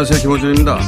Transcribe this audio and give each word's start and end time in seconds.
안녕하세요. 0.00 0.22
김호준입니다. 0.22 0.78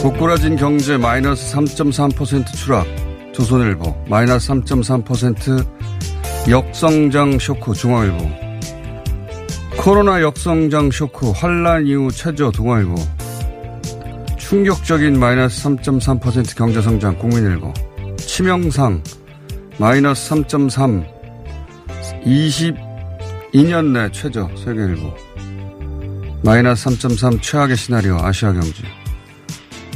고꾸라진 0.00 0.54
경제 0.54 0.96
마이너스 0.96 1.56
3.3% 1.56 2.46
추락. 2.54 2.86
조선일보 3.32 4.04
마이너스 4.08 4.48
3.3% 4.50 6.48
역성장 6.48 7.40
쇼크 7.40 7.74
중앙일보. 7.74 8.30
코로나 9.76 10.22
역성장 10.22 10.92
쇼크 10.92 11.32
환란 11.32 11.88
이후 11.88 12.08
최저 12.12 12.52
동아일보. 12.52 12.94
충격적인 14.38 15.18
마이너스 15.18 15.64
3.3% 15.64 16.56
경제성장 16.56 17.18
국민일보. 17.18 17.74
치명상 18.18 19.02
마이너스 19.78 20.30
3.3 20.30 21.04
22년 22.24 23.90
내 23.90 24.08
최저 24.12 24.48
세계일보 24.54 25.25
마이너스 26.46 26.88
3.3 26.90 27.42
최악의 27.42 27.76
시나리오 27.76 28.18
아시아 28.20 28.52
경제. 28.52 28.84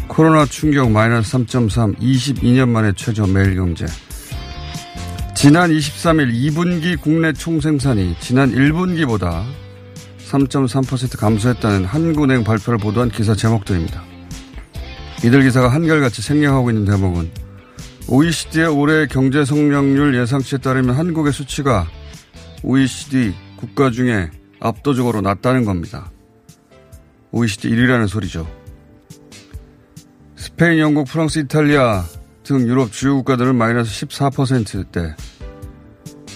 코로나 0.09 0.44
충격 0.44 0.91
마이너스 0.91 1.38
3.3 1.38 1.97
22년 2.00 2.69
만에 2.69 2.91
최저 2.97 3.25
매일 3.25 3.55
경제. 3.55 3.87
지난 5.37 5.71
23일 5.71 6.34
2분기 6.34 7.00
국내 7.00 7.33
총생산이 7.33 8.16
지난 8.19 8.50
1분기보다 8.53 9.44
3.3% 10.28 11.21
감소했다는 11.21 11.84
한국은행 11.84 12.43
발표를 12.43 12.81
보도한 12.81 13.10
기사 13.10 13.37
제목들입니다. 13.37 14.03
이들 15.25 15.44
기사가 15.44 15.69
한결같이 15.69 16.21
생략하고 16.21 16.71
있는 16.72 16.84
대목은 16.84 17.31
OECD의 18.09 18.66
올해 18.66 19.06
경제 19.06 19.44
성장률 19.44 20.16
예상치에 20.16 20.59
따르면 20.59 20.97
한국의 20.97 21.33
수치가 21.33 21.87
OECD 22.65 23.34
국가 23.56 23.93
중에 23.93 24.31
압도적으로 24.59 25.21
낮다는 25.21 25.65
겁니다. 25.65 26.10
OECD 27.32 27.70
1위라는 27.70 28.08
소리죠. 28.08 28.46
스페인, 30.36 30.78
영국, 30.78 31.06
프랑스, 31.06 31.38
이탈리아 31.38 32.04
등 32.42 32.66
유럽 32.66 32.92
주요 32.92 33.16
국가들은 33.16 33.54
마이너스 33.54 34.06
14%대. 34.06 35.14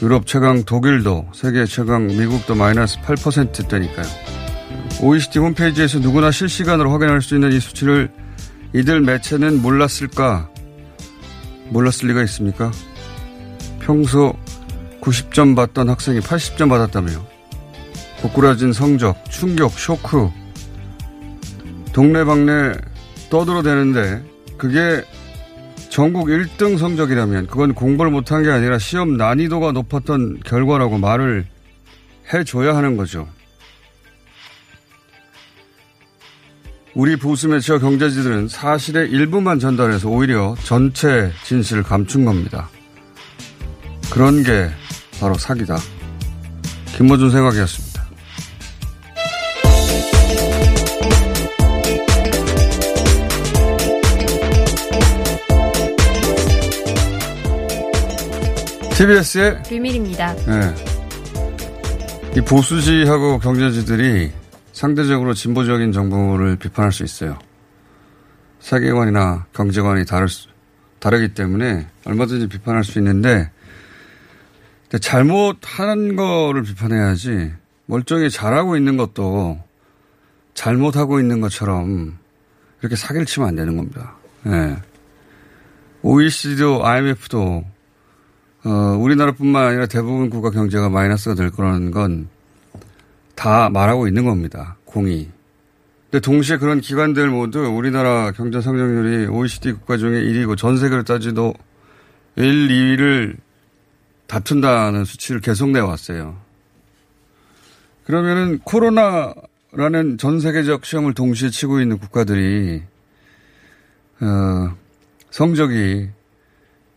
유럽 0.03 0.27
최강 0.27 0.65
독일도, 0.65 1.29
세계 1.35 1.65
최강 1.67 2.07
미국도 2.07 2.55
마이너스 2.55 3.01
8%대니까요. 3.01 4.07
OECD 5.01 5.39
홈페이지에서 5.41 5.99
누구나 5.99 6.31
실시간으로 6.31 6.91
확인할 6.93 7.23
수 7.23 7.35
있는 7.35 7.53
이 7.53 7.61
수치를 7.61 8.11
이들 8.75 9.01
매체는 9.01 9.63
몰랐을까? 9.63 10.51
몰랐을 11.71 12.09
리가 12.09 12.23
있습니까? 12.25 12.71
평소 13.81 14.35
90점 15.01 15.57
받던 15.57 15.89
학생이 15.89 16.21
80점 16.21 16.69
받았다며. 16.69 17.11
고꾸라진 18.23 18.73
성적, 18.73 19.23
충격, 19.31 19.73
쇼크, 19.73 20.31
동네방네 21.95 22.75
떠들어대는데 23.31 24.23
그게 24.59 25.05
전국 25.89 26.27
1등 26.27 26.77
성적이라면 26.77 27.47
그건 27.47 27.73
공부를 27.73 28.11
못한 28.11 28.43
게 28.43 28.51
아니라 28.51 28.79
시험 28.79 29.17
난이도가 29.17 29.73
높았던 29.73 30.41
결과라고 30.45 30.99
말을 30.99 31.47
해줘야 32.33 32.77
하는 32.77 32.97
거죠. 32.97 33.29
우리 36.95 37.17
보수 37.17 37.49
매체와 37.49 37.79
경제지들은 37.79 38.49
사실의 38.49 39.11
일부만 39.11 39.61
전달해서 39.61 40.09
오히려 40.09 40.57
전체 40.65 41.33
진실을 41.45 41.85
감춘 41.85 42.25
겁니다. 42.25 42.69
그런 44.13 44.43
게 44.43 44.69
바로 45.21 45.35
사기다. 45.35 45.77
김모준 46.97 47.31
생각이었습니다. 47.31 47.84
TBS의 59.05 59.63
비밀입니다. 59.65 60.35
네. 60.35 60.75
이 62.37 62.41
보수지하고 62.41 63.39
경제지들이 63.39 64.33
상대적으로 64.73 65.35
진보적인 65.35 65.93
정부를 65.93 66.57
비판할 66.57 66.91
수 66.91 67.05
있어요. 67.05 67.39
세계관이나 68.61 69.47
경제관이 69.53 70.07
다를 70.07 70.29
수, 70.29 70.49
다르기 71.01 71.35
때문에 71.35 71.87
얼마든지 72.07 72.49
비판할 72.49 72.83
수 72.83 72.99
있는데 72.99 73.51
잘못하는 75.01 76.17
거를 76.17 76.63
비판해야지 76.63 77.53
멀쩡히 77.85 78.31
잘하고 78.31 78.77
있는 78.77 78.97
것도 78.97 79.63
잘못하고 80.55 81.21
있는 81.21 81.43
것처럼 81.43 82.19
이렇게 82.81 82.97
사기를 82.97 83.27
치면 83.27 83.51
안 83.51 83.57
되는 83.57 83.77
겁니다. 83.77 84.15
네. 84.45 84.77
OECD도 86.01 86.87
IMF도 86.87 87.74
어, 88.65 88.97
우리나라뿐만 88.99 89.67
아니라 89.67 89.87
대부분 89.87 90.31
국가 90.31 90.51
경제가 90.51 90.89
마이너스가 90.89 91.35
될 91.35 91.51
거라는 91.51 91.91
건 91.91 92.35
다 93.35 93.69
말하고 93.69 94.09
있는 94.09 94.25
겁니다. 94.25 94.77
공이. 94.85 95.29
근데 96.11 96.21
동시에 96.21 96.59
그런 96.59 96.81
기관들 96.81 97.29
모두 97.29 97.61
우리나라 97.61 98.31
경제 98.33 98.61
성장률이 98.61 99.27
OECD 99.27 99.73
국가 99.73 99.97
중에 99.97 100.23
1위고 100.23 100.57
전 100.57 100.79
세계를 100.79 101.05
따지도 101.05 101.55
1, 102.37 102.69
2위를 102.69 103.37
다툰다는 104.27 105.05
수치를 105.05 105.41
계속 105.41 105.71
내왔어요. 105.71 106.37
그러면은 108.05 108.61
코로나라는 108.61 110.19
전 110.19 110.41
세계적 110.41 110.85
시험을 110.85 111.15
동시에 111.15 111.51
치고 111.51 111.81
있는 111.81 111.99
국가들이 111.99 112.83
어, 114.21 114.77
성적이 115.31 116.11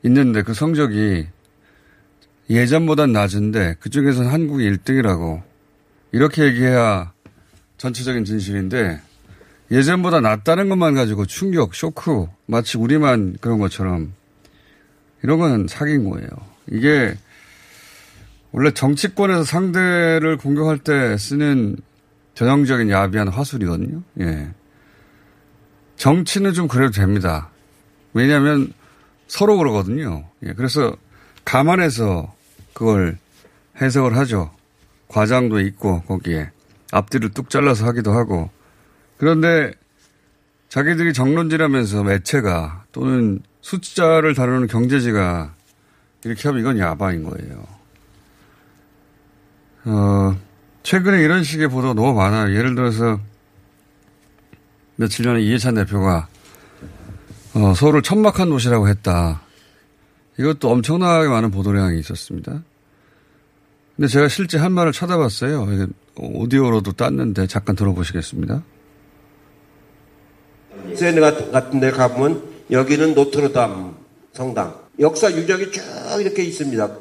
있는데 0.03 0.43
그 0.43 0.53
성적이 0.53 1.27
예전보단 2.49 3.11
낮은데 3.11 3.75
그중에서는 3.79 4.29
한국이 4.29 4.69
1등이라고 4.69 5.41
이렇게 6.11 6.45
얘기해야 6.45 7.11
전체적인 7.77 8.25
진실인데 8.25 9.01
예전보다 9.69 10.21
낫다는 10.21 10.69
것만 10.69 10.95
가지고 10.95 11.25
충격, 11.25 11.75
쇼크 11.75 12.27
마치 12.45 12.77
우리만 12.77 13.37
그런 13.41 13.59
것처럼 13.59 14.13
이런 15.23 15.39
건 15.39 15.67
사기인 15.67 16.09
거예요. 16.09 16.29
이게 16.71 17.15
원래 18.51 18.71
정치권에서 18.71 19.43
상대를 19.43 20.37
공격할 20.37 20.79
때 20.79 21.17
쓰는 21.17 21.77
전형적인 22.33 22.89
야비한 22.89 23.27
화술이거든요. 23.27 24.03
예. 24.21 24.49
정치는 25.97 26.53
좀 26.53 26.67
그래도 26.67 26.91
됩니다. 26.91 27.49
왜냐하면 28.13 28.71
서로 29.27 29.57
그러거든요. 29.57 30.29
예. 30.43 30.53
그래서 30.53 30.95
감안해서 31.43 32.33
그걸 32.77 33.17
해석을 33.81 34.15
하죠. 34.17 34.51
과장도 35.07 35.61
있고 35.61 36.03
거기에 36.03 36.51
앞뒤를 36.91 37.31
뚝 37.31 37.49
잘라서 37.49 37.87
하기도 37.87 38.11
하고 38.11 38.51
그런데 39.17 39.73
자기들이 40.69 41.13
정론지라면서 41.13 42.03
매체가 42.03 42.83
또는 42.91 43.39
숫자를 43.61 44.35
다루는 44.35 44.67
경제지가 44.67 45.55
이렇게 46.23 46.47
하면 46.49 46.61
이건 46.61 46.77
야바인 46.77 47.23
거예요. 47.23 47.65
어, 49.85 50.37
최근에 50.83 51.23
이런 51.23 51.43
식의 51.43 51.69
보도가 51.69 51.95
너무 51.95 52.13
많아요. 52.13 52.55
예를 52.55 52.75
들어서 52.75 53.19
며칠 54.97 55.25
전에 55.25 55.41
이해찬 55.41 55.73
대표가 55.73 56.27
어, 57.55 57.73
서울을 57.73 58.03
천막한 58.03 58.49
도시라고 58.49 58.87
했다. 58.87 59.41
이것도 60.39 60.69
엄청나게 60.69 61.27
많은 61.27 61.51
보도량이 61.51 61.99
있었습니다. 61.99 62.63
근데 63.95 64.07
제가 64.07 64.27
실제 64.27 64.57
한 64.57 64.71
말을 64.71 64.91
찾아봤어요. 64.91 65.67
오디오로도 66.17 66.93
땄는데 66.93 67.47
잠깐 67.47 67.75
들어보시겠습니다. 67.75 68.63
세네 70.95 71.19
같은 71.19 71.79
데 71.79 71.91
가보면 71.91 72.43
여기는 72.69 73.15
노트르담 73.15 73.95
성당. 74.33 74.75
역사 74.99 75.31
유적이 75.31 75.71
쭉 75.71 75.81
이렇게 76.19 76.43
있습니다. 76.43 76.91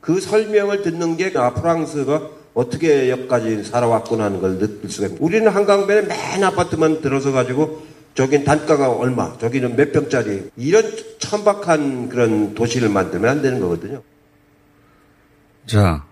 그 0.00 0.20
설명을 0.20 0.82
듣는 0.82 1.16
게 1.16 1.32
아, 1.36 1.52
프랑스가 1.52 2.30
어떻게 2.54 3.10
여기까지 3.10 3.64
살아왔구나 3.64 4.24
하는 4.24 4.40
걸 4.40 4.58
느낄 4.58 4.90
수가 4.90 5.06
있습니다. 5.08 5.24
우리는 5.24 5.48
한강변에 5.48 6.02
맨 6.02 6.44
아파트만 6.44 7.02
들어서 7.02 7.32
가지고 7.32 7.82
저긴 8.14 8.44
단가가 8.44 8.90
얼마, 8.90 9.36
저기는 9.36 9.76
몇 9.76 9.92
평짜리 9.92 10.48
이런 10.56 10.82
천박한 11.26 12.08
그런 12.08 12.54
도시를 12.54 12.88
만들면 12.88 13.30
안 13.30 13.42
되는 13.42 13.60
거거든요. 13.60 14.02
자, 15.66 16.04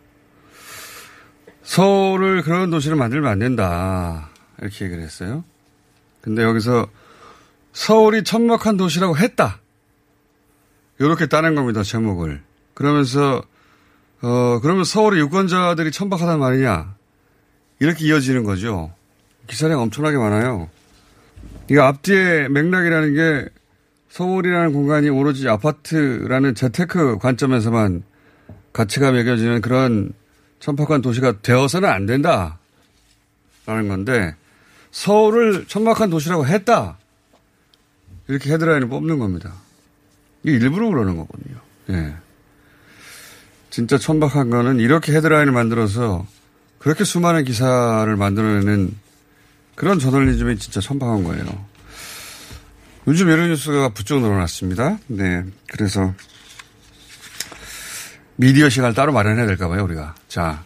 서울을 1.62 2.42
그런 2.42 2.70
도시를 2.70 2.96
만들면 2.96 3.30
안 3.30 3.38
된다. 3.38 4.30
이렇게 4.60 4.84
얘기를 4.84 5.02
했어요. 5.02 5.44
근데 6.20 6.42
여기서 6.42 6.88
서울이 7.72 8.24
천막한 8.24 8.76
도시라고 8.76 9.16
했다. 9.16 9.60
이렇게 10.98 11.26
따낸 11.26 11.54
겁니다, 11.54 11.82
제목을. 11.82 12.42
그러면서, 12.74 13.42
어, 14.22 14.60
그러면 14.60 14.84
서울의 14.84 15.20
유권자들이 15.20 15.90
천박하단 15.90 16.38
말이냐. 16.38 16.94
이렇게 17.80 18.04
이어지는 18.06 18.44
거죠. 18.44 18.92
기사량 19.46 19.80
엄청나게 19.80 20.16
많아요. 20.16 20.70
이거 21.70 21.82
앞뒤의 21.82 22.48
맥락이라는 22.48 23.14
게 23.14 23.48
서울이라는 24.14 24.72
공간이 24.72 25.08
오로지 25.08 25.48
아파트라는 25.48 26.54
재테크 26.54 27.18
관점에서만 27.18 28.04
가치가 28.72 29.10
매겨지는 29.10 29.60
그런 29.60 30.12
천박한 30.60 31.02
도시가 31.02 31.40
되어서는 31.42 31.88
안 31.88 32.06
된다. 32.06 32.60
라는 33.66 33.88
건데 33.88 34.36
서울을 34.92 35.66
천박한 35.66 36.10
도시라고 36.10 36.46
했다. 36.46 36.96
이렇게 38.28 38.52
헤드라인을 38.52 38.88
뽑는 38.88 39.18
겁니다. 39.18 39.52
이게 40.44 40.58
일부러 40.58 40.90
그러는 40.90 41.16
거거든요. 41.16 41.56
예. 41.90 42.14
진짜 43.70 43.98
천박한 43.98 44.48
거는 44.48 44.78
이렇게 44.78 45.12
헤드라인을 45.12 45.52
만들어서 45.52 46.24
그렇게 46.78 47.02
수많은 47.02 47.42
기사를 47.42 48.14
만들어내는 48.14 48.94
그런 49.74 49.98
저널리즘이 49.98 50.58
진짜 50.58 50.80
천박한 50.80 51.24
거예요. 51.24 51.73
요즘 53.06 53.28
여러 53.30 53.46
뉴스가 53.46 53.90
부쩍 53.90 54.20
늘어났습니다. 54.20 54.98
네. 55.08 55.44
그래서 55.68 56.14
미디어 58.36 58.68
시간을 58.68 58.94
따로 58.94 59.12
마련해야 59.12 59.46
될까 59.46 59.68
봐요, 59.68 59.84
우리가. 59.84 60.14
자. 60.28 60.64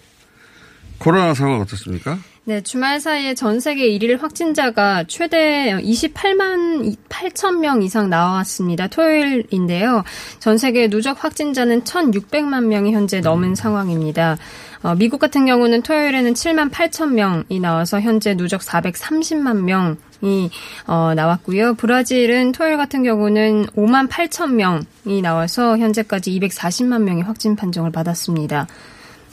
코로나 0.98 1.32
상황 1.32 1.60
어떻습니까? 1.60 2.18
네, 2.44 2.62
주말 2.62 2.98
사이에 2.98 3.34
전 3.34 3.60
세계 3.60 3.86
일일 3.88 4.22
확진자가 4.22 5.04
최대 5.06 5.72
28만 5.74 6.96
8천 7.08 7.60
명 7.60 7.82
이상 7.82 8.08
나왔습니다. 8.08 8.88
토요일인데요. 8.88 10.02
전 10.38 10.56
세계 10.56 10.88
누적 10.88 11.22
확진자는 11.22 11.84
1,600만 11.84 12.64
명이 12.64 12.92
현재 12.92 13.20
넘은 13.20 13.54
상황입니다. 13.54 14.38
어, 14.82 14.94
미국 14.94 15.18
같은 15.18 15.46
경우는 15.46 15.82
토요일에는 15.82 16.32
7만 16.34 16.70
8천 16.70 17.12
명이 17.12 17.60
나와서 17.60 18.00
현재 18.00 18.34
누적 18.34 18.60
430만 18.60 19.62
명 19.62 19.96
이 20.20 20.50
어, 20.86 21.12
나왔고요. 21.14 21.74
브라질은 21.74 22.52
토요일 22.52 22.76
같은 22.76 23.02
경우는 23.02 23.66
5만 23.66 24.08
8천 24.08 24.54
명이 24.54 25.22
나와서 25.22 25.78
현재까지 25.78 26.38
240만 26.40 27.02
명이 27.02 27.22
확진 27.22 27.54
판정을 27.54 27.92
받았습니다. 27.92 28.66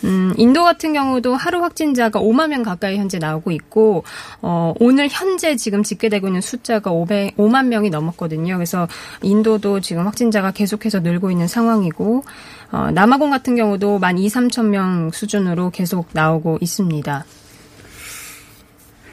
음, 0.04 0.34
인도 0.38 0.64
같은 0.64 0.94
경우도 0.94 1.36
하루 1.36 1.62
확진자가 1.62 2.20
5만 2.20 2.50
명 2.50 2.64
가까이 2.64 2.98
현재 2.98 3.18
나오고 3.18 3.52
있고, 3.52 4.04
어, 4.42 4.74
오늘 4.80 5.08
현재 5.10 5.56
지금 5.56 5.84
집계되고 5.84 6.28
있는 6.28 6.42
숫자가 6.42 6.92
500, 6.92 7.38
5만 7.38 7.68
명이 7.68 7.90
넘었거든요. 7.90 8.56
그래서 8.56 8.88
인도도 9.22 9.80
지금 9.80 10.06
확진자가 10.06 10.52
계속해서 10.52 11.00
늘고 11.00 11.32
있는 11.32 11.48
상황이고, 11.48 12.24
어, 12.72 12.92
남아공 12.92 13.30
같은 13.30 13.56
경우도 13.56 14.00
만 14.00 14.18
2, 14.18 14.28
3천 14.28 14.66
명 14.66 15.12
수준으로 15.12 15.70
계속 15.70 16.08
나오고 16.14 16.58
있습니다. 16.62 17.26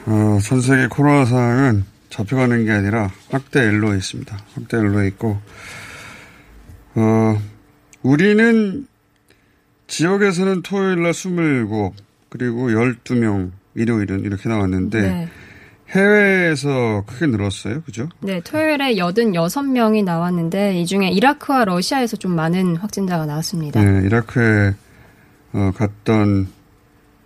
어, 0.05 0.37
전 0.43 0.61
세계 0.61 0.87
코로나 0.87 1.25
상황은 1.25 1.85
잡혀가는 2.09 2.65
게 2.65 2.71
아니라 2.71 3.09
확대 3.29 3.61
엘로에 3.61 3.97
있습니다. 3.97 4.37
확대 4.53 4.77
엘로에 4.77 5.07
있고, 5.07 5.37
어, 6.95 7.41
우리는 8.03 8.85
지역에서는 9.93 10.63
토요일 10.63 11.03
날 11.03 11.11
27, 11.11 11.67
그리고 12.29 12.69
12명, 12.69 13.51
일요일은 13.75 14.21
이렇게 14.21 14.49
나왔는데, 14.49 15.01
네. 15.01 15.29
해외에서 15.89 17.03
크게 17.05 17.27
늘었어요. 17.27 17.83
그죠? 17.83 18.09
네, 18.19 18.41
토요일에 18.41 18.95
86명이 18.95 20.03
나왔는데, 20.03 20.79
이 20.79 20.87
중에 20.87 21.09
이라크와 21.09 21.65
러시아에서 21.65 22.17
좀 22.17 22.35
많은 22.35 22.77
확진자가 22.77 23.27
나왔습니다. 23.27 23.83
네, 23.83 24.07
이라크에 24.07 24.73
어, 25.53 25.71
갔던 25.75 26.47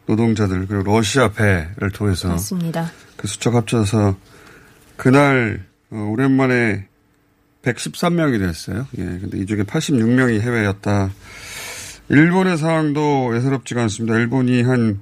노동자들, 0.06 0.68
그리고 0.68 0.91
러시아 0.91 1.32
배를 1.32 1.91
통해서. 1.94 2.27
맞습니다. 2.27 2.91
그 3.15 3.30
수적 3.30 3.56
합쳐서 3.56 4.18
그날, 4.98 5.65
어, 5.89 6.10
오랜만에 6.12 6.86
113명이 7.62 8.39
됐어요. 8.39 8.88
예, 8.98 9.03
근데 9.03 9.38
이 9.38 9.46
중에 9.46 9.63
86명이 9.63 10.41
해외였다. 10.41 11.12
일본의 12.10 12.58
상황도 12.58 13.36
예사롭지가 13.36 13.82
않습니다. 13.84 14.18
일본이 14.18 14.62
한 14.64 15.00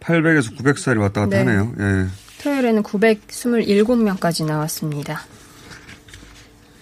800에서 0.00 0.56
900살이 0.56 1.00
왔다 1.00 1.22
갔다 1.22 1.42
네. 1.42 1.44
하네요. 1.44 1.72
예. 1.78 2.06
토요일에는 2.42 2.82
927명까지 2.82 4.46
나왔습니다. 4.46 5.22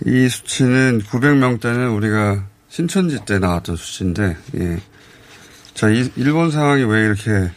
이 0.07 0.28
수치는 0.28 1.02
900명대는 1.02 1.95
우리가 1.97 2.47
신천지 2.69 3.19
때 3.26 3.38
나왔던 3.38 3.76
수치인데, 3.76 4.37
예. 4.57 4.78
자, 5.75 5.90
이, 5.90 6.11
일본 6.16 6.50
상황이 6.50 6.85
왜 6.85 7.04
이렇게, 7.04 7.50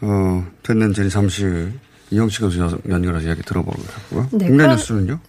어, 0.00 0.46
됐는지 0.62 1.08
잠시 1.08 1.44
이영식 2.10 2.42
교수 2.42 2.78
연결해서 2.88 3.26
이야기 3.26 3.42
들어보고요. 3.42 4.28
네, 4.32 4.46
국내 4.46 4.66
뉴스는요? 4.66 5.20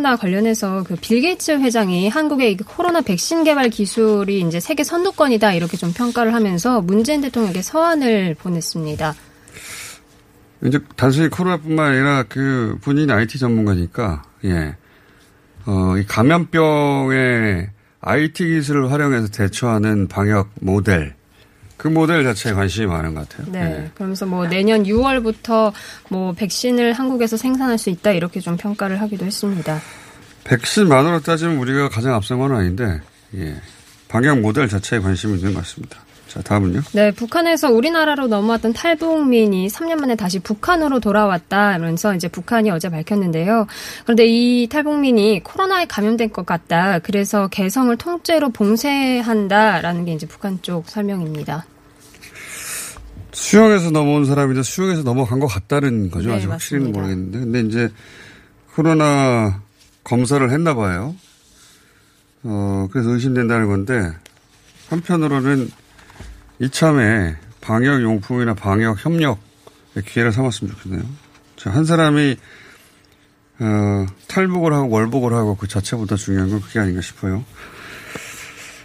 코로나 0.00 0.16
관련해서 0.16 0.82
그 0.84 0.96
빌 0.96 1.20
게이츠 1.20 1.60
회장이 1.60 2.08
한국의 2.08 2.56
코로나 2.56 3.02
백신 3.02 3.44
개발 3.44 3.68
기술이 3.68 4.40
이제 4.40 4.58
세계 4.58 4.82
선두권이다 4.82 5.52
이렇게 5.52 5.76
좀 5.76 5.92
평가를 5.92 6.32
하면서 6.32 6.80
문재인 6.80 7.20
대통령에게 7.20 7.60
서한을 7.60 8.34
보냈습니다. 8.36 9.14
이제 10.64 10.78
단순히 10.96 11.28
코로나뿐만 11.28 11.92
아니라 11.92 12.24
그 12.28 12.78
본인이 12.82 13.12
IT 13.12 13.38
전문가니까 13.38 14.22
예, 14.46 14.74
어, 15.66 15.98
이 15.98 16.06
감염병의 16.06 17.68
IT 18.00 18.46
기술을 18.46 18.90
활용해서 18.90 19.28
대처하는 19.28 20.08
방역 20.08 20.48
모델 20.62 21.14
그 21.80 21.88
모델 21.88 22.22
자체에 22.24 22.52
관심이 22.52 22.86
많은 22.86 23.14
것 23.14 23.26
같아요. 23.26 23.50
네. 23.50 23.64
네. 23.64 23.90
그러면서 23.94 24.26
뭐 24.26 24.46
내년 24.46 24.82
6월부터 24.82 25.72
뭐 26.10 26.32
백신을 26.34 26.92
한국에서 26.92 27.38
생산할 27.38 27.78
수 27.78 27.88
있다 27.88 28.12
이렇게 28.12 28.38
좀 28.38 28.58
평가를 28.58 29.00
하기도 29.00 29.24
했습니다. 29.24 29.80
백신만으로 30.44 31.20
따지면 31.20 31.56
우리가 31.56 31.88
가장 31.88 32.12
앞선 32.14 32.38
건 32.38 32.54
아닌데, 32.54 33.00
예. 33.34 33.56
방역 34.08 34.40
모델 34.40 34.68
자체에 34.68 34.98
관심이 34.98 35.38
있는 35.38 35.54
것 35.54 35.60
같습니다. 35.60 35.96
자, 36.30 36.40
다음은요. 36.42 36.80
네, 36.92 37.10
북한에서 37.10 37.72
우리나라로 37.72 38.28
넘어왔던 38.28 38.72
탈북민이 38.72 39.66
3년 39.66 39.98
만에 39.98 40.14
다시 40.14 40.38
북한으로 40.38 41.00
돌아왔다 41.00 41.78
면서 41.78 42.14
이제 42.14 42.28
북한이 42.28 42.70
어제 42.70 42.88
밝혔는데요. 42.88 43.66
그런데 44.04 44.26
이 44.26 44.68
탈북민이 44.68 45.42
코로나에 45.42 45.86
감염된 45.86 46.30
것 46.32 46.46
같다. 46.46 47.00
그래서 47.00 47.48
개성을 47.48 47.94
통째로 47.96 48.50
봉쇄한다라는 48.50 50.04
게 50.04 50.12
이제 50.12 50.28
북한 50.28 50.60
쪽 50.62 50.88
설명입니다. 50.88 51.66
수영에서 53.32 53.90
넘어온 53.90 54.24
사람인데 54.24 54.62
수영에서 54.62 55.02
넘어간 55.02 55.40
것 55.40 55.48
같다는 55.48 56.12
거죠. 56.12 56.28
네, 56.28 56.36
아직 56.36 56.48
확실히는. 56.48 56.92
모르겠는데. 56.92 57.38
근데 57.40 57.60
이제 57.62 57.88
코로나 58.76 59.60
검사를 60.04 60.48
했나 60.48 60.74
봐요. 60.74 61.16
어, 62.44 62.86
그래서 62.92 63.10
의심된다는 63.10 63.66
건데 63.66 64.12
한편으로는 64.90 65.70
이참에 66.60 67.36
방역 67.60 68.02
용품이나 68.02 68.54
방역 68.54 69.04
협력의 69.04 69.36
기회를 70.06 70.32
삼았으면 70.32 70.74
좋겠네요. 70.74 71.02
자, 71.56 71.70
한 71.70 71.84
사람이 71.84 72.36
어, 73.60 74.06
탈북을 74.28 74.72
하고 74.72 74.88
월북을 74.88 75.32
하고 75.32 75.56
그 75.56 75.68
자체보다 75.68 76.16
중요한 76.16 76.50
건 76.50 76.60
그게 76.60 76.78
아닌가 76.78 77.00
싶어요. 77.00 77.44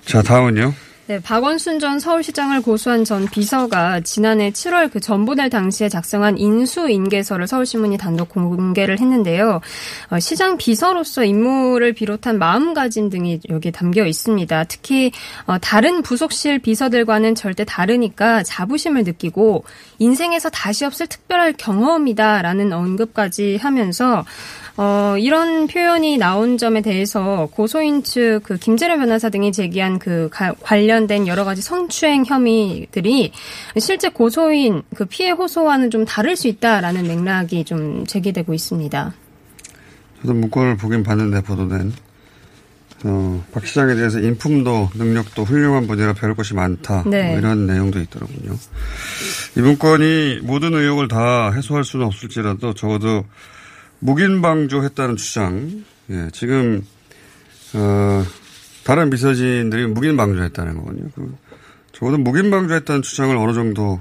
자, 0.06 0.22
다음은요. 0.22 0.74
네, 1.08 1.20
박원순 1.22 1.78
전 1.78 2.00
서울시장을 2.00 2.64
고소한 2.64 3.04
전 3.04 3.28
비서가 3.28 4.00
지난해 4.00 4.50
7월 4.50 4.92
그 4.92 5.00
전보낼 5.00 5.52
당시에 5.52 5.88
작성한 5.88 6.40
인수인계서를 6.40 7.46
서울신문이 7.46 8.00
단독 8.00 8.30
공개를 8.30 9.00
했는데요. 9.00 9.62
어, 10.10 10.20
시장 10.20 10.58
비서로서 10.58 11.24
임무를 11.24 11.94
비롯한 11.94 12.40
마음가짐 12.40 13.12
등이 13.12 13.42
여기에 13.50 13.72
담겨 13.72 14.04
있습니다. 14.08 14.64
특히 14.64 15.12
어, 15.46 15.60
다른 15.60 16.02
부속실 16.02 16.58
비서들과는 16.58 17.36
절대 17.36 17.66
다르니까 17.66 18.42
자부심을 18.42 19.04
느끼고 19.04 19.64
인생에서 20.00 20.50
다시 20.50 20.86
없을 20.86 21.06
특별할 21.06 21.54
경험이다라는 21.54 22.74
언급까지 22.74 23.58
하면서 23.58 24.26
어, 24.78 25.16
이런 25.18 25.68
표현이 25.68 26.18
나온 26.18 26.58
점에 26.58 26.82
대해서 26.82 27.48
고소인 27.52 28.04
측 28.04 28.42
그 28.44 28.58
김재련 28.58 29.00
변호사 29.00 29.30
등이 29.30 29.54
제기한 29.54 30.00
그 30.00 30.28
가- 30.32 30.54
관련된 30.96 31.28
여러 31.28 31.44
가지 31.44 31.62
성추행 31.62 32.24
혐의들이 32.26 33.32
실제 33.78 34.10
고소인 34.10 34.84
그 34.96 35.06
피해 35.06 35.32
호소와는 35.32 35.92
좀 35.92 36.06
다를 36.06 36.36
수 36.36 36.48
있다라는 36.48 37.08
맥락이 37.08 37.66
좀 37.66 38.06
제기되고 38.06 38.54
있습니다. 38.54 39.14
저도 40.22 40.34
문건을 40.34 40.78
보긴 40.78 41.04
봤는데 41.04 41.42
보도된 41.42 41.94
어, 43.04 43.44
박 43.52 43.68
시장에 43.68 43.94
대해서 43.96 44.20
인품도 44.20 44.92
능력도 44.96 45.44
훌륭한 45.44 45.86
분이라 45.86 46.14
배울 46.14 46.34
것이 46.34 46.54
많다. 46.54 47.04
네. 47.06 47.30
뭐 47.30 47.38
이런 47.38 47.68
내용도 47.68 48.00
있더라고요. 48.00 48.58
이 49.58 49.60
문건이 49.60 50.40
모든 50.44 50.74
의혹을 50.74 51.10
다 51.10 51.52
해소할 51.52 51.84
수는 51.84 52.06
없을지라도 52.06 52.74
적어도 52.74 53.26
묵인방조했다는 54.00 55.18
주장. 55.18 55.84
예, 56.10 56.30
지금 56.32 56.86
어, 57.74 58.24
다른 58.86 59.10
비서진들이 59.10 59.88
묵인 59.88 60.16
방조했다는 60.16 60.76
거거든요. 60.76 61.10
그, 61.16 61.36
적어도 61.92 62.20
묵인 62.20 62.52
방조했다는 62.52 63.02
주장을 63.02 63.36
어느 63.36 63.52
정도 63.54 64.00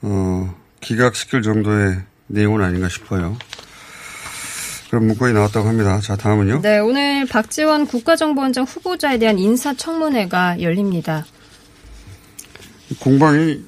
어, 0.00 0.56
기각시킬 0.80 1.42
정도의 1.42 2.00
내용은 2.26 2.62
아닌가 2.62 2.88
싶어요. 2.88 3.36
그런 4.88 5.06
문건이 5.06 5.34
나왔다고 5.34 5.68
합니다. 5.68 6.00
자, 6.00 6.16
다음은요. 6.16 6.62
네, 6.62 6.78
오늘 6.78 7.26
박지원 7.26 7.86
국가정보원장 7.86 8.64
후보자에 8.64 9.18
대한 9.18 9.38
인사청문회가 9.38 10.62
열립니다. 10.62 11.26
공방이 12.98 13.62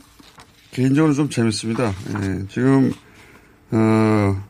개인적으로 0.70 1.12
좀 1.12 1.28
재밌습니다. 1.28 1.92
예, 2.22 2.46
지금 2.48 2.94
어, 3.72 4.42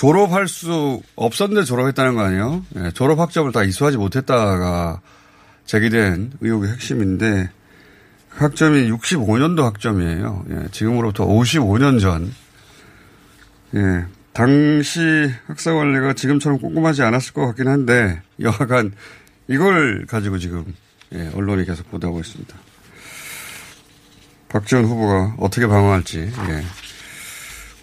졸업할 0.00 0.48
수 0.48 1.02
없었는데 1.14 1.64
졸업했다는 1.64 2.14
거 2.14 2.22
아니에요? 2.22 2.64
예, 2.76 2.90
졸업 2.92 3.18
학점을 3.18 3.52
다 3.52 3.62
이수하지 3.62 3.98
못했다가 3.98 5.02
제기된 5.66 6.32
의혹의 6.40 6.70
핵심인데 6.70 7.50
그 8.30 8.44
학점이 8.44 8.90
65년도 8.90 9.60
학점이에요. 9.60 10.46
예, 10.52 10.68
지금으로부터 10.70 11.26
55년 11.26 12.00
전. 12.00 12.32
예, 13.74 14.06
당시 14.32 15.00
학사 15.46 15.74
관리가 15.74 16.14
지금처럼 16.14 16.60
꼼꼼하지 16.60 17.02
않았을 17.02 17.34
것 17.34 17.44
같긴 17.48 17.68
한데 17.68 18.22
여하간 18.40 18.92
이걸 19.48 20.06
가지고 20.06 20.38
지금 20.38 20.64
예, 21.12 21.30
언론이 21.34 21.66
계속 21.66 21.90
보도하고 21.90 22.20
있습니다. 22.20 22.56
박지원 24.48 24.86
후보가 24.86 25.34
어떻게 25.40 25.66
방어할지 25.66 26.20
예, 26.20 26.62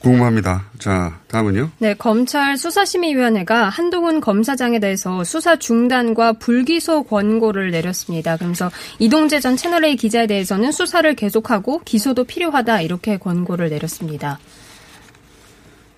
궁금합니다. 0.01 0.65
자, 0.79 1.19
다음은요. 1.27 1.71
네, 1.79 1.93
검찰 1.93 2.57
수사심의위원회가 2.57 3.69
한동훈 3.69 4.21
검사장에 4.21 4.79
대해서 4.79 5.23
수사 5.23 5.55
중단과 5.57 6.33
불기소 6.33 7.03
권고를 7.03 7.71
내렸습니다. 7.71 8.35
그러면서 8.37 8.71
이동재 8.99 9.39
전 9.39 9.57
채널A 9.57 9.95
기자에 9.95 10.27
대해서는 10.27 10.71
수사를 10.71 11.13
계속하고 11.15 11.81
기소도 11.83 12.25
필요하다 12.25 12.81
이렇게 12.81 13.17
권고를 13.17 13.69
내렸습니다. 13.69 14.39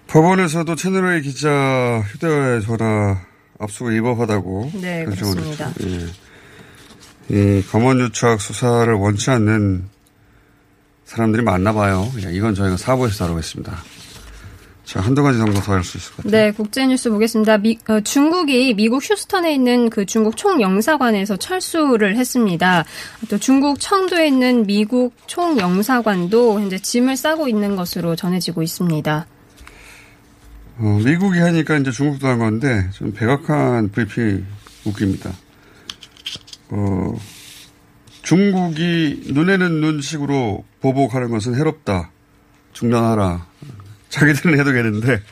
법원에서도 0.08 0.76
채널A 0.76 1.22
기자 1.22 2.02
휴대전화 2.08 2.62
전화 2.62 3.22
압수가 3.60 3.90
위법하다고 3.92 4.72
네, 4.82 5.06
결정을 5.06 5.36
그렇습니다. 5.36 5.68
했죠. 5.68 5.88
예. 7.32 7.60
이 7.60 7.64
검언유착 7.68 8.42
수사를 8.42 8.92
원치 8.94 9.30
않는 9.30 9.88
사람들이 11.10 11.42
많나 11.44 11.74
봐요. 11.74 12.08
예, 12.24 12.32
이건 12.32 12.54
저희가 12.54 12.78
사부에서 12.78 13.26
다루겠습니다. 13.26 13.76
자, 14.86 15.00
한두 15.02 15.22
가지 15.24 15.38
정도 15.40 15.60
더 15.60 15.74
할 15.74 15.84
수 15.84 15.98
있을 15.98 16.12
것 16.12 16.18
같아요. 16.24 16.32
네, 16.32 16.52
국제 16.52 16.86
뉴스 16.86 17.10
보겠습니다. 17.10 17.58
미- 17.60 17.78
어, 17.88 18.00
중국이 18.02 18.74
미국 18.76 19.02
휴스턴에 19.04 19.54
있는 19.54 19.90
그 19.90 20.06
중국 20.06 20.38
총영사관에서 20.38 21.38
철수를 21.38 22.16
했습니다. 22.16 22.86
또 23.28 23.38
중국 23.40 23.80
청도에 23.80 24.28
있는 24.28 24.66
미국 24.68 25.14
총영사관도 25.28 26.60
현재 26.60 26.78
짐을 26.80 27.18
싸고 27.18 27.48
있는 27.48 27.76
것으로 27.76 28.16
전해지고 28.16 28.62
있습니다. 28.64 29.26
어, 30.80 31.02
미국이 31.04 31.40
하니까 31.40 31.78
이제 31.78 31.92
중국도 31.92 32.28
한 32.28 32.38
건데, 32.40 32.88
좀 32.94 33.12
백악한 33.14 33.90
브리핑 33.90 34.46
웃깁니다. 34.86 35.32
어, 36.70 37.14
중국이 38.30 39.24
눈에는 39.34 39.82
눈식으로 39.82 40.64
보복하는 40.82 41.32
것은 41.32 41.56
해롭다. 41.56 42.12
중단하라. 42.74 43.48
자기들은 44.10 44.60
해도 44.60 44.72
되는데, 44.72 45.24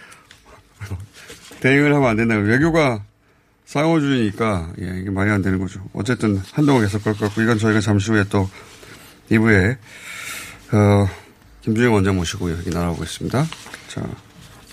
대응을 1.61 1.93
하면 1.93 2.09
안 2.09 2.17
된다고. 2.17 2.41
외교가 2.41 3.03
쌍호주의니까, 3.65 4.73
예, 4.81 4.99
이게 4.99 5.11
말이 5.11 5.29
안 5.29 5.43
되는 5.43 5.59
거죠. 5.59 5.87
어쨌든 5.93 6.41
한동안 6.53 6.81
계속 6.81 7.03
갈것 7.03 7.19
같고, 7.19 7.43
이건 7.43 7.59
저희가 7.59 7.81
잠시 7.81 8.09
후에 8.09 8.23
또 8.31 8.49
2부에, 9.29 9.77
어, 10.73 11.07
김준영 11.61 11.93
원장 11.93 12.15
모시고 12.15 12.49
여기 12.49 12.71
나가보겠습니다. 12.71 13.45
자, 13.89 14.09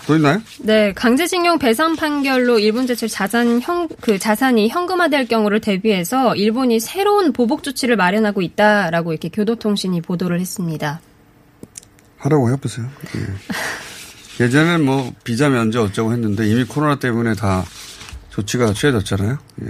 또 0.07 0.15
있나요? 0.15 0.41
네, 0.59 0.93
강제징용 0.93 1.59
배상 1.59 1.95
판결로 1.95 2.59
일본 2.59 2.87
제철 2.87 3.09
자산 3.09 3.59
현, 3.61 3.87
그 4.01 4.19
자산이 4.19 4.69
현금화될 4.69 5.27
경우를 5.27 5.61
대비해서 5.61 6.35
일본이 6.35 6.79
새로운 6.79 7.33
보복 7.33 7.63
조치를 7.63 7.95
마련하고 7.95 8.41
있다라고 8.41 9.13
이렇게 9.13 9.29
교도통신이 9.29 10.01
보도를 10.01 10.39
했습니다. 10.39 11.01
하라고 12.17 12.51
해보세요. 12.51 12.87
예. 13.15 13.25
예전에는 14.43 14.85
뭐 14.85 15.13
비자 15.23 15.49
면제 15.49 15.79
어쩌고 15.79 16.11
했는데 16.11 16.47
이미 16.47 16.63
코로나 16.63 16.95
때문에 16.95 17.33
다 17.35 17.63
조치가 18.29 18.73
취해졌잖아요. 18.73 19.37
예. 19.63 19.67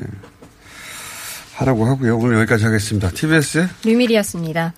하라고 1.56 1.86
하고요. 1.86 2.18
오늘 2.18 2.38
여기까지 2.40 2.66
하겠습니다. 2.66 3.10
TBS의 3.10 3.70
류밀이었습니다. 3.84 4.74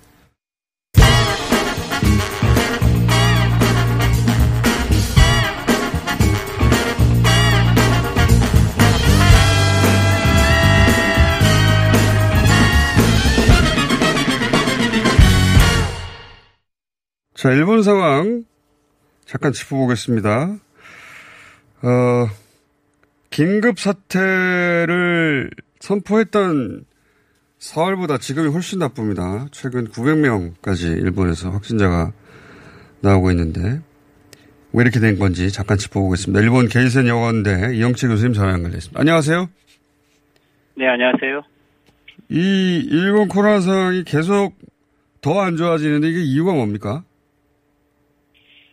자, 17.37 17.51
일본 17.51 17.83
상황 17.83 18.45
잠깐 19.25 19.51
짚어보겠습니다. 19.51 20.57
어, 21.83 22.27
긴급 23.29 23.77
사태를 23.79 25.51
선포했던 25.79 26.85
4월보다 27.59 28.19
지금이 28.19 28.49
훨씬 28.49 28.79
나쁩니다. 28.79 29.45
최근 29.51 29.87
900명까지 29.89 30.97
일본에서 30.99 31.51
확진자가 31.51 32.11
나오고 33.01 33.29
있는데 33.29 33.81
왜 34.73 34.81
이렇게 34.81 34.99
된 34.99 35.19
건지 35.19 35.51
잠깐 35.51 35.77
짚어보겠습니다. 35.77 36.41
일본 36.41 36.67
게이센 36.67 37.07
여건대 37.07 37.75
이영채 37.75 38.07
교수님 38.07 38.33
전화 38.33 38.53
연결됐습니다. 38.53 38.99
안녕하세요. 38.99 39.47
네, 40.77 40.87
안녕하세요. 40.87 41.43
이 42.29 42.87
일본 42.89 43.27
코로나 43.27 43.59
상황이 43.61 44.03
계속 44.05 44.55
더 45.21 45.39
안 45.39 45.55
좋아지는데 45.55 46.09
이게 46.09 46.21
이유가 46.23 46.53
뭡니까? 46.53 47.03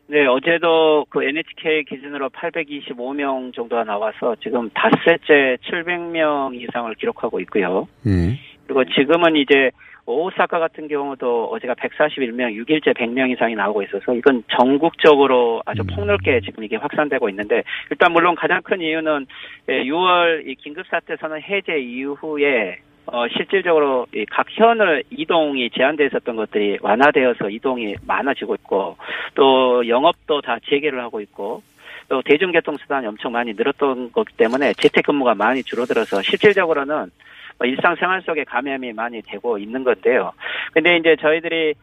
네, 0.07 0.27
어제도 0.27 1.07
그 1.09 1.23
NHK 1.23 1.85
기준으로 1.85 2.29
825명 2.31 3.55
정도가 3.55 3.85
나와서 3.85 4.37
지금 4.43 4.69
닷새째 4.75 5.57
700명 5.65 6.55
이상을 6.61 6.95
기록하고 6.95 7.41
있고요. 7.41 7.89
예. 8.07 8.39
그리고 8.67 8.85
지금은 8.85 9.37
이제 9.37 9.71
오사카 10.07 10.59
같은 10.59 10.87
경우도 10.89 11.47
어제가 11.47 11.75
141명, 11.75 12.55
6일째 12.55 12.95
100명 12.95 13.31
이상이 13.31 13.55
나오고 13.55 13.83
있어서 13.85 14.15
이건 14.15 14.43
전국적으로 14.49 15.63
아주 15.65 15.83
음. 15.83 15.87
폭넓게 15.95 16.41
지금 16.45 16.65
이게 16.65 16.77
확산되고 16.77 17.29
있는데 17.31 17.63
일단 17.91 18.13
물론 18.13 18.35
가장 18.35 18.61
큰 18.63 18.83
이유는 18.83 19.27
6월 19.69 20.47
이 20.47 20.55
긴급 20.57 20.87
사태 20.89 21.17
선언 21.17 21.41
해제 21.41 21.79
이후에 21.79 22.79
어, 23.07 23.29
실질적으로 23.29 24.07
이각 24.15 24.47
현을 24.51 25.03
이동이 25.11 25.71
제한돼 25.71 26.07
있었던 26.07 26.37
것들이 26.37 26.79
완화되어서 26.81 27.51
이동이 27.51 27.97
많아지고 28.07 28.55
있고 28.57 28.97
또 29.35 29.87
영업도 29.87 30.41
다 30.41 30.59
재개를 30.69 31.01
하고 31.01 31.21
있고 31.21 31.63
또 32.09 32.23
대중교통수단이 32.23 33.07
엄청 33.07 33.33
많이 33.33 33.53
늘었던 33.53 34.13
거기 34.13 34.33
때문에 34.37 34.73
재택근무가 34.75 35.35
많이 35.35 35.63
줄어들어서 35.63 36.23
실질적으로는 36.23 37.11
뭐 37.59 37.67
일상생활 37.67 38.23
속에 38.23 38.45
감염이 38.45 38.93
많이 38.93 39.23
되고 39.23 39.59
있는 39.59 39.85
건데요. 39.85 40.33
근데 40.73 40.97
이제 40.97 41.17
저희들이 41.21 41.75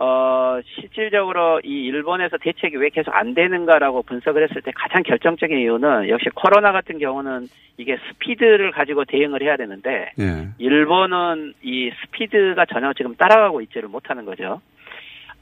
어 0.00 0.60
실질적으로 0.64 1.60
이 1.64 1.86
일본에서 1.86 2.36
대책이 2.38 2.76
왜 2.76 2.88
계속 2.88 3.12
안 3.16 3.34
되는가라고 3.34 4.02
분석을 4.04 4.44
했을 4.44 4.62
때 4.62 4.70
가장 4.72 5.02
결정적인 5.02 5.58
이유는 5.58 6.08
역시 6.08 6.26
코로나 6.36 6.70
같은 6.70 7.00
경우는 7.00 7.48
이게 7.78 7.98
스피드를 8.08 8.70
가지고 8.70 9.04
대응을 9.04 9.42
해야 9.42 9.56
되는데 9.56 10.12
예. 10.20 10.48
일본은 10.58 11.52
이 11.62 11.90
스피드가 12.00 12.66
전혀 12.66 12.92
지금 12.92 13.16
따라가고 13.16 13.60
있지를 13.60 13.88
못하는 13.88 14.24
거죠. 14.24 14.60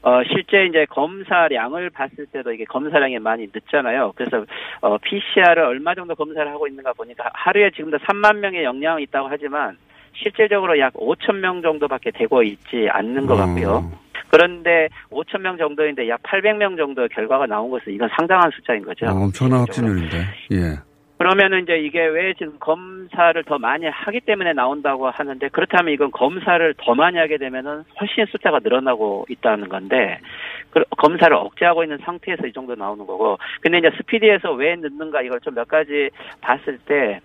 어, 0.01 0.23
실제 0.23 0.65
이제 0.65 0.85
검사량을 0.89 1.91
봤을 1.91 2.25
때도 2.27 2.51
이게 2.53 2.65
검사량이 2.65 3.19
많이 3.19 3.47
늦잖아요. 3.53 4.13
그래서, 4.15 4.45
어, 4.81 4.97
PCR을 4.99 5.59
얼마 5.59 5.95
정도 5.95 6.15
검사를 6.15 6.49
하고 6.49 6.67
있는가 6.67 6.93
보니까 6.93 7.29
하루에 7.33 7.71
지금도 7.71 7.97
3만 7.97 8.37
명의 8.37 8.63
역량이 8.63 9.03
있다고 9.03 9.27
하지만 9.29 9.77
실질적으로 10.13 10.79
약 10.79 10.93
5천 10.93 11.35
명 11.37 11.61
정도밖에 11.61 12.11
되고 12.11 12.41
있지 12.41 12.87
않는 12.89 13.25
것 13.25 13.35
같고요. 13.35 13.83
어. 13.91 14.06
그런데 14.29 14.89
5천 15.09 15.41
명 15.41 15.57
정도인데 15.57 16.09
약 16.09 16.21
800명 16.23 16.77
정도의 16.77 17.09
결과가 17.09 17.45
나온 17.45 17.69
것은 17.69 17.93
이건 17.93 18.09
상당한 18.17 18.51
숫자인 18.51 18.83
거죠. 18.83 19.05
어, 19.05 19.11
엄청난 19.11 19.61
확진율인데. 19.61 20.17
예. 20.53 20.87
그러면은 21.17 21.63
이제 21.63 21.77
이게 21.79 22.05
왜 22.05 22.33
지금 22.35 22.59
검사를 22.59 23.43
더 23.43 23.57
많이 23.57 23.87
하기 23.87 24.21
때문에 24.21 24.53
나온다고 24.53 25.09
하는데 25.09 25.49
그렇다면 25.49 25.93
이건 25.93 26.11
검사를 26.11 26.73
더 26.77 26.93
많이 26.93 27.17
하게 27.17 27.37
되면은 27.37 27.85
훨씬 27.99 28.25
숫자가 28.27 28.59
늘어나고 28.59 29.25
있다는 29.29 29.67
건데 29.67 30.19
그 30.66 30.66
검사를 30.97 31.35
억제하고 31.35 31.83
있는 31.83 31.97
상태에서 31.97 32.47
이 32.47 32.53
정도 32.53 32.75
나오는 32.75 33.05
거고 33.05 33.37
근데 33.61 33.79
이제 33.79 33.91
스피디에서 33.97 34.53
왜 34.53 34.75
늦는가 34.77 35.21
이걸 35.21 35.41
좀 35.41 35.57
몇 35.57 35.67
가지 35.67 36.11
봤을 36.39 36.77
때 36.77 37.19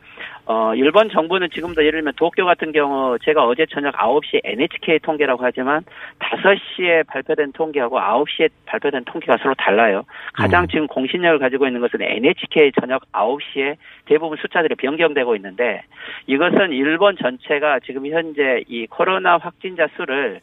어, 0.47 0.75
일본 0.75 1.11
정부는 1.11 1.50
지금도 1.50 1.82
예를 1.85 2.00
들면 2.00 2.14
도쿄 2.16 2.47
같은 2.47 2.73
경우 2.73 3.18
제가 3.23 3.44
어제 3.44 3.66
저녁 3.66 3.94
9시 3.94 4.40
NHK 4.42 5.00
통계라고 5.00 5.44
하지만 5.44 5.85
5시에 6.18 7.06
발표된 7.06 7.52
통계하고 7.52 7.99
9시에 8.00 8.49
발표된 8.66 9.04
통계가 9.04 9.37
서로 9.42 9.54
달라요. 9.54 10.04
가장 10.32 10.64
음. 10.64 10.68
지금 10.68 10.87
공신력을 10.87 11.38
가지고 11.38 11.66
있는 11.66 11.80
것은 11.80 12.00
NHK 12.00 12.73
저녁 12.80 13.02
9시에 13.12 13.76
대부분 14.06 14.38
숫자들이 14.38 14.75
변경되고 14.76 15.37
있는데 15.37 15.82
이것은 16.26 16.73
일본 16.73 17.16
전체가 17.16 17.80
지금 17.80 18.06
현재 18.06 18.64
이 18.66 18.87
코로나 18.87 19.37
확진자 19.37 19.87
수를 19.97 20.40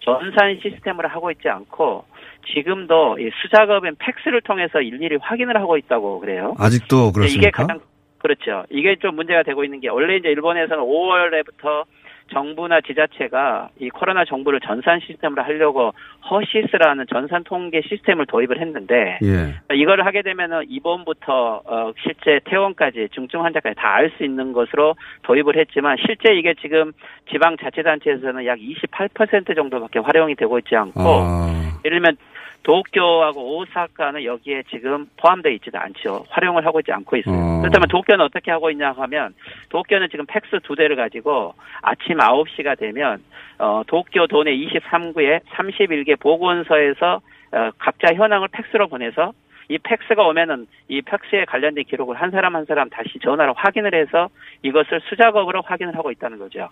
전산 0.00 0.58
시스템으로 0.60 1.08
하고 1.08 1.30
있지 1.30 1.48
않고 1.48 2.04
지금도 2.46 3.18
이 3.18 3.30
수작업인 3.42 3.96
팩스를 3.98 4.40
통해서 4.42 4.80
일일이 4.80 5.16
확인을 5.20 5.56
하고 5.56 5.76
있다고 5.76 6.20
그래요. 6.20 6.54
아직도 6.58 7.12
그렇습니까? 7.12 7.48
이게 7.48 7.50
가장 7.50 7.80
그렇죠. 8.18 8.64
이게 8.70 8.96
좀 8.96 9.16
문제가 9.16 9.42
되고 9.42 9.64
있는 9.64 9.80
게 9.80 9.88
원래 9.88 10.16
이제 10.16 10.28
일본에서는 10.28 10.82
5월에부터 10.82 11.84
정부나 12.32 12.80
지자체가 12.80 13.68
이 13.80 13.90
코로나 13.90 14.24
정보를 14.24 14.60
전산 14.60 15.00
시스템으로 15.00 15.42
하려고 15.42 15.92
허시스라는 16.30 17.06
전산 17.10 17.44
통계 17.44 17.82
시스템을 17.82 18.26
도입을 18.26 18.60
했는데 18.60 19.18
예. 19.22 19.74
이걸 19.74 20.04
하게 20.04 20.22
되면은 20.22 20.64
입원부터 20.68 21.62
어, 21.64 21.92
실제 22.02 22.40
퇴원까지 22.44 23.08
중증 23.12 23.44
환자까지 23.44 23.74
다 23.76 23.98
알 23.98 24.10
수 24.16 24.24
있는 24.24 24.52
것으로 24.52 24.94
도입을 25.22 25.58
했지만 25.58 25.96
실제 26.06 26.34
이게 26.34 26.54
지금 26.60 26.92
지방 27.30 27.56
자치단체에서는 27.56 28.46
약 28.46 28.58
28% 28.58 29.56
정도밖에 29.56 29.98
활용이 29.98 30.34
되고 30.36 30.58
있지 30.58 30.76
않고 30.76 31.00
아, 31.00 31.80
예를 31.84 31.98
들면 32.00 32.16
도쿄하고 32.62 33.58
오사카는 33.58 34.24
여기에 34.24 34.64
지금 34.70 35.06
포함되어 35.16 35.52
있지도 35.52 35.78
않죠. 35.78 36.24
활용을 36.28 36.66
하고 36.66 36.80
있지 36.80 36.92
않고 36.92 37.16
있어요. 37.16 37.34
어. 37.34 37.60
그렇다면 37.60 37.88
도쿄는 37.88 38.24
어떻게 38.24 38.50
하고 38.50 38.70
있냐 38.70 38.92
하면 38.92 39.34
도쿄는 39.70 40.08
지금 40.10 40.26
팩스 40.26 40.60
두 40.64 40.74
대를 40.74 40.96
가지고 40.96 41.54
아침 41.82 42.18
9시가 42.18 42.78
되면 42.78 43.22
어 43.58 43.82
도쿄 43.86 44.26
도내 44.26 44.52
23구에 44.56 45.40
31개 45.44 46.18
보건소에서 46.20 47.20
어, 47.52 47.70
각자 47.78 48.12
현황을 48.14 48.48
팩스로 48.52 48.88
보내서 48.88 49.32
이 49.68 49.78
팩스가 49.78 50.26
오면은 50.26 50.66
이 50.88 51.02
팩스에 51.02 51.44
관련된 51.44 51.84
기록을 51.84 52.16
한 52.16 52.30
사람 52.30 52.56
한 52.56 52.64
사람 52.64 52.88
다시 52.88 53.18
전화로 53.20 53.52
확인을 53.54 53.94
해서 53.94 54.28
이것을 54.62 55.00
수작업으로 55.08 55.62
확인을 55.62 55.94
하고 55.96 56.10
있다는 56.10 56.38
거죠. 56.38 56.68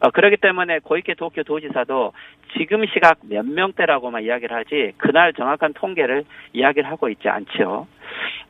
어, 0.00 0.10
그렇기 0.10 0.38
때문에 0.38 0.80
고이케 0.80 1.14
도쿄 1.14 1.44
도지사도 1.44 2.12
지금 2.58 2.84
시각 2.86 3.18
몇 3.22 3.46
명대라고만 3.46 4.24
이야기를 4.24 4.56
하지 4.56 4.92
그날 4.98 5.32
정확한 5.32 5.72
통계를 5.74 6.24
이야기를 6.52 6.90
하고 6.90 7.08
있지 7.08 7.28
않죠. 7.28 7.86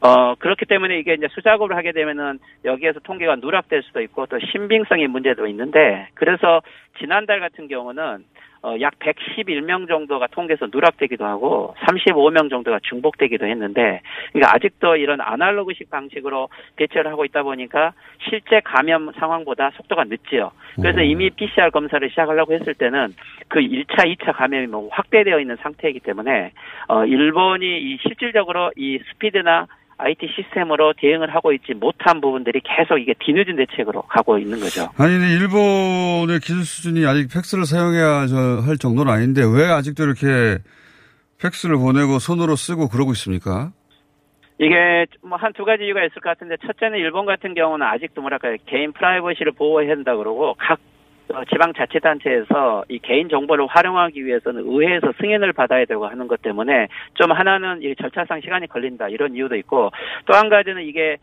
어, 0.01 0.35
그렇기 0.37 0.65
때문에 0.65 0.99
이게 0.99 1.15
이제 1.15 1.29
수작업을 1.29 1.77
하게 1.77 1.93
되면은 1.93 2.39
여기에서 2.65 2.99
통계가 3.01 3.37
누락될 3.37 3.83
수도 3.83 4.01
있고 4.01 4.27
또 4.27 4.39
신빙성의 4.39 5.07
문제도 5.09 5.47
있는데 5.47 6.09
그래서 6.15 6.63
지난달 6.99 7.41
같은 7.41 7.69
경우는 7.69 8.25
어, 8.65 8.77
약 8.81 8.97
111명 9.01 9.89
정도가 9.89 10.29
통계에서 10.29 10.69
누락되기도 10.73 11.25
하고 11.25 11.75
35명 11.81 12.49
정도가 12.49 12.79
중복되기도 12.85 13.45
했는데 13.47 14.01
그러니까 14.33 14.55
아직도 14.55 14.97
이런 14.97 15.21
아날로그식 15.21 15.91
방식으로 15.91 16.49
대처를 16.77 17.11
하고 17.11 17.25
있다 17.25 17.43
보니까 17.43 17.93
실제 18.29 18.61
감염 18.61 19.13
상황보다 19.19 19.71
속도가 19.77 20.05
늦지요. 20.05 20.53
그래서 20.77 21.01
음. 21.01 21.05
이미 21.05 21.31
PCR 21.31 21.71
검사를 21.71 22.09
시작하려고 22.09 22.53
했을 22.55 22.75
때는 22.75 23.09
그 23.49 23.59
1차, 23.59 24.07
2차 24.17 24.33
감염이 24.33 24.69
뭐 24.69 24.89
확대되어 24.93 25.41
있는 25.41 25.57
상태이기 25.57 26.01
때문에 26.01 26.53
어 26.87 27.05
일본이 27.05 27.67
이 27.67 27.99
실질적으로 28.01 28.71
이 28.77 29.01
스피드나 29.11 29.67
IT 29.99 30.27
시스템으로 30.35 30.93
대응을 30.99 31.35
하고 31.35 31.53
있지 31.53 31.75
못한 31.75 32.21
부분들이 32.21 32.61
계속 32.65 32.99
이게 32.99 33.15
뒤늦은 33.19 33.57
대책으로 33.57 34.03
가고 34.03 34.39
있는 34.39 34.59
거죠. 34.59 34.89
아니, 34.99 35.13
일본의 35.15 36.41
기술 36.41 36.65
수준이 36.65 37.07
아직 37.07 37.29
팩스를 37.33 37.65
사용해야 37.67 38.27
저- 38.27 38.63
할 38.67 38.77
정도는 38.79 39.13
아닌데 39.13 39.43
왜 39.43 39.67
아직도 39.71 40.05
이렇게 40.05 40.59
팩스를 41.41 41.77
보내고 41.77 42.19
손으로 42.19 42.57
쓰고 42.57 42.89
그러고 42.89 43.13
있습니까? 43.13 43.73
이게 44.59 45.07
뭐 45.23 45.39
한 45.39 45.53
두 45.55 45.65
가지 45.65 45.85
이유가 45.85 46.01
있을 46.05 46.15
것 46.23 46.31
같은데 46.31 46.57
첫째는 46.65 46.99
일본 46.99 47.27
같은 47.27 47.55
경우는 47.55 47.85
아직도 47.87 48.21
뭐랄까요 48.21 48.57
개인 48.67 48.93
프라이버시를 48.93 49.53
보호해야 49.53 49.91
한다 49.91 50.15
그러고 50.15 50.55
각 50.59 50.79
어, 51.35 51.45
지방자치단체에서 51.45 52.85
이 52.89 52.99
개인 52.99 53.29
정보를 53.29 53.67
활용하기 53.67 54.25
위해서는 54.25 54.63
의회에서 54.67 55.13
승인을 55.21 55.53
받아야 55.53 55.85
되고 55.85 56.07
하는 56.07 56.29
것 56.29 56.43
때문에 56.43 56.89
좀 57.15 57.33
하나는 57.33 57.83
이 57.83 57.95
절차상 57.97 58.41
시간이 58.41 58.67
걸린다 58.69 59.09
이런 59.09 59.35
이유도 59.35 59.57
있고 59.57 59.91
또 60.27 60.35
한 60.35 60.49
가지는 60.49 60.83
이게 60.83 61.17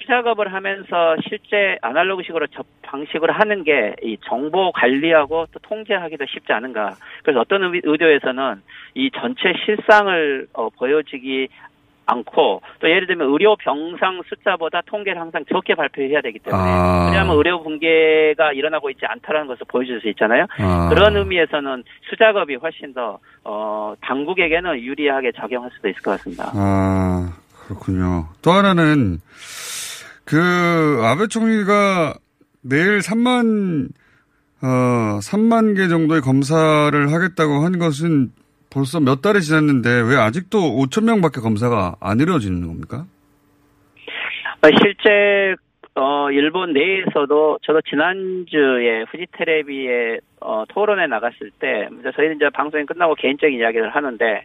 수작업을 0.00 0.52
하면서 0.52 1.16
실제 1.28 1.76
아날로그식으로 1.82 2.46
접 2.48 2.66
방식으로 2.82 3.32
하는 3.32 3.64
게 3.64 3.94
이 4.02 4.16
정보 4.24 4.70
관리하고 4.72 5.46
또 5.52 5.58
통제하기도 5.60 6.24
쉽지 6.26 6.52
않은가. 6.52 6.94
그래서 7.22 7.40
어떤 7.40 7.62
의- 7.74 7.80
의도에서는 7.82 8.62
이 8.94 9.10
전체 9.10 9.52
실상을 9.64 10.46
어, 10.54 10.68
보여지기 10.70 11.48
않고 12.08 12.62
또 12.80 12.88
예를 12.88 13.06
들면 13.06 13.30
의료 13.30 13.54
병상 13.56 14.22
숫자보다 14.28 14.82
통계를 14.86 15.20
항상 15.20 15.44
적게 15.48 15.74
발표해야 15.74 16.20
되기 16.22 16.38
때문에 16.38 16.62
아. 16.62 17.06
왜냐하면 17.10 17.36
의료 17.36 17.62
붕괴가 17.62 18.52
일어나고 18.52 18.90
있지 18.90 19.04
않다라는 19.06 19.46
것을 19.46 19.66
보여줄 19.68 20.00
수 20.00 20.08
있잖아요. 20.08 20.46
아. 20.58 20.88
그런 20.88 21.16
의미에서는 21.16 21.84
수작업이 22.10 22.56
훨씬 22.56 22.94
더 22.94 23.18
어, 23.44 23.94
당국에게는 24.02 24.80
유리하게 24.80 25.32
작용할 25.36 25.70
수도 25.74 25.88
있을 25.88 26.00
것 26.02 26.12
같습니다. 26.12 26.50
아, 26.54 27.32
그렇군요. 27.66 28.28
또 28.42 28.50
하나는, 28.50 29.18
그, 30.24 31.00
아베 31.02 31.26
총리가 31.28 32.14
내일 32.62 32.98
3만, 32.98 33.88
어, 34.62 35.18
3만 35.20 35.76
개 35.76 35.88
정도의 35.88 36.20
검사를 36.20 37.12
하겠다고 37.12 37.64
한 37.64 37.78
것은 37.78 38.32
벌써 38.70 39.00
몇 39.00 39.22
달이 39.22 39.40
지났는데 39.40 39.88
왜 40.08 40.16
아직도 40.16 40.58
5천 40.58 41.04
명밖에 41.04 41.40
검사가 41.40 41.96
안 42.00 42.20
이루어지는 42.20 42.66
겁니까? 42.66 43.06
어, 44.62 44.68
실제 44.82 45.54
어, 45.94 46.30
일본 46.30 46.72
내에서도 46.72 47.58
저도 47.62 47.80
지난주에 47.82 49.04
후지테레비에 49.10 50.18
어, 50.40 50.64
토론에 50.68 51.06
나갔을 51.06 51.50
때 51.58 51.88
저희는 52.14 52.36
이제 52.36 52.48
방송이 52.50 52.86
끝나고 52.86 53.14
개인적인 53.16 53.58
이야기를 53.58 53.90
하는데 53.90 54.44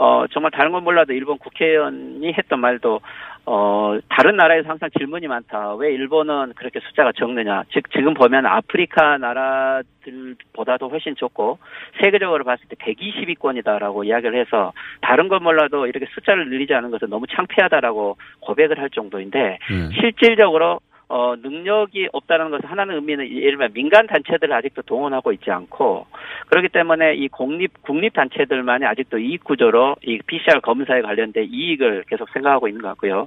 어, 0.00 0.26
정말 0.28 0.50
다른 0.50 0.72
건 0.72 0.82
몰라도 0.82 1.12
일본 1.12 1.36
국회의원이 1.36 2.32
했던 2.32 2.58
말도 2.58 3.00
어, 3.44 3.98
다른 4.08 4.36
나라에서 4.36 4.70
항상 4.70 4.88
질문이 4.96 5.26
많다. 5.28 5.74
왜 5.74 5.92
일본은 5.92 6.54
그렇게 6.56 6.80
숫자가 6.80 7.12
적느냐. 7.12 7.64
즉, 7.72 7.90
지금 7.90 8.14
보면 8.14 8.46
아프리카 8.46 9.18
나라들보다도 9.18 10.88
훨씬 10.88 11.16
적고, 11.16 11.58
세계적으로 12.00 12.44
봤을 12.44 12.64
때 12.68 12.76
120위권이다라고 12.76 14.06
이야기를 14.06 14.40
해서, 14.40 14.72
다른 15.02 15.28
건 15.28 15.42
몰라도 15.42 15.86
이렇게 15.86 16.06
숫자를 16.14 16.48
늘리지 16.48 16.72
않은 16.74 16.90
것은 16.90 17.10
너무 17.10 17.26
창피하다라고 17.26 18.16
고백을 18.40 18.78
할 18.78 18.88
정도인데, 18.90 19.58
네. 19.68 20.00
실질적으로 20.00 20.80
어, 21.10 21.34
능력이 21.34 22.08
없다는 22.12 22.50
것은 22.50 22.68
하나는 22.68 22.94
의미는 22.94 23.28
예를 23.28 23.58
들면 23.58 23.72
민간 23.72 24.06
단체들을 24.06 24.54
아직도 24.54 24.82
동원하고 24.82 25.32
있지 25.32 25.50
않고 25.50 26.06
그렇기 26.46 26.68
때문에 26.68 27.14
이 27.14 27.26
공립 27.26 27.82
국립 27.82 28.14
단체들만이 28.14 28.86
아직도 28.86 29.18
이익 29.18 29.42
구조로 29.42 29.96
이 30.04 30.20
PCR 30.24 30.60
검사에 30.60 31.02
관련된 31.02 31.48
이익을 31.50 32.04
계속 32.06 32.28
생각하고 32.30 32.68
있는 32.68 32.80
것 32.80 32.88
같고요. 32.90 33.26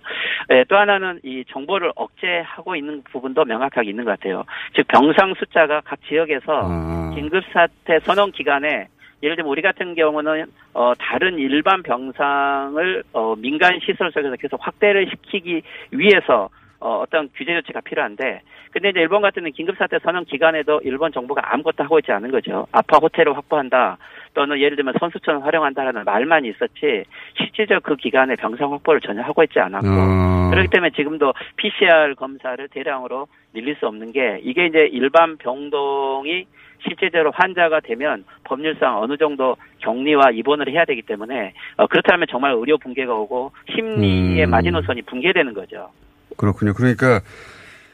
예, 0.51 0.63
또 0.69 0.77
하나는 0.77 1.19
이 1.23 1.43
정보를 1.49 1.91
억제하고 1.95 2.77
있는 2.77 3.03
부분도 3.03 3.43
명확하게 3.43 3.89
있는 3.89 4.05
것 4.05 4.11
같아요. 4.11 4.45
즉 4.73 4.87
병상 4.87 5.33
숫자가 5.33 5.81
각 5.81 5.99
지역에서 6.07 6.61
아. 6.63 7.11
긴급 7.13 7.43
사태 7.51 7.99
선언 7.99 8.31
기간에 8.31 8.87
예를 9.21 9.35
들면 9.35 9.51
우리 9.51 9.61
같은 9.61 9.93
경우는 9.93 10.45
어 10.73 10.93
다른 10.97 11.37
일반 11.37 11.83
병상을 11.83 13.03
어 13.11 13.35
민간 13.35 13.77
시설 13.81 14.09
속에서 14.13 14.37
계속 14.37 14.65
확대를 14.65 15.09
시키기 15.09 15.63
위해서 15.91 16.49
어, 16.83 16.99
어떤 17.01 17.29
규제 17.33 17.53
조치가 17.53 17.79
필요한데, 17.79 18.41
근데 18.71 18.89
이제 18.89 18.99
일본 18.99 19.21
같은 19.21 19.49
긴급사태 19.49 19.99
선언 20.03 20.25
기간에도 20.25 20.81
일본 20.83 21.13
정부가 21.13 21.53
아무것도 21.53 21.85
하고 21.85 21.97
있지 21.99 22.11
않은 22.11 22.29
거죠. 22.29 22.67
아파 22.73 22.97
호텔을 22.97 23.37
확보한다, 23.37 23.97
또는 24.33 24.59
예를 24.59 24.75
들면 24.75 24.95
선수촌을 24.99 25.45
활용한다라는 25.45 26.03
말만 26.03 26.43
있었지, 26.43 27.05
실질적 27.37 27.83
그 27.83 27.95
기간에 27.95 28.35
병상 28.35 28.73
확보를 28.73 28.99
전혀 28.99 29.21
하고 29.21 29.43
있지 29.43 29.59
않았고, 29.59 29.87
어. 29.87 30.49
그렇기 30.49 30.67
때문에 30.67 30.89
지금도 30.89 31.33
PCR 31.55 32.15
검사를 32.15 32.67
대량으로 32.67 33.27
늘릴 33.53 33.77
수 33.77 33.87
없는 33.87 34.11
게, 34.11 34.41
이게 34.43 34.65
이제 34.65 34.89
일반 34.91 35.37
병동이 35.37 36.45
실제적으로 36.85 37.31
환자가 37.33 37.79
되면 37.79 38.25
법률상 38.43 39.01
어느 39.01 39.15
정도 39.15 39.55
격리와 39.79 40.31
입원을 40.31 40.69
해야 40.69 40.83
되기 40.83 41.01
때문에 41.01 41.53
어, 41.77 41.87
그렇다면 41.87 42.27
정말 42.29 42.51
의료 42.51 42.77
붕괴가 42.77 43.13
오고 43.13 43.53
심리의 43.73 44.43
음. 44.43 44.49
마지노선이 44.49 45.03
붕괴되는 45.03 45.53
거죠. 45.53 45.89
그렇군요. 46.37 46.73
그러니까 46.73 47.21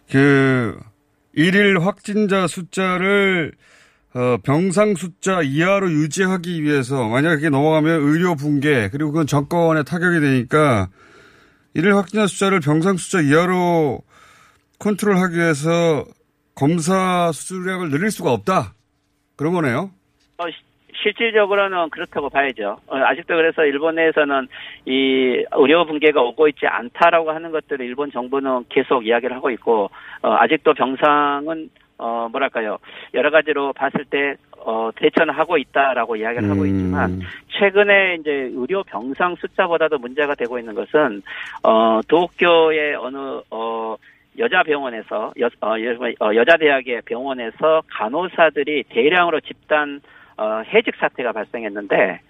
그 0.10 0.78
일일 1.34 1.80
확진자 1.80 2.48
숫자를 2.48 3.54
어, 4.14 4.38
병상 4.44 4.96
숫자 4.96 5.42
이하로 5.42 5.92
유지하기 5.92 6.64
위해서 6.64 7.08
만약 7.08 7.36
그게 7.36 7.50
넘어가면 7.50 8.02
의료 8.02 8.36
붕괴 8.36 8.90
그리고 8.90 9.12
그건 9.12 9.28
정권에 9.28 9.84
타격이 9.84 10.20
되니까 10.20 10.90
일일 11.76 11.96
확진자 11.96 12.26
숫자를 12.26 12.60
병상 12.60 12.98
숫자 12.98 13.22
이하로 13.22 14.02
컨트롤하기 14.80 15.36
위해서 15.38 16.06
검사 16.56 17.32
수량을 17.32 17.90
늘릴 17.90 18.12
수가 18.12 18.32
없다. 18.34 18.74
그런 19.36 19.54
거네요. 19.54 19.92
어, 20.38 20.46
시- 20.50 20.69
실질적으로는 21.02 21.90
그렇다고 21.90 22.30
봐야죠. 22.30 22.78
어, 22.88 22.96
아직도 22.98 23.36
그래서 23.36 23.64
일본 23.66 23.96
내에서는 23.96 24.48
이 24.86 25.44
의료 25.54 25.86
붕괴가 25.86 26.22
오고 26.22 26.48
있지 26.50 26.68
않다라고 26.68 27.32
하는 27.32 27.52
것들을 27.52 27.86
일본 27.86 28.12
정부는 28.12 28.66
계속 28.70 29.06
이야기를 29.06 29.36
하고 29.36 29.50
있고 29.52 29.90
어, 30.22 30.34
아직도 30.40 30.74
병상은 30.74 31.70
어 32.02 32.30
뭐랄까요 32.32 32.78
여러 33.14 33.30
가지로 33.30 33.74
봤을 33.74 34.06
때 34.06 34.36
어, 34.60 34.90
대처는 34.96 35.34
하고 35.34 35.58
있다라고 35.58 36.16
이야기를 36.16 36.50
하고 36.50 36.62
음. 36.62 36.68
있지만 36.68 37.22
최근에 37.50 38.16
이제 38.22 38.32
의료 38.54 38.84
병상 38.84 39.36
숫자보다도 39.36 39.98
문제가 39.98 40.34
되고 40.36 40.58
있는 40.60 40.76
것은 40.76 41.22
어 41.64 42.00
도쿄의 42.08 42.96
어느 42.96 43.42
어 43.52 43.98
여자 44.38 44.64
병원에서 44.64 45.34
여, 45.42 45.48
어, 45.62 45.76
여- 45.82 46.26
어, 46.26 46.34
여자 46.36 46.56
대학의 46.56 47.02
병원에서 47.06 47.82
간호사들이 47.90 48.84
대량으로 48.84 49.42
집단 49.42 50.00
어, 50.40 50.64
해직 50.74 50.96
사태가 50.96 51.34
발생했는데 51.34 52.22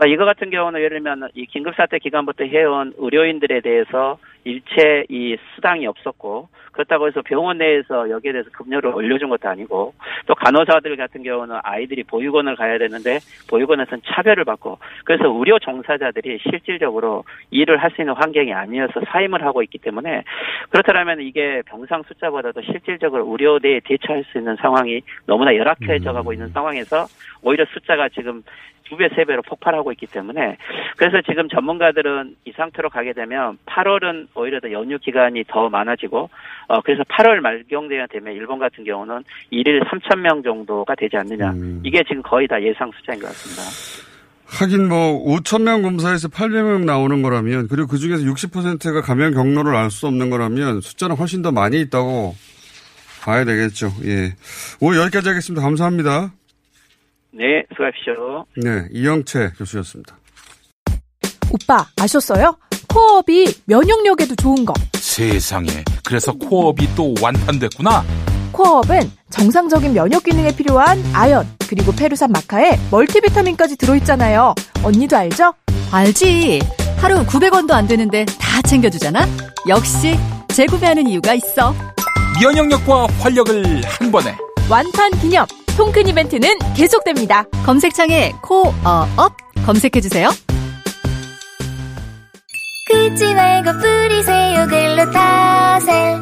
어, 0.00 0.06
이거 0.06 0.24
같은 0.24 0.50
경우는 0.50 0.80
예를 0.80 0.98
들면 1.02 1.30
이 1.34 1.46
긴급 1.46 1.74
사태 1.74 1.98
기간부터 1.98 2.44
해온 2.44 2.92
의료인들에 2.96 3.60
대해서 3.60 4.18
일체 4.46 5.04
이 5.08 5.36
수당이 5.54 5.86
없었고 5.86 6.48
그렇다고 6.72 7.06
해서 7.06 7.22
병원 7.22 7.58
내에서 7.58 8.08
여기에 8.10 8.32
대해서 8.32 8.50
급료를 8.50 8.94
올려준 8.94 9.30
것도 9.30 9.48
아니고 9.48 9.94
또 10.26 10.34
간호사들 10.34 10.96
같은 10.96 11.22
경우는 11.22 11.58
아이들이 11.62 12.04
보육원을 12.04 12.54
가야 12.54 12.78
되는데 12.78 13.18
보육원에서는 13.48 14.02
차별을 14.06 14.44
받고 14.44 14.78
그래서 15.04 15.24
의료 15.28 15.58
종사자들이 15.58 16.38
실질적으로 16.42 17.24
일을 17.50 17.78
할 17.78 17.96
수 17.96 18.02
있는 18.02 18.14
환경이 18.14 18.52
아니어서 18.52 19.00
사임을 19.08 19.42
하고 19.42 19.62
있기 19.62 19.78
때문에 19.78 20.22
그렇다면 20.70 21.20
이게 21.20 21.62
병상 21.66 22.02
숫자보다도 22.02 22.60
실질적으로 22.62 23.26
의료대에 23.30 23.80
대처할 23.84 24.24
수 24.24 24.38
있는 24.38 24.54
상황이 24.56 25.00
너무나 25.26 25.56
열악해져 25.56 26.12
가고 26.12 26.32
있는 26.32 26.48
상황에서 26.48 27.06
오히려 27.42 27.64
숫자가 27.72 28.08
지금 28.10 28.42
두 28.88 28.96
배, 28.96 29.08
세 29.14 29.24
배로 29.24 29.42
폭발하고 29.42 29.92
있기 29.92 30.06
때문에 30.06 30.56
그래서 30.96 31.20
지금 31.28 31.48
전문가들은 31.48 32.36
이 32.44 32.52
상태로 32.52 32.90
가게 32.90 33.12
되면 33.12 33.58
8월은 33.66 34.28
오히려 34.34 34.60
더 34.60 34.70
연휴 34.72 34.98
기간이 34.98 35.44
더 35.48 35.68
많아지고 35.68 36.30
어 36.68 36.80
그래서 36.82 37.02
8월 37.04 37.40
말경대가 37.40 38.06
되면 38.06 38.34
일본 38.34 38.58
같은 38.58 38.84
경우는 38.84 39.22
일일 39.50 39.80
3천 39.84 40.18
명 40.20 40.42
정도가 40.42 40.94
되지 40.94 41.16
않느냐 41.16 41.50
음. 41.50 41.80
이게 41.84 42.02
지금 42.04 42.22
거의 42.22 42.46
다 42.46 42.60
예상 42.62 42.90
숫자인 42.96 43.20
것 43.20 43.26
같습니다. 43.28 43.62
하긴 44.48 44.88
뭐 44.88 45.24
5천 45.36 45.62
명 45.62 45.82
검사에서 45.82 46.28
800명 46.28 46.84
나오는 46.84 47.20
거라면 47.22 47.66
그리고 47.68 47.88
그 47.88 47.98
중에서 47.98 48.22
60%가 48.24 49.00
감염 49.02 49.34
경로를 49.34 49.74
알 49.74 49.90
수 49.90 50.06
없는 50.06 50.30
거라면 50.30 50.80
숫자는 50.80 51.16
훨씬 51.16 51.42
더 51.42 51.50
많이 51.50 51.80
있다고 51.80 52.34
봐야 53.24 53.44
되겠죠. 53.44 53.88
예. 54.04 54.34
오늘 54.80 55.00
여기까지 55.00 55.28
하겠습니다. 55.28 55.60
감사합니다. 55.62 56.30
네, 57.38 57.62
수고하십시오. 57.74 58.46
네, 58.56 58.88
이영채 58.92 59.52
교수였습니다. 59.58 60.16
오빠 61.50 61.86
아셨어요? 62.00 62.56
코어업이 62.88 63.54
면역력에도 63.66 64.34
좋은 64.36 64.64
거. 64.64 64.72
세상에. 64.94 65.68
그래서 66.04 66.32
코어업이 66.32 66.88
또 66.96 67.14
완판됐구나. 67.20 68.04
코어업은 68.52 69.00
정상적인 69.30 69.92
면역 69.92 70.24
기능에 70.24 70.54
필요한 70.56 70.98
아연 71.12 71.46
그리고 71.68 71.92
페루산 71.92 72.32
마카에 72.32 72.72
멀티비타민까지 72.90 73.76
들어있잖아요. 73.76 74.54
언니도 74.82 75.16
알죠? 75.16 75.52
알지. 75.92 76.60
하루 76.96 77.24
900원도 77.26 77.72
안 77.72 77.86
되는데 77.86 78.24
다 78.24 78.62
챙겨주잖아. 78.62 79.26
역시 79.68 80.16
재구매하는 80.48 81.06
이유가 81.06 81.34
있어. 81.34 81.74
면역력과 82.42 83.06
활력을 83.20 83.82
한 83.84 84.10
번에. 84.10 84.34
완판 84.70 85.10
기념 85.20 85.46
통큰 85.76 86.08
이벤트는 86.08 86.58
계속됩니다. 86.74 87.44
검색창에 87.66 88.32
코어업 88.42 89.36
검색해주세요. 89.66 90.30
긁지 92.88 93.34
말고 93.34 93.72
뿌리세요 93.78 94.66
글루타셀 94.68 96.16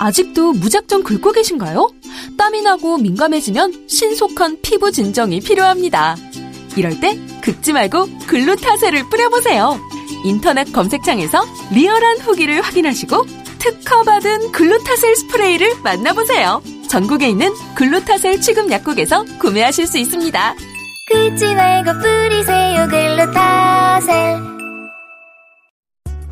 아직도 0.00 0.52
무작정 0.52 1.02
긁고 1.02 1.32
계신가요? 1.32 1.88
땀이 2.36 2.62
나고 2.62 2.98
민감해지면 2.98 3.86
신속한 3.88 4.58
피부 4.62 4.90
진정이 4.92 5.40
필요합니다. 5.40 6.16
이럴 6.76 7.00
때 7.00 7.18
긁지 7.42 7.72
말고 7.72 8.06
글루타셀을 8.26 9.08
뿌려보세요. 9.08 9.78
인터넷 10.24 10.72
검색창에서 10.72 11.44
리얼한 11.72 12.18
후기를 12.18 12.60
확인하시고 12.60 13.24
특허받은 13.58 14.52
글루타셀 14.52 15.16
스프레이를 15.16 15.80
만나보세요. 15.82 16.62
전국에 16.90 17.28
있는 17.28 17.50
글루타셀 17.76 18.40
취급 18.40 18.70
약국에서 18.70 19.24
구매하실 19.38 19.86
수 19.86 19.98
있습니다. 19.98 20.54
긁지 21.08 21.54
말고 21.54 21.92
뿌리세요 22.00 22.88
글루타셀 22.88 24.50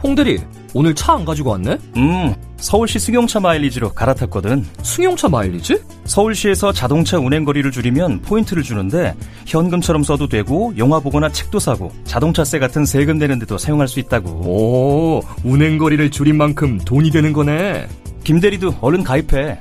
홍대리, 0.03 0.38
오늘 0.75 0.94
차 0.94 1.14
안 1.14 1.25
가지고 1.25 1.51
왔네? 1.51 1.77
음, 1.97 2.35
서울시 2.57 2.99
승용차 3.01 3.40
마일리지로 3.40 3.90
갈아탔거든. 3.94 4.64
승용차 4.83 5.29
마일리지? 5.29 5.77
서울시에서 6.05 6.73
자동차 6.73 7.18
운행 7.18 7.44
거리를 7.44 7.68
줄이면 7.71 8.23
포인트를 8.23 8.62
주는데 8.62 9.14
현금처럼 9.47 10.05
써도 10.05 10.29
되고 10.29 10.73
영화 10.79 11.01
보거나 11.01 11.31
책도 11.31 11.59
사고 11.59 11.90
자동차세 12.05 12.59
같은 12.61 12.85
세금 12.85 13.18
내는 13.18 13.38
데도 13.40 13.59
사용할 13.59 13.88
수 13.88 13.99
있다고. 14.01 14.29
오, 14.31 15.23
운행 15.44 15.79
거리를 15.79 16.11
줄인 16.11 16.37
만큼 16.37 16.79
돈이 16.79 17.11
되는 17.11 17.33
거네. 17.33 17.88
김대리도 18.23 18.77
얼른 18.81 19.03
가입해. 19.05 19.61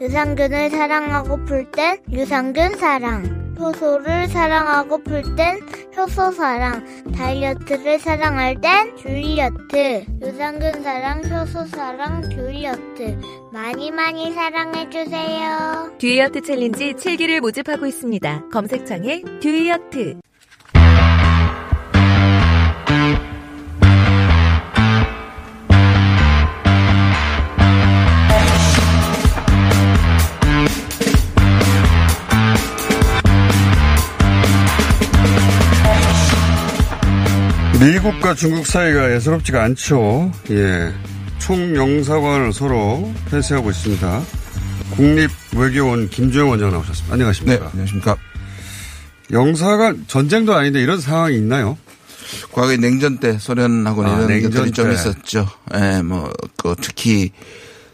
유산균을 0.00 0.70
사랑하고플 0.70 1.70
땐 1.72 1.98
유산균 2.12 2.76
사랑 2.76 3.56
효소를 3.58 4.28
사랑하고플 4.28 5.34
땐 5.34 5.58
효소 5.96 6.30
사랑 6.30 6.84
다이어트를 7.12 7.98
사랑할 7.98 8.60
땐 8.60 8.96
줄리어트 8.96 10.04
유산균 10.22 10.84
사랑 10.84 11.24
효소 11.24 11.66
사랑 11.66 12.30
줄리어트 12.30 13.18
많이 13.52 13.90
많이 13.90 14.32
사랑해주세요. 14.32 15.96
줄리어트 15.98 16.42
챌린지 16.42 16.92
7기를 16.94 17.40
모집하고 17.40 17.86
있습니다. 17.86 18.48
검색창에 18.52 19.22
줄리어트. 19.40 20.20
미국과 37.80 38.34
중국 38.34 38.66
사이가 38.66 39.14
예사롭지가 39.14 39.62
않죠. 39.62 40.32
예. 40.50 40.92
총영사관을 41.38 42.52
서로 42.52 43.12
폐쇄하고 43.30 43.70
있습니다. 43.70 44.22
국립외교원 44.90 46.08
김주영 46.08 46.50
원장 46.50 46.72
나오셨습니다. 46.72 47.14
안녕하십니까. 47.14 47.64
네, 47.64 47.70
안녕하십니까. 47.70 48.16
영사관 49.30 50.04
전쟁도 50.08 50.54
아닌데 50.54 50.80
이런 50.80 51.00
상황이 51.00 51.36
있나요? 51.36 51.78
과거에 52.52 52.76
냉전 52.78 53.18
때 53.18 53.38
소련하고는 53.38 54.10
아, 54.10 54.14
이런 54.16 54.26
냉전 54.26 54.50
것들이 54.50 54.72
좀 54.72 54.88
때. 54.88 54.94
있었죠. 54.94 55.48
예, 55.76 56.02
뭐, 56.02 56.32
그 56.56 56.74
특히 56.80 57.30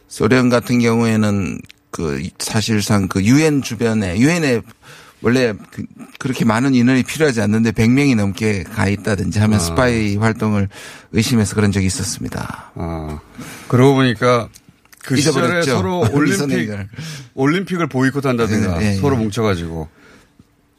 소련 0.09 0.49
같은 0.49 0.79
경우에는 0.79 1.59
그 1.91 2.27
사실상 2.39 3.07
그 3.07 3.23
유엔 3.23 3.61
주변에 3.61 4.19
유엔에 4.19 4.63
원래 5.25 5.55
그, 5.71 5.85
그렇게 6.19 6.45
많은 6.45 6.75
인원이 6.75 7.03
필요하지 7.03 7.41
않는데 7.41 7.73
100명이 7.73 8.15
넘게 8.15 8.63
가 8.63 8.89
있다든지 8.89 9.39
하면 9.39 9.57
아. 9.57 9.59
스파이 9.59 10.17
활동을 10.17 10.69
의심해서 11.13 11.55
그런 11.55 11.73
적이 11.73 11.87
있었습니다. 11.87 12.73
아, 12.75 13.21
그러고 13.69 13.95
보니까 13.95 14.51
그 15.03 15.17
시절에 15.17 15.47
잊어버렸죠. 15.47 15.77
서로 15.77 16.01
올림픽. 16.13 16.71
올림픽을 17.33 17.87
보이콧한다든가 17.87 18.79
네, 18.79 18.91
네, 18.91 18.97
서로 18.97 19.17
네. 19.17 19.23
뭉쳐가지고. 19.23 19.89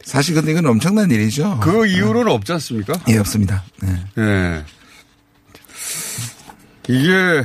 사실 0.04 0.36
근데 0.36 0.52
이건 0.52 0.68
엄청난 0.68 1.10
일이죠. 1.10 1.60
그 1.64 1.88
이후로는 1.88 2.32
없지 2.32 2.52
않습니까? 2.54 2.94
예, 3.10 3.18
없습니다. 3.18 3.64
네. 3.82 4.06
예. 4.20 4.64
이게 6.88 7.44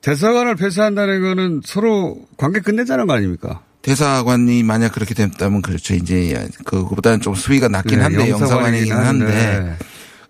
대사관을 0.00 0.56
폐쇄한다는 0.56 1.20
거는 1.20 1.60
서로 1.62 2.26
관계 2.38 2.60
끝내자는 2.60 3.06
거 3.06 3.12
아닙니까? 3.12 3.62
대사관이 3.82 4.62
만약 4.62 4.92
그렇게 4.92 5.14
됐다면 5.14 5.62
그렇죠. 5.62 5.94
이제 5.94 6.48
그거보다는 6.64 7.20
좀 7.20 7.34
수위가 7.34 7.68
낮긴 7.68 7.98
네, 7.98 8.04
한데 8.04 8.30
영사관이긴 8.30 8.92
한데 8.92 9.24
한데. 9.24 9.76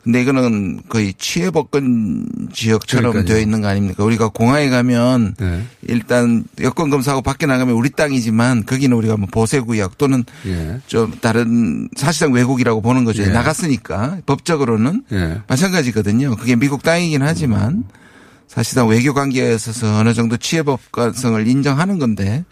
근데 0.02 0.20
이거는 0.20 0.80
거의 0.88 1.14
치해법권 1.16 2.26
지역처럼 2.52 3.12
그러니까요. 3.12 3.34
되어 3.34 3.40
있는 3.40 3.60
거 3.60 3.68
아닙니까? 3.68 4.02
우리가 4.02 4.28
공항에 4.28 4.68
가면 4.68 5.36
네. 5.38 5.62
일단 5.82 6.42
여권 6.60 6.90
검사하고 6.90 7.22
밖에 7.22 7.46
나가면 7.46 7.76
우리 7.76 7.88
땅이지만 7.90 8.66
거기는 8.66 8.96
우리가 8.96 9.16
뭐 9.16 9.28
보세구역 9.30 9.98
또는 9.98 10.24
예. 10.46 10.80
좀 10.88 11.12
다른 11.20 11.88
사실상 11.94 12.32
외국이라고 12.32 12.80
보는 12.82 13.04
거죠. 13.04 13.22
예. 13.22 13.26
나갔으니까 13.28 14.18
법적으로는 14.26 15.04
예. 15.12 15.40
마찬가지거든요. 15.46 16.34
그게 16.34 16.56
미국 16.56 16.82
땅이긴 16.82 17.22
하지만 17.22 17.84
사실상 18.48 18.88
외교 18.88 19.14
관계에 19.14 19.54
있어서 19.54 19.98
어느 19.98 20.14
정도 20.14 20.36
치해법관성을 20.36 21.46
인정하는 21.46 22.00
건데 22.00 22.44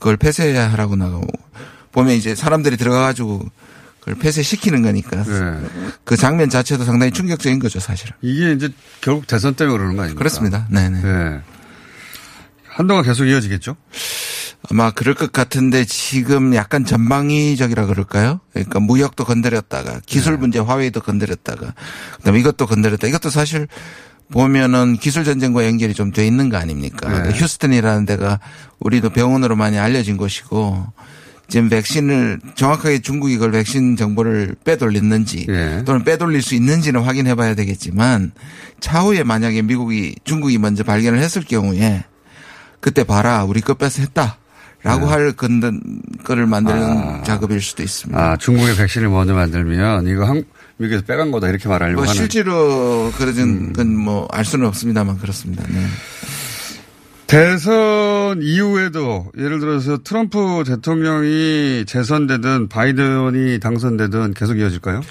그걸 0.00 0.16
폐쇄해야 0.16 0.72
하라고 0.72 0.96
나가고 0.96 1.26
보면 1.92 2.14
이제 2.14 2.34
사람들이 2.34 2.76
들어가가지고 2.76 3.48
그걸 4.00 4.14
폐쇄시키는 4.14 4.82
거니까 4.82 5.22
네. 5.22 5.60
그 6.04 6.16
장면 6.16 6.48
자체도 6.48 6.84
상당히 6.84 7.12
충격적인 7.12 7.60
거죠 7.60 7.78
사실은. 7.78 8.14
이게 8.22 8.52
이제 8.52 8.70
결국 9.02 9.26
대선 9.26 9.54
때문에 9.54 9.76
그러는 9.76 9.96
거 9.96 10.02
아닙니까? 10.02 10.18
그렇습니다. 10.18 10.66
네네. 10.70 11.02
네. 11.02 11.40
한동안 12.66 13.04
계속 13.04 13.26
이어지겠죠? 13.26 13.76
아마 14.70 14.90
그럴 14.90 15.14
것 15.14 15.32
같은데 15.32 15.84
지금 15.84 16.54
약간 16.54 16.84
전방위적이라 16.84 17.86
그럴까요? 17.86 18.40
그러니까 18.52 18.80
무역도 18.80 19.24
건드렸다가 19.24 20.00
기술 20.06 20.38
문제 20.38 20.58
화웨이도 20.58 21.00
건드렸다가 21.00 21.74
그다음에 22.16 22.40
이것도 22.40 22.66
건드렸다. 22.66 23.06
이것도 23.06 23.30
사실 23.30 23.68
보면은 24.32 24.96
기술 24.96 25.24
전쟁과 25.24 25.66
연결이 25.66 25.94
좀 25.94 26.12
돼 26.12 26.26
있는 26.26 26.48
거 26.48 26.56
아닙니까? 26.56 27.22
네. 27.22 27.30
휴스턴이라는 27.32 28.06
데가 28.06 28.40
우리도 28.80 29.10
병원으로 29.10 29.56
많이 29.56 29.78
알려진 29.78 30.16
곳이고 30.16 30.86
지금 31.48 31.68
백신을 31.68 32.40
정확하게 32.54 33.00
중국이 33.00 33.34
그걸 33.34 33.50
백신 33.52 33.96
정보를 33.96 34.54
빼돌렸는지 34.64 35.46
예. 35.48 35.82
또는 35.84 36.04
빼돌릴 36.04 36.42
수 36.42 36.54
있는지는 36.54 37.02
확인해 37.02 37.34
봐야 37.34 37.54
되겠지만 37.56 38.30
차후에 38.78 39.24
만약에 39.24 39.62
미국이 39.62 40.14
중국이 40.24 40.58
먼저 40.58 40.84
발견을 40.84 41.18
했을 41.18 41.42
경우에 41.42 42.04
그때 42.80 43.02
봐라 43.04 43.44
우리 43.44 43.60
거 43.60 43.74
뺏어 43.74 44.00
했다. 44.02 44.36
라고 44.82 45.04
네. 45.04 45.12
할 45.12 45.32
건든 45.32 45.78
거를 46.24 46.46
만드는 46.46 47.22
작업일 47.24 47.60
수도 47.60 47.82
있습니다. 47.82 48.18
아, 48.18 48.36
중국의 48.38 48.76
백신을 48.76 49.10
먼저 49.10 49.34
만들면 49.34 50.06
이거 50.08 50.24
한, 50.24 50.42
미국에서 50.80 51.04
빼간 51.04 51.30
거다 51.30 51.48
이렇게 51.48 51.68
말하려고 51.68 52.00
뭐 52.00 52.08
하는. 52.08 52.14
음. 52.14 52.16
실제로 52.16 53.12
그러진 53.16 53.72
건뭐 53.74 54.28
알 54.30 54.44
수는 54.44 54.66
없습니다만 54.66 55.18
그렇습니다. 55.18 55.62
네. 55.68 55.86
대선 57.26 58.40
이후에도 58.42 59.30
예를 59.38 59.60
들어서 59.60 59.98
트럼프 60.02 60.64
대통령이 60.66 61.84
재선되든 61.86 62.68
바이든이 62.68 63.60
당선되든 63.60 64.34
계속 64.34 64.58
이어질까요? 64.58 65.02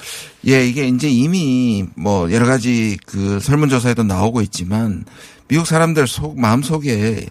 예, 0.47 0.65
이게 0.67 0.88
이제 0.88 1.08
이미 1.08 1.86
뭐 1.95 2.29
여러 2.34 2.45
가지 2.45 2.97
그 3.05 3.39
설문조사에도 3.39 4.03
나오고 4.03 4.41
있지만 4.41 5.05
미국 5.47 5.65
사람들 5.65 6.08
속, 6.08 6.38
마음 6.38 6.62
속에 6.62 7.27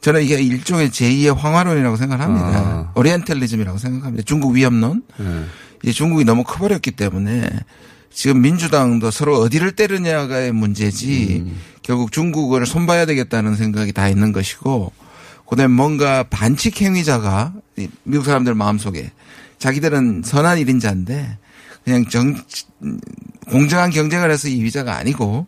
저는 0.00 0.22
이게 0.22 0.40
일종의 0.40 0.90
제2의 0.90 1.34
황화론이라고 1.34 1.96
생각합니다. 1.96 2.46
아. 2.46 2.92
오리엔탈리즘이라고 2.94 3.78
생각합니다. 3.78 4.22
중국 4.24 4.54
위협론. 4.54 5.02
네. 5.16 5.44
이제 5.82 5.92
중국이 5.92 6.24
너무 6.24 6.44
커버렸기 6.44 6.92
때문에 6.92 7.48
지금 8.10 8.40
민주당도 8.40 9.10
서로 9.10 9.38
어디를 9.38 9.72
때르냐가의 9.72 10.52
문제지 10.52 11.44
음. 11.46 11.56
결국 11.82 12.12
중국을 12.12 12.66
손봐야 12.66 13.06
되겠다는 13.06 13.56
생각이 13.56 13.92
다 13.92 14.08
있는 14.08 14.32
것이고 14.32 14.92
그다음에 15.48 15.72
뭔가 15.72 16.24
반칙 16.24 16.82
행위자가 16.82 17.52
이 17.76 17.88
미국 18.02 18.24
사람들 18.24 18.54
마음속에 18.54 19.12
자기들은 19.58 20.22
선한 20.24 20.58
일인자인데 20.58 21.38
그냥 21.84 22.06
정 22.08 22.36
공정한 23.48 23.90
경쟁을 23.90 24.30
해서 24.30 24.48
이위자가 24.48 24.96
아니고 24.96 25.46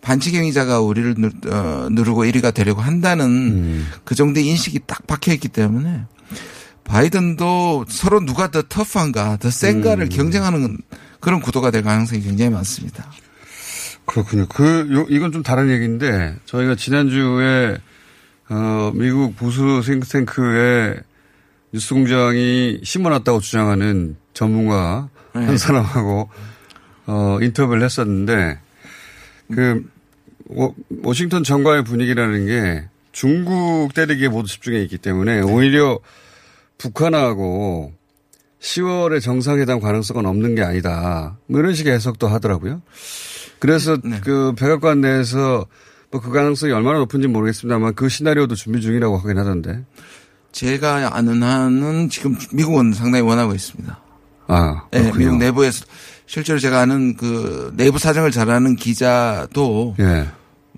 반칙 0.00 0.34
행위자가 0.34 0.80
우리를 0.80 1.14
누, 1.16 1.30
어, 1.50 1.88
누르고 1.90 2.24
1위가 2.24 2.54
되려고 2.54 2.80
한다는 2.80 3.26
음. 3.26 3.88
그 4.04 4.14
정도의 4.14 4.46
인식이 4.46 4.80
딱 4.86 5.06
박혀 5.06 5.32
있기 5.32 5.48
때문에 5.48 6.02
바이든도 6.88 7.84
서로 7.88 8.20
누가 8.20 8.50
더 8.50 8.62
터프한가, 8.62 9.36
더 9.36 9.50
센가를 9.50 10.04
음. 10.04 10.08
경쟁하는 10.08 10.78
그런 11.20 11.40
구도가 11.40 11.70
될 11.70 11.82
가능성이 11.82 12.22
굉장히 12.22 12.50
많습니다. 12.50 13.10
그렇군요. 14.06 14.46
그, 14.48 14.88
요, 14.92 15.06
이건 15.10 15.32
좀 15.32 15.42
다른 15.42 15.70
얘기인데, 15.70 16.34
저희가 16.46 16.76
지난주에, 16.76 17.76
어, 18.48 18.90
미국 18.94 19.36
보수 19.36 19.82
싱크탱크의 19.82 20.96
뉴스 21.72 21.92
공장이 21.92 22.80
심어놨다고 22.82 23.40
주장하는 23.40 24.16
전문가 24.32 25.10
네. 25.34 25.44
한 25.44 25.58
사람하고, 25.58 26.30
어, 27.06 27.38
인터뷰를 27.42 27.82
했었는데, 27.82 28.58
그, 29.54 29.84
워, 30.46 30.74
워싱턴 31.02 31.44
정가의 31.44 31.84
분위기라는 31.84 32.46
게 32.46 32.88
중국 33.12 33.92
때리기에 33.92 34.28
모두 34.28 34.48
집중해 34.48 34.80
있기 34.84 34.96
때문에 34.96 35.42
오히려 35.42 35.98
북한하고 36.78 37.92
10월에 38.60 39.20
정상회담 39.20 39.80
가능성은 39.80 40.26
없는 40.26 40.54
게 40.54 40.62
아니다. 40.62 41.36
뭐 41.46 41.60
이런 41.60 41.74
식의 41.74 41.92
해석도 41.92 42.28
하더라고요. 42.28 42.82
그래서 43.58 43.96
그 44.22 44.52
백악관 44.56 45.00
내에서 45.00 45.66
뭐 46.10 46.20
그 46.20 46.30
가능성이 46.30 46.72
얼마나 46.72 46.98
높은지 46.98 47.28
모르겠습니다만 47.28 47.94
그 47.94 48.08
시나리오도 48.08 48.54
준비 48.54 48.80
중이라고 48.80 49.18
하긴 49.18 49.38
하던데. 49.38 49.84
제가 50.52 51.14
아는 51.14 51.42
한은 51.42 52.08
지금 52.08 52.36
미국은 52.52 52.92
상당히 52.92 53.22
원하고 53.22 53.54
있습니다. 53.54 54.00
아, 54.46 54.82
예, 54.94 55.00
그렇군요. 55.00 55.18
미국 55.18 55.38
내부에서 55.38 55.84
실제로 56.26 56.58
제가 56.58 56.80
아는 56.80 57.16
그 57.16 57.72
내부 57.76 57.98
사정을 57.98 58.30
잘 58.30 58.48
아는 58.48 58.74
기자도 58.74 59.96
예. 60.00 60.26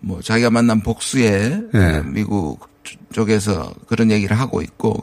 뭐 0.02 0.20
자기가 0.20 0.50
만난 0.50 0.80
복수에 0.80 1.62
예. 1.72 2.02
미국 2.06 2.68
쪽에서 3.12 3.72
그런 3.86 4.10
얘기를 4.10 4.38
하고 4.38 4.62
있고 4.62 5.00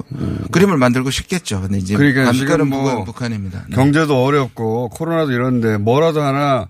그림을 0.52 0.78
만들고 0.78 1.12
싶겠죠. 1.12 1.62
근데 1.62 1.78
이제 1.78 1.96
음. 1.96 1.98
그러니까 1.98 2.32
지금 2.32 2.70
뭐 2.70 2.84
북한, 2.84 3.06
북한입니다. 3.06 3.66
네. 3.70 3.76
경제도 3.76 4.24
어렵고 4.24 4.90
코로나도 4.90 5.32
이런데 5.32 5.78
뭐라도 5.78 6.22
하나 6.22 6.68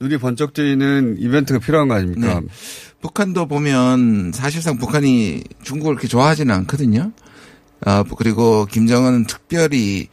눈이 0.00 0.18
번쩍 0.18 0.54
뜨이는 0.54 1.16
이벤트가 1.18 1.58
필요한 1.58 1.88
거 1.88 1.94
아닙니까? 1.94 2.40
네. 2.40 2.46
북한도 3.02 3.46
보면 3.46 4.32
사실상 4.34 4.78
북한이 4.78 5.44
중국을 5.62 5.94
그렇게 5.94 6.08
좋아하지는 6.08 6.54
않거든요. 6.54 7.12
아, 7.84 8.04
그리고 8.16 8.66
김정은은 8.66 9.26
특별히 9.26 10.08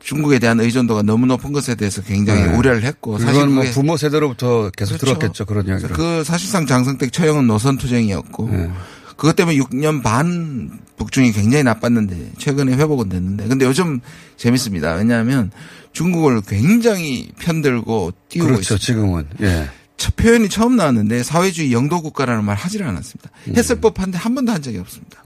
중국에 0.00 0.38
대한 0.38 0.60
의존도가 0.60 1.02
너무 1.02 1.26
높은 1.26 1.52
것에 1.52 1.74
대해서 1.74 2.02
굉장히 2.02 2.44
네. 2.44 2.56
우려를 2.56 2.82
했고 2.84 3.18
사실 3.18 3.34
그건 3.34 3.54
뭐 3.54 3.64
부모 3.72 3.96
세대로부터 3.96 4.70
계속 4.70 4.98
그렇죠. 4.98 5.18
들었겠죠 5.18 5.44
그런 5.44 5.66
이야기를. 5.66 5.94
그 5.94 6.24
사실상 6.24 6.66
장성택 6.66 7.12
처형은 7.12 7.46
노선 7.46 7.76
투쟁이었고 7.76 8.48
네. 8.48 8.70
그것 9.18 9.34
때문에 9.34 9.58
6년 9.58 10.00
반 10.04 10.78
북중이 10.96 11.32
굉장히 11.32 11.64
나빴는데 11.64 12.34
최근에 12.38 12.76
회복은 12.76 13.08
됐는데 13.08 13.48
근데 13.48 13.66
요즘 13.66 14.00
재밌습니다. 14.36 14.94
왜냐하면 14.94 15.50
중국을 15.92 16.40
굉장히 16.42 17.28
편들고 17.40 18.12
띄우고 18.28 18.46
그렇죠 18.46 18.74
있습니다. 18.76 18.84
지금은. 18.84 19.26
예. 19.42 19.68
첫 19.96 20.14
표현이 20.14 20.48
처음 20.48 20.76
나왔는데 20.76 21.24
사회주의 21.24 21.72
영도 21.72 22.00
국가라는 22.00 22.44
말 22.44 22.54
하지를 22.54 22.86
않았습니다. 22.86 23.30
음. 23.48 23.56
했을 23.56 23.80
법한데 23.80 24.16
한 24.16 24.36
번도 24.36 24.52
한 24.52 24.62
적이 24.62 24.78
없습니다. 24.78 25.20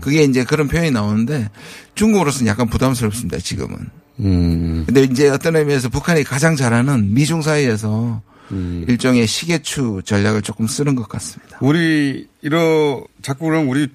그게 0.00 0.24
이제 0.24 0.44
그런 0.44 0.66
표현이 0.66 0.90
나오는데 0.90 1.50
중국으로서는 1.94 2.48
약간 2.48 2.66
부담스럽습니다. 2.70 3.36
지금은. 3.40 3.76
음. 4.20 4.84
근데 4.86 5.02
이제 5.02 5.28
어떤 5.28 5.56
의미에서 5.56 5.90
북한이 5.90 6.24
가장 6.24 6.56
잘하는 6.56 7.12
미중 7.12 7.42
사이에서 7.42 8.22
음. 8.52 8.84
일종의 8.88 9.26
시계추 9.26 10.02
전략을 10.04 10.42
조금 10.42 10.66
쓰는 10.66 10.94
것 10.94 11.08
같습니다. 11.08 11.58
우리 11.60 12.28
이러 12.42 13.02
자꾸 13.22 13.46
그럼 13.46 13.68
우리 13.68 13.88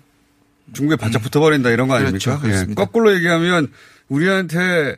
중국에 0.73 0.95
바짝 0.95 1.21
붙어버린다 1.21 1.69
이런 1.71 1.87
거 1.87 1.95
아닙니까? 1.95 2.19
그렇죠. 2.19 2.39
그렇습니다. 2.41 2.71
예. 2.71 2.75
거꾸로 2.75 3.13
얘기하면 3.15 3.67
우리한테 4.07 4.95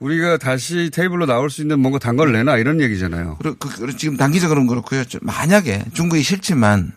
우리가 0.00 0.36
다시 0.38 0.90
테이블로 0.92 1.26
나올 1.26 1.48
수 1.50 1.62
있는 1.62 1.80
뭔가 1.80 1.98
단거를 1.98 2.32
내놔 2.32 2.58
이런 2.58 2.80
얘기잖아요. 2.80 3.36
그리고 3.40 3.56
그- 3.58 3.68
그- 3.86 3.96
지금 3.96 4.16
단기적으로는 4.16 4.66
그렇고요. 4.66 5.04
좀 5.04 5.20
만약에 5.22 5.84
중국이 5.94 6.22
싫지만 6.22 6.92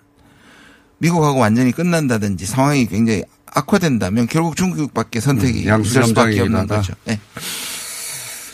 미국하고 0.98 1.40
완전히 1.40 1.72
끝난다든지 1.72 2.46
상황이 2.46 2.88
굉장히 2.88 3.24
악화된다면 3.54 4.28
결국 4.28 4.56
중국밖에 4.56 5.20
선택이 5.20 5.64
음, 5.64 5.68
양수 5.68 6.02
수밖에 6.04 6.42
없는 6.42 6.60
하다. 6.62 6.76
거죠. 6.78 6.94
네. 7.06 7.20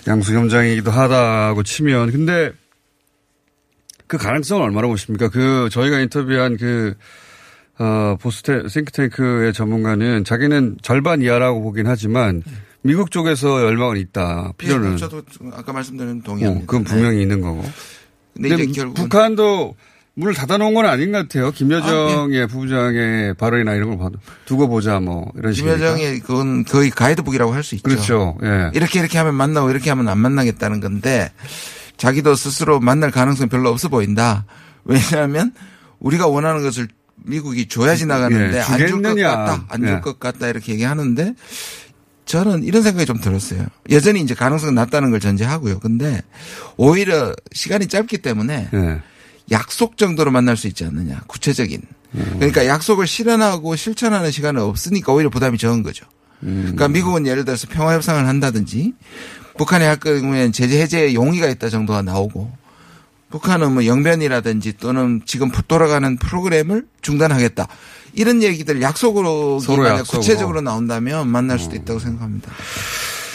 양수겸장이기도 0.08 0.92
하다고 0.92 1.64
치면 1.64 2.12
근데 2.12 2.52
그 4.14 4.18
가능성을 4.24 4.62
얼마나 4.62 4.88
보십니까? 4.88 5.28
그 5.30 5.70
저희가 5.72 6.00
인터뷰한 6.00 6.58
그 6.58 6.94
어, 7.80 8.16
보스테 8.22 8.68
싱크탱크의 8.70 9.54
전문가는 9.54 10.24
자기는 10.24 10.78
절반 10.84 11.24
이하라고 11.24 11.64
보긴 11.64 11.88
하지만 11.88 12.44
미국 12.84 13.10
쪽에서 13.10 13.64
열망은 13.64 13.98
있다. 13.98 14.54
필요는. 14.60 14.94
예, 14.94 14.98
저도 14.98 15.24
아까 15.54 15.74
말씀드린 15.74 16.20
어, 16.20 16.24
동의합니다. 16.24 16.66
그건 16.68 16.84
분명히 16.84 17.24
있는 17.24 17.42
거고. 17.42 17.64
근데 18.36 18.50
근데, 18.50 18.66
결국은- 18.68 18.94
북한도 18.94 19.76
문을 20.14 20.36
닫아놓은 20.36 20.76
건 20.76 20.86
아닌 20.86 21.12
것 21.12 21.18
같아요. 21.24 21.50
김여정의 21.50 22.46
부부장의 22.50 23.34
발언이나 23.34 23.74
이런 23.74 23.90
걸 23.90 23.98
봐도 23.98 24.20
두고 24.46 24.68
보자 24.68 25.00
뭐 25.00 25.32
이런 25.36 25.54
식으로. 25.54 25.74
김여정의 25.76 26.20
그건 26.20 26.64
거의 26.66 26.92
가이드북이라고 26.92 27.52
할 27.52 27.64
수 27.64 27.74
있죠. 27.74 27.84
그렇죠. 27.90 28.38
예. 28.44 28.70
이렇게 28.76 29.00
이렇게 29.00 29.18
하면 29.18 29.34
만나고 29.34 29.72
이렇게 29.72 29.90
하면 29.90 30.08
안 30.08 30.20
만나겠다는 30.20 30.82
건데 30.82 31.32
자기도 31.98 32.36
스스로 32.36 32.80
만날 32.80 33.12
가능성이 33.12 33.50
별로 33.50 33.70
없어 33.70 33.90
보인다. 33.90 34.46
왜냐하면 34.86 35.54
우리가 36.00 36.28
원하는 36.28 36.62
것을 36.64 36.88
미국이 37.16 37.68
줘야지 37.68 38.06
나가는데 38.06 38.58
예, 38.58 38.62
안줄 38.62 39.02
것. 39.02 39.16
같다. 39.16 39.66
안줄 39.70 39.90
예. 39.90 40.00
것 40.00 40.20
같다. 40.20 40.48
이렇게 40.48 40.74
얘기하는데 40.74 41.36
저는 42.26 42.64
이런 42.64 42.82
생각이 42.82 43.06
좀 43.06 43.20
들었어요. 43.20 43.66
여전히 43.92 44.22
이제 44.22 44.34
가능성은 44.34 44.76
낮다는 44.76 45.12
걸 45.12 45.20
전제하고요. 45.20 45.80
근데 45.80 46.22
오히려 46.78 47.34
시간이 47.54 47.88
짧기 47.88 48.18
때문에 48.20 48.70
예. 48.74 49.02
약속 49.52 49.98
정도로 49.98 50.32
만날 50.32 50.58
수 50.58 50.68
있지 50.68 50.86
않느냐. 50.86 51.22
구체적인. 51.28 51.82
그러니까 52.36 52.68
약속을 52.68 53.08
실현하고 53.08 53.76
실천하는 53.76 54.32
시간은 54.32 54.62
없으니까 54.62 55.12
오히려 55.14 55.30
부담이 55.30 55.58
적은 55.58 55.84
거죠. 55.84 56.06
그러니까 56.40 56.88
미국은 56.88 57.26
예를 57.26 57.44
들어서 57.46 57.68
평화 57.70 57.94
협상을 57.94 58.26
한다든지 58.28 58.94
할 59.86 59.98
경우에는 59.98 60.52
제재 60.52 60.82
해제에 60.82 61.14
용의가 61.14 61.48
있다 61.48 61.70
정도가 61.70 62.02
나오고 62.02 62.52
북한은 63.30 63.74
뭐 63.74 63.86
영변이라든지 63.86 64.78
또는 64.78 65.22
지금 65.26 65.52
돌아가는 65.68 66.18
프로그램을 66.18 66.86
중단하겠다. 67.02 67.68
이런 68.14 68.44
얘기들 68.44 68.82
약속으로 68.82 69.60
서로. 69.60 70.04
구체적으로 70.04 70.62
나온다면 70.62 71.28
만날 71.28 71.58
수도 71.58 71.76
있다고 71.76 72.00
생각합니다. 72.00 72.52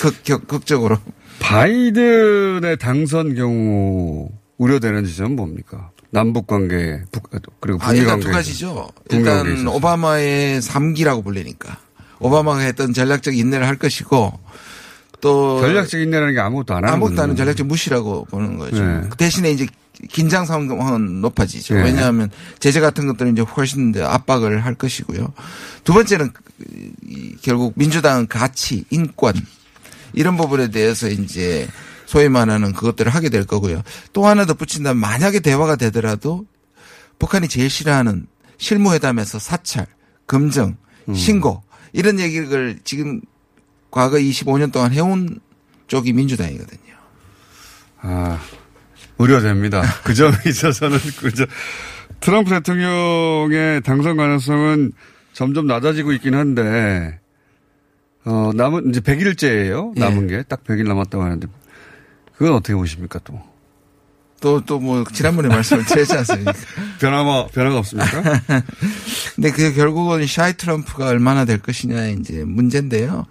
극, 0.00 0.22
극, 0.24 0.46
극적으로. 0.46 0.98
바이든의 1.40 2.76
당선 2.78 3.34
경우 3.34 4.28
우려되는 4.58 5.04
지점은 5.04 5.34
뭡니까? 5.34 5.90
남북 6.10 6.46
관계, 6.46 7.02
북, 7.10 7.28
그리고 7.60 7.78
아, 7.82 7.86
북미 7.86 7.98
일단 7.98 8.12
관계. 8.14 8.26
두 8.26 8.32
가지죠. 8.32 8.88
일단. 9.10 9.66
오바마의 9.66 10.60
3기라고 10.60 11.24
불리니까. 11.24 11.76
오바마가 12.20 12.60
했던 12.60 12.92
전략적 12.92 13.36
인내를 13.36 13.66
할 13.66 13.76
것이고 13.76 14.38
또 15.20 15.60
전략적 15.60 16.00
인내라는 16.00 16.34
게 16.34 16.40
아무것도 16.40 16.74
안 16.74 16.84
하는 16.84 16.94
아무것도 16.94 17.14
안 17.14 17.18
하는. 17.24 17.36
전략적 17.36 17.66
무시라고 17.66 18.24
보는 18.26 18.58
거죠. 18.58 18.84
네. 18.84 19.02
그 19.08 19.16
대신에 19.16 19.50
이제 19.50 19.66
긴장 20.08 20.46
상황은 20.46 21.20
높아지죠. 21.20 21.74
네. 21.74 21.84
왜냐하면 21.84 22.30
제재 22.60 22.80
같은 22.80 23.06
것들은 23.08 23.32
이제 23.32 23.42
훨씬 23.42 23.92
더 23.92 24.06
압박을 24.06 24.64
할 24.64 24.74
것이고요. 24.74 25.32
두 25.84 25.92
번째는 25.92 26.30
이 27.06 27.36
결국 27.42 27.72
민주당은 27.76 28.28
가치, 28.28 28.84
인권 28.90 29.34
이런 30.12 30.36
부분에 30.36 30.70
대해서 30.70 31.08
이제 31.08 31.66
소위 32.06 32.28
말하는 32.28 32.72
그것들을 32.72 33.12
하게 33.12 33.28
될 33.28 33.44
거고요. 33.44 33.82
또 34.12 34.26
하나 34.26 34.46
더 34.46 34.54
붙인다면 34.54 35.00
만약에 35.00 35.40
대화가 35.40 35.76
되더라도 35.76 36.46
북한이 37.18 37.48
제일 37.48 37.68
싫어하는 37.68 38.26
실무회담에서 38.58 39.38
사찰, 39.38 39.86
금정, 40.26 40.76
음. 41.08 41.14
신고 41.14 41.62
이런 41.92 42.20
얘기를 42.20 42.78
지금 42.84 43.20
과거 43.90 44.16
25년 44.16 44.72
동안 44.72 44.92
해온 44.92 45.40
쪽이 45.86 46.12
민주당이거든요. 46.12 46.94
아, 48.00 48.38
우려됩니다. 49.16 49.82
그 50.04 50.14
점에 50.14 50.36
있어서는 50.46 50.98
그저 51.20 51.46
트럼프 52.20 52.50
대통령의 52.50 53.82
당선 53.82 54.16
가능성은 54.16 54.92
점점 55.32 55.66
낮아지고 55.66 56.12
있긴 56.12 56.34
한데 56.34 57.20
어, 58.24 58.50
남은 58.54 58.90
이제 58.90 59.00
100일째예요. 59.00 59.96
예. 59.96 60.00
남은 60.00 60.28
게딱 60.28 60.64
100일 60.64 60.86
남았다고 60.86 61.22
하는데 61.24 61.46
그건 62.36 62.54
어떻게 62.54 62.74
보십니까 62.74 63.18
또? 63.24 63.40
또, 64.40 64.60
또 64.64 64.78
뭐, 64.78 65.04
지난번에 65.12 65.48
말씀을 65.48 65.84
드렸지 65.84 66.12
않습니까? 66.18 66.52
변화가, 67.00 67.48
변화가 67.48 67.78
없습니까? 67.78 68.22
근데 69.34 69.50
그 69.50 69.74
결국은 69.74 70.24
샤이 70.26 70.56
트럼프가 70.56 71.08
얼마나 71.08 71.44
될 71.44 71.58
것이냐 71.58 72.06
이제 72.08 72.44
문제인데요. 72.44 73.26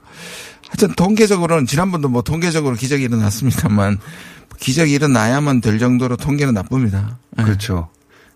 하여튼 0.69 0.93
통계적으로는 0.95 1.65
지난번도 1.65 2.09
뭐 2.09 2.21
통계적으로 2.21 2.75
기적이 2.75 3.05
일어났습니다만 3.05 3.99
기적이 4.59 4.93
일어나야만 4.93 5.61
될 5.61 5.79
정도로 5.79 6.17
통계는 6.17 6.53
나쁩니다. 6.53 7.19
그렇죠. 7.37 7.89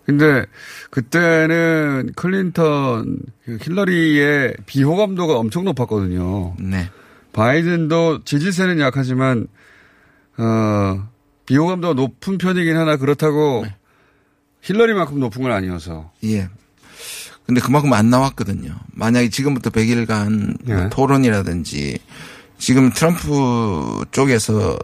근데 0.04 0.44
그때는 0.90 2.12
클린턴, 2.16 3.18
그 3.44 3.58
힐러리의 3.60 4.56
비호감도가 4.66 5.36
엄청 5.36 5.64
높았거든요. 5.64 6.56
네. 6.58 6.90
바이든도 7.32 8.24
지지세는 8.24 8.80
약하지만 8.80 9.46
어 10.38 11.08
비호감도가 11.46 11.94
높은 11.94 12.38
편이긴 12.38 12.76
하나 12.76 12.96
그렇다고 12.96 13.64
힐러리만큼 14.62 15.20
높은 15.20 15.42
건 15.42 15.52
아니어서. 15.52 16.10
예. 16.24 16.48
근데 17.46 17.60
그만큼 17.60 17.92
안 17.92 18.08
나왔거든요. 18.10 18.74
만약에 18.94 19.28
지금부터 19.30 19.70
100일간 19.70 20.56
예. 20.68 20.88
토론이라든지 20.90 21.98
지금 22.58 22.92
트럼프 22.92 24.04
쪽에서 24.12 24.78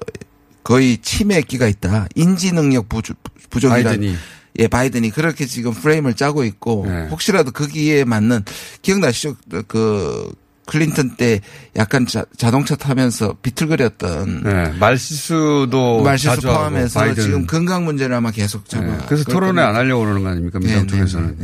거의 0.64 0.98
치매 0.98 1.40
끼가 1.40 1.66
있다. 1.68 2.08
인지 2.14 2.52
능력 2.52 2.88
부족, 2.88 3.16
부족이라. 3.50 3.90
바이든이. 3.90 4.16
예, 4.58 4.66
바이든이 4.66 5.10
그렇게 5.10 5.46
지금 5.46 5.72
프레임을 5.72 6.14
짜고 6.14 6.42
있고 6.44 6.84
네. 6.88 7.06
혹시라도 7.10 7.52
거기에 7.52 8.04
맞는 8.04 8.44
기억나시죠? 8.82 9.36
그 9.68 10.32
클린턴 10.66 11.16
때 11.16 11.40
약간 11.76 12.06
자, 12.06 12.24
자동차 12.36 12.74
타면서 12.76 13.36
비틀거렸던 13.40 14.42
네, 14.42 14.72
말실수도 14.78 16.02
말실수 16.02 16.42
포함해서. 16.42 17.14
지금 17.14 17.46
건강 17.46 17.84
문제를 17.84 18.16
아마 18.16 18.30
계속 18.30 18.68
잡아. 18.68 18.84
네, 18.84 18.98
그래서 19.06 19.24
토론회 19.24 19.62
안 19.62 19.76
하려고 19.76 20.02
그러는 20.02 20.22
거 20.24 20.28
아닙니까? 20.30 20.58
민주당 20.58 20.86
네, 20.86 20.92
네, 20.92 20.98
쪽에서는. 20.98 21.36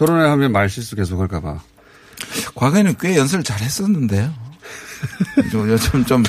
네, 0.00 0.06
네. 0.06 0.06
토론회 0.06 0.28
하면 0.28 0.52
말실수 0.52 0.96
계속 0.96 1.20
할까봐. 1.20 1.62
과거에는 2.54 2.94
꽤 3.00 3.16
연설을 3.16 3.44
잘 3.44 3.60
했었는데요. 3.60 4.32
좀, 5.50 5.68
요즘 5.70 6.04
좀좀 6.04 6.22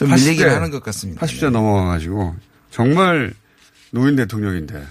밀리긴 0.08 0.48
하는 0.48 0.70
것 0.70 0.82
같습니다. 0.82 1.24
80세 1.24 1.50
넘어가가지고 1.50 2.36
정말 2.70 3.34
노인 3.90 4.16
대통령인데 4.16 4.86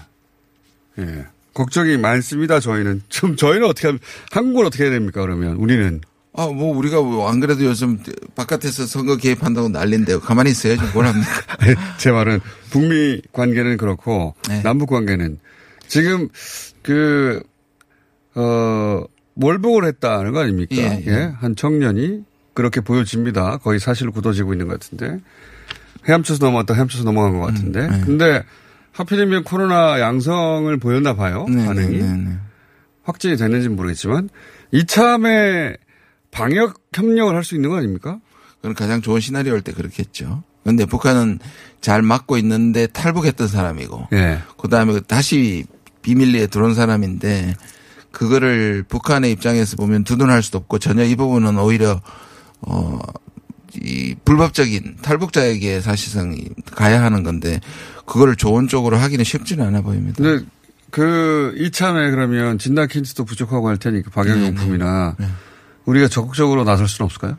예 0.98 1.26
걱정이 1.54 1.96
많습니다. 1.96 2.60
저희는 2.60 3.02
좀 3.08 3.36
저희는 3.36 3.66
어떻게 3.66 3.88
하면 3.88 3.98
한국은 4.30 4.66
어떻게 4.66 4.84
해야 4.84 4.92
됩니까? 4.92 5.22
그러면 5.22 5.56
우리는 5.56 6.00
아, 6.34 6.46
뭐, 6.46 6.74
우리가 6.76 7.00
뭐 7.02 7.28
안 7.28 7.40
그래도 7.40 7.64
요즘 7.64 7.98
바깥에서 8.34 8.86
선거 8.86 9.16
개입한다고 9.16 9.68
난린데요. 9.68 10.20
가만히 10.20 10.50
있어야지. 10.50 10.82
뭘 10.94 11.06
합니까? 11.06 11.30
제 11.98 12.10
말은 12.10 12.40
북미 12.70 13.20
관계는 13.32 13.76
그렇고 13.76 14.34
네. 14.48 14.62
남북 14.62 14.88
관계는 14.88 15.38
지금 15.88 16.28
그, 16.82 17.42
어, 18.34 19.04
몰복을 19.34 19.84
했다는 19.84 20.32
거 20.32 20.40
아닙니까? 20.40 20.76
예, 20.76 21.02
예. 21.06 21.32
한 21.38 21.56
청년이 21.56 22.24
그렇게 22.54 22.80
보여집니다. 22.80 23.58
거의 23.58 23.78
사실로 23.80 24.12
굳어지고 24.12 24.52
있는 24.52 24.68
것 24.68 24.78
같은데. 24.80 25.18
헤엄쳐서 26.08 26.44
넘어왔다 26.44 26.74
헤엄쳐서 26.74 27.04
넘어간 27.04 27.38
것 27.38 27.46
같은데. 27.46 27.80
음, 27.86 27.90
네. 27.90 28.00
근데 28.04 28.42
하필이면 28.92 29.44
코로나 29.44 30.00
양성을 30.00 30.76
보였나 30.78 31.14
봐요. 31.14 31.46
네, 31.48 31.64
반응이. 31.64 31.96
네, 31.98 32.02
네, 32.02 32.12
네. 32.16 32.36
확진이 33.04 33.36
됐는지는 33.36 33.74
모르겠지만 33.76 34.28
이참에 34.72 35.76
방역 36.30 36.80
협력을 36.94 37.34
할 37.34 37.44
수 37.44 37.54
있는 37.54 37.70
거 37.70 37.76
아닙니까? 37.76 38.18
그건 38.56 38.74
가장 38.74 39.00
좋은 39.02 39.20
시나리오일 39.20 39.62
때 39.62 39.72
그렇겠죠. 39.72 40.42
근데 40.64 40.84
북한은 40.86 41.40
잘 41.80 42.02
막고 42.02 42.36
있는데 42.38 42.86
탈북했던 42.86 43.48
사람이고, 43.48 44.08
예. 44.12 44.38
그 44.56 44.68
다음에 44.68 45.00
다시 45.00 45.64
비밀리에 46.02 46.46
들어온 46.46 46.74
사람인데, 46.74 47.54
그거를 48.12 48.84
북한의 48.88 49.32
입장에서 49.32 49.76
보면 49.76 50.04
두둔할 50.04 50.42
수도 50.42 50.58
없고 50.58 50.78
전혀 50.78 51.02
이 51.04 51.16
부분은 51.16 51.58
오히려 51.58 52.00
어, 52.60 52.98
이 53.80 54.14
불법적인 54.24 54.98
탈북자에게 55.02 55.80
사실상 55.80 56.36
가야 56.66 57.02
하는 57.02 57.22
건데 57.22 57.60
그거를 58.06 58.36
좋은 58.36 58.68
쪽으로 58.68 58.96
하기는 58.98 59.24
쉽지는 59.24 59.66
않아 59.66 59.80
보입니다. 59.80 60.22
근데 60.22 60.44
그 60.90 61.54
이참에 61.56 62.10
그러면 62.10 62.58
진단 62.58 62.86
킨트도 62.86 63.24
부족하고 63.24 63.68
할 63.68 63.78
테니까 63.78 64.10
방역용품이나 64.10 65.16
우리가 65.86 66.08
적극적으로 66.08 66.64
나설 66.64 66.86
수는 66.86 67.06
없을까요? 67.06 67.36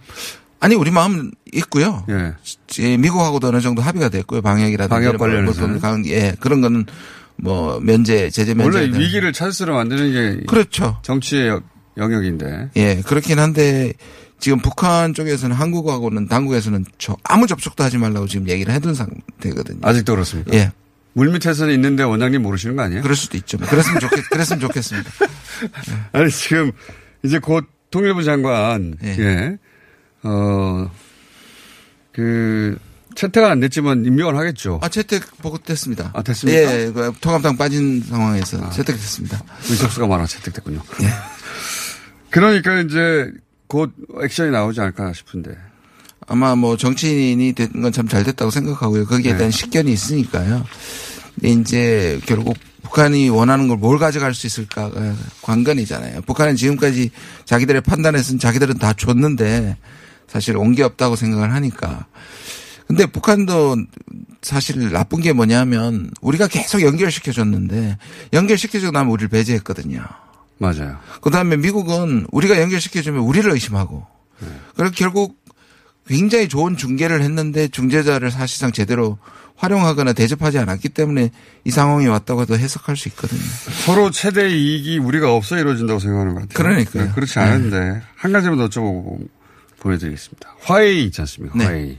아니 0.59 0.75
우리 0.75 0.89
마음은 0.91 1.31
있고요. 1.53 2.03
예. 2.09 2.33
예, 2.79 2.97
미국하고도 2.97 3.47
어느 3.49 3.61
정도 3.61 3.81
합의가 3.81 4.09
됐고요. 4.09 4.41
방역이라든지 4.41 4.89
방역 5.17 5.79
강- 5.81 6.05
예, 6.07 6.35
그런 6.39 6.61
거는 6.61 6.85
뭐 7.37 7.79
면제 7.81 8.29
제재 8.29 8.53
면제 8.53 8.77
원래 8.79 8.97
위기를 8.97 9.33
찬스로 9.33 9.73
만드는 9.75 10.11
게 10.39 10.43
그렇죠. 10.45 10.97
정치의 11.03 11.47
여- 11.49 11.61
영역인데. 11.97 12.69
예, 12.75 13.01
그렇긴 13.05 13.39
한데 13.39 13.93
지금 14.39 14.59
북한 14.59 15.13
쪽에서는 15.13 15.55
한국하고는 15.55 16.27
당국에서는 16.27 16.85
저 16.97 17.15
아무 17.23 17.47
접촉도 17.47 17.83
하지 17.83 17.97
말라고 17.97 18.27
지금 18.27 18.49
얘기를 18.49 18.73
해둔 18.73 18.93
상태거든요. 18.93 19.79
아직도 19.83 20.13
그렇습니까? 20.13 20.53
예. 20.53 20.71
물 21.13 21.29
밑에서는 21.31 21.73
있는데 21.75 22.03
원장님 22.03 22.41
모르시는 22.41 22.75
거 22.75 22.81
아니에요? 22.81 23.03
그럴 23.03 23.15
수도 23.15 23.37
있죠. 23.37 23.57
그랬으면 23.59 23.99
좋겠, 23.99 24.29
그랬으면 24.31 24.59
좋겠습니다. 24.61 25.09
아니 26.11 26.31
지금 26.31 26.71
이제 27.23 27.37
곧 27.39 27.67
통일부 27.91 28.23
장관 28.23 28.97
예. 29.03 29.57
어, 30.23 30.89
그 32.11 32.77
채택은 33.15 33.49
안 33.49 33.59
됐지만 33.59 34.05
임명을 34.05 34.35
하겠죠. 34.37 34.79
아, 34.81 34.89
채택 34.89 35.37
보고됐습니다. 35.37 36.11
아, 36.13 36.21
됐습니까? 36.21 36.69
아. 36.69 36.73
예, 36.73 36.91
그 36.91 37.13
통합당 37.21 37.57
빠진 37.57 38.01
상황에서 38.07 38.69
채택됐습니다. 38.71 39.41
의석수가 39.69 40.07
많아 40.07 40.25
채택됐군요. 40.25 40.81
그러니까 42.29 42.79
이제 42.81 43.31
곧 43.67 43.91
액션이 44.21 44.51
나오지 44.51 44.79
않을까 44.81 45.13
싶은데. 45.13 45.55
아마 46.27 46.55
뭐 46.55 46.77
정치인이 46.77 47.53
된 47.53 47.67
건 47.81 47.91
참 47.91 48.07
잘 48.07 48.23
됐다고 48.23 48.49
생각하고요. 48.49 49.05
거기에 49.05 49.33
네. 49.33 49.37
대한 49.37 49.51
식견이 49.51 49.91
있으니까요. 49.91 50.65
이제 51.43 52.19
결국 52.25 52.55
북한이 52.83 53.29
원하는 53.29 53.67
걸 53.67 53.77
뭘 53.77 53.97
가져갈 53.99 54.33
수 54.33 54.47
있을까가 54.47 55.15
관건이잖아요. 55.41 56.21
북한은 56.21 56.55
지금까지 56.55 57.11
자기들의 57.45 57.81
판단에서는 57.81 58.39
자기들은 58.39 58.77
다 58.77 58.93
줬는데 58.93 59.77
사실 60.27 60.55
온 60.57 60.73
게 60.75 60.83
없다고 60.83 61.15
생각을 61.15 61.53
하니까. 61.53 62.05
근데 62.87 63.05
북한도 63.05 63.77
사실 64.41 64.91
나쁜 64.91 65.21
게 65.21 65.33
뭐냐면 65.33 66.11
우리가 66.21 66.47
계속 66.47 66.81
연결시켜 66.81 67.31
줬는데 67.31 67.97
연결시켜 68.33 68.79
주고 68.79 68.91
나면 68.91 69.11
우리를 69.11 69.29
배제했거든요. 69.29 70.03
맞아요. 70.57 70.97
그 71.21 71.29
다음에 71.29 71.57
미국은 71.57 72.27
우리가 72.31 72.61
연결시켜 72.61 73.01
주면 73.01 73.21
우리를 73.21 73.49
의심하고. 73.51 74.05
그래서 74.75 74.93
결국 74.95 75.41
굉장히 76.07 76.49
좋은 76.49 76.75
중계를 76.75 77.21
했는데 77.21 77.67
중재자를 77.69 78.31
사실상 78.31 78.71
제대로 78.71 79.17
활용하거나 79.55 80.13
대접하지 80.13 80.57
않았기 80.59 80.89
때문에 80.89 81.31
이 81.63 81.71
상황이 81.71 82.07
왔다고 82.07 82.41
해도 82.41 82.57
해석할 82.57 82.97
수 82.97 83.07
있거든요. 83.09 83.41
서로 83.85 84.11
최대 84.11 84.49
이익이 84.49 84.97
우리가 84.97 85.33
없어 85.33 85.57
이루어진다고 85.57 85.99
생각하는 85.99 86.33
것 86.33 86.41
같아요. 86.41 86.57
그러니까요. 86.57 87.05
네, 87.05 87.11
그렇지 87.13 87.39
않은데 87.39 88.01
한 88.15 88.33
가지만 88.33 88.57
더 88.57 88.67
여쭤보고 88.67 89.25
보내드리겠습니다. 89.79 90.55
화웨이 90.61 91.05
있지 91.05 91.21
않습니까? 91.21 91.57
네. 91.57 91.65
화웨이. 91.65 91.97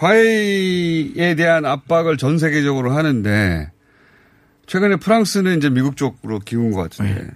화웨이에 0.00 1.34
대한 1.34 1.66
압박을 1.66 2.16
전 2.16 2.38
세계적으로 2.38 2.92
하는데 2.92 3.70
최근에 4.66 4.96
프랑스는 4.96 5.58
이제 5.58 5.68
미국 5.68 5.96
쪽으로 5.96 6.38
기운 6.38 6.70
것 6.72 6.80
같은데 6.80 7.14
네. 7.14 7.26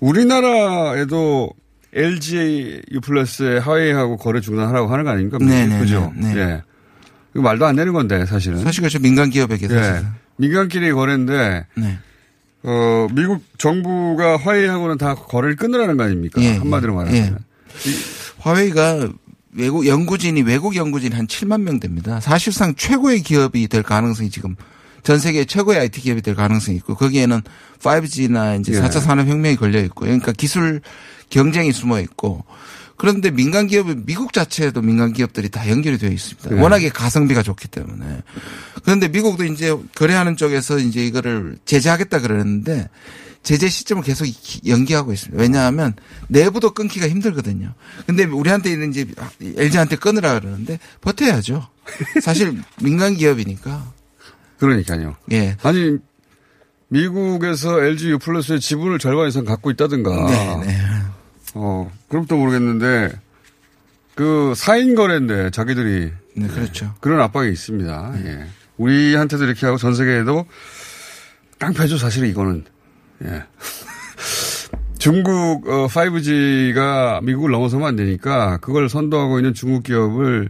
우리나라에도 0.00 1.50
LG 1.94 2.82
유플러스의 2.90 3.60
화웨이하고 3.60 4.18
거래 4.18 4.40
중단하라고 4.40 4.92
하는 4.92 5.04
거 5.04 5.10
아닙니까? 5.10 5.38
네, 5.40 5.66
네, 5.66 5.78
그죠? 5.78 6.12
네, 6.14 6.34
네. 6.34 6.40
예. 6.40 6.62
이거 7.34 7.42
말도 7.42 7.64
안 7.64 7.76
되는 7.76 7.92
건데 7.94 8.26
사실은. 8.26 8.58
사실 8.58 8.82
그렇죠. 8.82 8.98
민간 8.98 9.30
기업에게 9.30 9.68
사실. 9.68 9.82
예. 9.82 10.06
민간끼리 10.36 10.92
거래인데 10.92 11.66
네. 11.76 11.98
어, 12.62 13.06
미국 13.14 13.42
정부가 13.56 14.36
화웨이하고는 14.36 14.98
다 14.98 15.14
거래를 15.14 15.56
끊으라는 15.56 15.96
거 15.96 16.04
아닙니까? 16.04 16.42
예, 16.42 16.56
한마디로 16.56 16.92
예. 16.92 16.96
말하면. 16.96 17.38
화웨이가 18.38 19.08
외국 19.52 19.86
연구진이 19.86 20.42
외국 20.42 20.76
연구진 20.76 21.12
한 21.12 21.26
7만 21.26 21.62
명 21.62 21.78
됩니다. 21.78 22.20
사실상 22.20 22.74
최고의 22.74 23.22
기업이 23.22 23.68
될 23.68 23.82
가능성이 23.82 24.30
지금 24.30 24.56
전 25.02 25.18
세계 25.18 25.44
최고의 25.44 25.78
IT 25.80 26.00
기업이 26.00 26.22
될 26.22 26.34
가능성이 26.34 26.78
있고 26.78 26.94
거기에는 26.94 27.42
5G나 27.80 28.60
이제 28.60 28.72
예. 28.74 28.80
4차 28.80 29.00
산업 29.00 29.28
혁명이 29.28 29.56
걸려 29.56 29.80
있고 29.80 30.04
그러니까 30.04 30.32
기술 30.32 30.80
경쟁이 31.28 31.72
숨어 31.72 32.00
있고 32.00 32.44
그런데 32.96 33.30
민간 33.30 33.66
기업은 33.66 34.06
미국 34.06 34.32
자체에도 34.32 34.80
민간 34.80 35.12
기업들이 35.12 35.48
다 35.48 35.68
연결이 35.68 35.98
되어 35.98 36.10
있습니다. 36.10 36.50
네. 36.50 36.62
워낙에 36.62 36.88
가성비가 36.88 37.42
좋기 37.42 37.66
때문에. 37.66 38.22
그런데 38.84 39.08
미국도 39.08 39.44
이제 39.44 39.76
거래하는 39.96 40.36
쪽에서 40.36 40.78
이제 40.78 41.04
이거를 41.04 41.56
제재하겠다 41.64 42.20
그러는데 42.20 42.88
제재 43.42 43.68
시점을 43.68 44.02
계속 44.04 44.26
연기하고 44.66 45.12
있습니다. 45.12 45.40
왜냐하면 45.40 45.94
내부도 46.28 46.72
끊기가 46.72 47.08
힘들거든요. 47.08 47.74
근데 48.06 48.24
우리한테는 48.24 48.90
이제 48.90 49.06
LG한테 49.40 49.96
끊으라 49.96 50.38
그러는데 50.38 50.78
버텨야죠. 51.00 51.68
사실 52.22 52.60
민간 52.80 53.14
기업이니까. 53.14 53.92
그러니까요. 54.58 55.16
예. 55.32 55.56
아니 55.62 55.98
미국에서 56.88 57.82
LG 57.82 58.10
유플러스의 58.10 58.60
지분을 58.60 58.98
절반 58.98 59.26
이상 59.26 59.44
갖고 59.44 59.70
있다든가. 59.70 60.26
네, 60.26 60.66
네. 60.66 60.78
어, 61.54 61.90
그럼 62.08 62.26
또 62.26 62.36
모르겠는데 62.36 63.12
그 64.14 64.52
사인 64.54 64.94
거래인데 64.94 65.50
자기들이 65.50 66.12
네, 66.34 66.46
그렇죠. 66.48 66.94
그런 67.00 67.20
압박이 67.20 67.50
있습니다. 67.50 68.12
예. 68.24 68.46
우리한테도 68.76 69.44
이렇게 69.44 69.66
하고 69.66 69.78
전 69.78 69.94
세계에도 69.94 70.46
깡패죠 71.58 71.98
사실 71.98 72.24
이거는. 72.26 72.64
예. 73.24 73.42
중국 74.98 75.68
어, 75.68 75.88
5G가 75.88 77.22
미국을 77.24 77.50
넘어서면 77.50 77.88
안 77.88 77.96
되니까 77.96 78.58
그걸 78.58 78.88
선도하고 78.88 79.38
있는 79.40 79.52
중국 79.54 79.82
기업을 79.82 80.48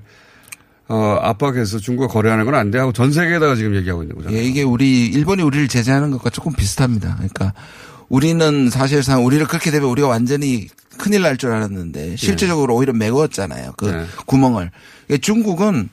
어, 0.89 1.18
압박해서 1.23 1.79
중국과 1.79 2.12
거래하는 2.12 2.45
건 2.45 2.55
안 2.55 2.70
돼 2.70 2.79
하고 2.79 2.93
전 2.93 3.12
세계에다가 3.12 3.55
지금 3.55 3.75
얘기하고 3.77 4.03
있는 4.03 4.16
거잖아요. 4.16 4.39
예, 4.39 4.45
이게 4.45 4.62
우리 4.62 5.07
일본이 5.07 5.43
우리를 5.43 5.68
제재하는 5.68 6.11
것과 6.11 6.29
조금 6.31 6.53
비슷합니다. 6.53 7.14
그러니까 7.14 7.55
우리는 8.11 8.68
사실상 8.68 9.25
우리를 9.25 9.47
그렇게 9.47 9.70
되면 9.70 9.89
우리가 9.89 10.09
완전히 10.09 10.68
큰일 10.99 11.23
날 11.23 11.39
줄 11.39 11.51
알았는데 11.51 12.16
실제적으로 12.16 12.77
오히려 12.77 12.93
메웠잖아요. 12.93 13.73
그 13.79 13.87
네. 13.87 14.05
구멍을. 14.27 14.70
그러니까 15.07 15.25
중국은 15.25 15.89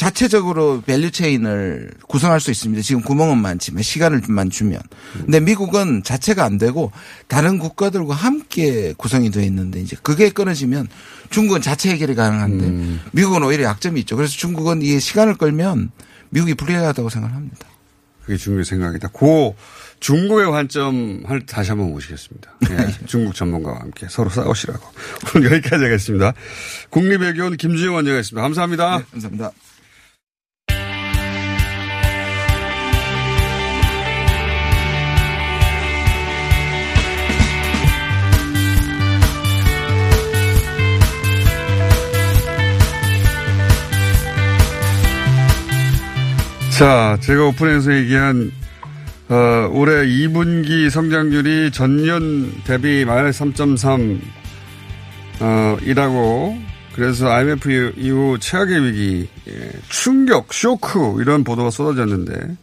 자체적으로 0.00 0.80
value 0.86 1.10
chain을 1.10 1.90
구성할 2.08 2.40
수 2.40 2.50
있습니다. 2.50 2.80
지금 2.80 3.02
구멍은 3.02 3.36
많지만 3.36 3.82
시간을만 3.82 4.48
주면. 4.48 4.80
근데 5.12 5.40
미국은 5.40 6.02
자체가 6.02 6.42
안 6.42 6.56
되고 6.56 6.90
다른 7.28 7.58
국가들과 7.58 8.14
함께 8.14 8.94
구성이 8.96 9.30
되어 9.30 9.42
있는데 9.42 9.78
이제 9.78 9.98
그게 10.02 10.30
끊어지면 10.30 10.88
중국은 11.28 11.60
자체 11.60 11.90
해결이 11.90 12.14
가능한데 12.14 13.00
미국은 13.12 13.42
오히려 13.42 13.64
약점이 13.64 14.00
있죠. 14.00 14.16
그래서 14.16 14.32
중국은 14.32 14.80
이 14.80 14.98
시간을 14.98 15.34
끌면 15.34 15.90
미국이 16.30 16.54
불리하다고 16.54 17.10
생각합니다. 17.10 17.66
그게 18.24 18.38
중국의 18.38 18.64
생각이다. 18.64 19.08
고 19.08 19.54
중국의 20.00 20.50
관점 20.50 21.24
을 21.30 21.44
다시 21.44 21.72
한번 21.72 21.90
모시겠습니다. 21.90 22.52
예, 22.70 22.88
중국 23.04 23.34
전문가와 23.34 23.80
함께 23.80 24.06
서로 24.08 24.30
싸우시라고. 24.30 24.82
오늘 25.36 25.52
여기까지 25.52 25.84
하겠습니다. 25.84 26.32
국립외교원 26.88 27.58
김주영 27.58 27.96
원장이었습니다. 27.96 28.40
감사합니다. 28.40 29.02
감사합니다. 29.10 29.52
자, 46.80 47.18
제가 47.20 47.44
오픈에서 47.48 47.92
얘기한 47.92 48.50
어, 49.28 49.68
올해 49.70 50.06
2분기 50.06 50.88
성장률이 50.88 51.72
전년 51.72 52.54
대비 52.64 53.04
마이너스 53.04 53.44
3.3 53.44 54.18
어, 55.40 55.76
이라고 55.82 56.58
그래서 56.94 57.28
IMF 57.28 57.92
이후 57.98 58.38
최악의 58.40 58.82
위기, 58.82 59.28
예, 59.48 59.70
충격, 59.90 60.54
쇼크 60.54 61.20
이런 61.20 61.44
보도가 61.44 61.68
쏟아졌는데 61.68 62.56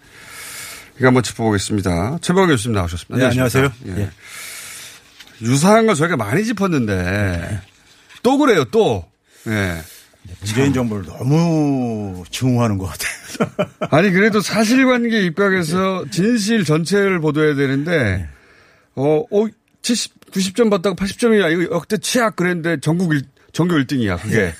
이거 0.98 1.06
한번 1.06 1.22
짚어보겠습니다. 1.22 2.18
최박 2.20 2.48
교수님 2.48 2.74
나오셨습니다. 2.74 3.24
네, 3.24 3.30
안녕하세요. 3.30 3.72
예. 3.98 4.10
유사한 5.44 5.86
거 5.86 5.94
저희가 5.94 6.18
많이 6.18 6.44
짚었는데 6.44 7.62
또 8.24 8.40
그래요, 8.40 8.66
또. 8.72 9.06
예. 9.46 9.80
문재인 10.40 10.74
정부를 10.74 11.06
너무 11.06 12.24
증오하는 12.30 12.78
것 12.78 12.86
같아요. 12.86 13.68
아니 13.92 14.12
그래도 14.12 14.42
사실관계 14.42 15.24
입각해서 15.26 16.06
진실 16.12 16.64
전체를 16.64 17.20
보도해야 17.20 17.56
되는데 17.56 18.28
어, 18.96 19.24
어 19.32 19.48
70, 19.82 20.32
90점 20.32 20.70
받다가 20.70 20.96
80점이야. 20.96 21.52
이거 21.52 21.76
역대 21.76 21.98
최악 21.98 22.36
그랬는데 22.36 22.80
전국 22.82 23.14
일, 23.14 23.22
전교 23.54 23.76
1등이야. 23.76 24.22
그게. 24.22 24.54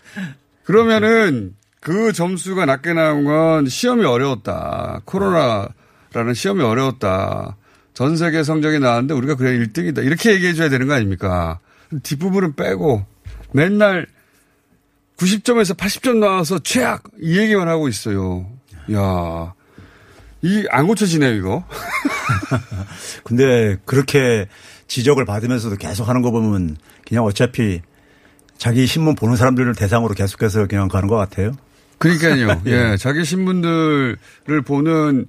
그러면은 0.64 1.54
그 1.80 2.12
점수가 2.12 2.66
낮게 2.66 2.94
나온 2.94 3.24
건 3.24 3.66
시험이 3.68 4.04
어려웠다. 4.04 5.02
코로나라는 5.04 6.34
시험이 6.34 6.64
어려웠다. 6.64 7.56
전 7.94 8.16
세계 8.16 8.42
성적이 8.42 8.80
나왔는데 8.80 9.14
우리가 9.14 9.36
그래 9.36 9.56
1등이다. 9.58 10.04
이렇게 10.04 10.32
얘기해 10.32 10.54
줘야 10.54 10.68
되는 10.68 10.88
거 10.88 10.94
아닙니까? 10.94 11.60
뒷부분은 12.02 12.56
빼고 12.56 13.06
맨날 13.52 14.06
90점에서 15.16 15.76
80점 15.76 16.18
나와서 16.18 16.58
최악 16.58 17.04
이 17.20 17.38
얘기만 17.38 17.68
하고 17.68 17.88
있어요. 17.88 18.46
야, 18.92 19.54
이 20.42 20.66
안 20.70 20.86
고쳐지네요 20.86 21.32
이거. 21.34 21.64
근데 23.24 23.76
그렇게 23.84 24.46
지적을 24.88 25.24
받으면서도 25.24 25.76
계속 25.76 26.08
하는 26.08 26.22
거 26.22 26.30
보면 26.30 26.76
그냥 27.06 27.24
어차피 27.24 27.80
자기 28.58 28.86
신문 28.86 29.14
보는 29.14 29.36
사람들을 29.36 29.74
대상으로 29.74 30.14
계속해서 30.14 30.66
그냥 30.66 30.88
가는 30.88 31.08
것 31.08 31.16
같아요. 31.16 31.52
그러니까요. 31.98 32.62
예, 32.66 32.96
자기 32.98 33.24
신문들을 33.24 34.16
보는 34.66 35.26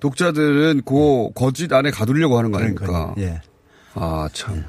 독자들은 0.00 0.82
그 0.84 1.28
거짓 1.34 1.72
안에 1.72 1.90
가두려고 1.90 2.38
하는 2.38 2.50
거 2.52 2.58
아닙니까? 2.58 3.14
예. 3.18 3.40
아 3.94 4.28
참. 4.32 4.64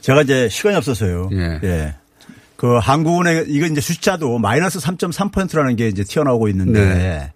제가 0.00 0.22
이제 0.22 0.48
시간이 0.48 0.76
없어서요. 0.76 1.28
예. 1.32 1.60
예. 1.62 1.94
그 2.56 2.76
한국은행 2.78 3.44
이거 3.48 3.66
이제 3.66 3.80
숫자도 3.80 4.38
마이너스 4.38 4.78
3.3%라는 4.78 5.76
게 5.76 5.88
이제 5.88 6.04
튀어나오고 6.04 6.48
있는데 6.48 6.80
네. 6.80 7.32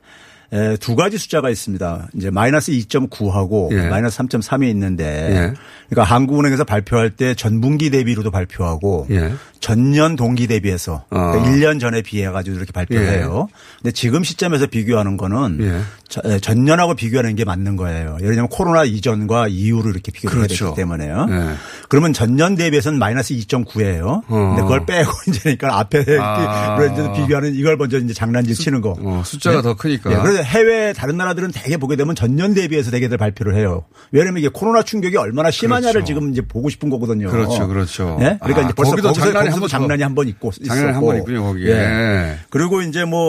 에, 0.53 0.77
두 0.79 0.97
가지 0.97 1.17
숫자가 1.17 1.49
있습니다. 1.49 2.09
이제 2.17 2.31
마이너스 2.31 2.73
2.9하고 2.73 3.73
예. 3.73 3.89
마이너스 3.89 4.19
3.3이 4.19 4.69
있는데 4.71 5.05
예. 5.05 5.55
그러니까 5.89 6.15
한국은행에서 6.15 6.65
발표할 6.65 7.11
때 7.11 7.35
전분기 7.35 7.91
대비로도 7.91 8.31
발표하고 8.33 9.07
예. 9.11 9.33
전년 9.61 10.17
동기 10.17 10.47
대비해서 10.47 11.05
아. 11.11 11.33
그러니까 11.33 11.51
1년 11.53 11.79
전에 11.81 12.03
비해 12.03 12.29
가지고 12.31 12.57
이렇게 12.57 12.73
발표를 12.73 13.07
예. 13.07 13.19
해요. 13.19 13.49
근데 13.81 13.93
지금 13.93 14.25
시점에서 14.25 14.67
비교하는 14.67 15.17
거는 15.17 15.59
예. 15.61 16.39
전년하고 16.41 16.95
비교하는 16.95 17.37
게 17.37 17.45
맞는 17.45 17.77
거예요. 17.77 18.17
예를 18.21 18.35
들면 18.35 18.49
코로나 18.49 18.83
이전과 18.85 19.47
이후로 19.49 19.91
이렇게 19.91 20.11
해야 20.25 20.33
그렇죠. 20.33 20.65
되기 20.67 20.77
때문에요. 20.77 21.27
예. 21.31 21.55
그러면 21.89 22.13
전년 22.13 22.57
대비해서는 22.57 22.99
마이너스 22.99 23.35
2.9예요. 23.35 24.27
근데 24.27 24.63
그걸 24.63 24.85
빼고 24.87 25.11
이제 25.29 25.55
그러니까 25.55 25.79
앞에 25.79 26.05
아. 26.19 26.83
이제 26.85 27.13
비교하는 27.13 27.55
이걸 27.55 27.77
먼저 27.77 27.99
이제 27.99 28.13
장난질 28.13 28.57
치는 28.57 28.81
거. 28.81 28.97
어, 28.99 29.23
숫자가 29.25 29.63
더 29.63 29.75
크니까. 29.75 30.11
예, 30.11 30.40
해외 30.43 30.93
다른 30.93 31.17
나라들은 31.17 31.51
대개 31.53 31.77
보게 31.77 31.97
되면 31.97 32.15
전년 32.15 32.55
대비해서 32.55 32.91
대개들 32.91 33.17
발표를 33.19 33.57
해요. 33.57 33.85
왜냐면 34.13 34.39
이게 34.39 34.49
코로나 34.53 34.83
충격이 34.83 35.17
얼마나 35.17 35.51
심하냐를 35.51 36.01
그렇죠. 36.01 36.07
지금 36.07 36.31
이제 36.33 36.43
보고 36.43 36.69
싶은 36.69 36.91
거거든요. 36.91 37.29
그렇죠, 37.31 37.67
그렇죠. 37.69 38.19
예? 38.21 38.39
그러니까 38.41 38.61
아, 38.61 38.65
이제 38.65 38.73
벌써 38.75 38.91
거기서 38.93 39.13
장난이 39.13 39.33
거기서도 39.35 39.55
한번 39.55 39.69
장난이 39.69 39.99
더- 40.01 40.05
한번 40.07 40.29
있고 40.29 40.51
장난이 40.53 40.93
한 40.93 41.01
번 41.01 41.17
있군요, 41.19 41.43
거기에. 41.45 41.71
예. 41.71 42.39
그리고 42.51 42.83
이제 42.83 43.05
뭐, 43.05 43.21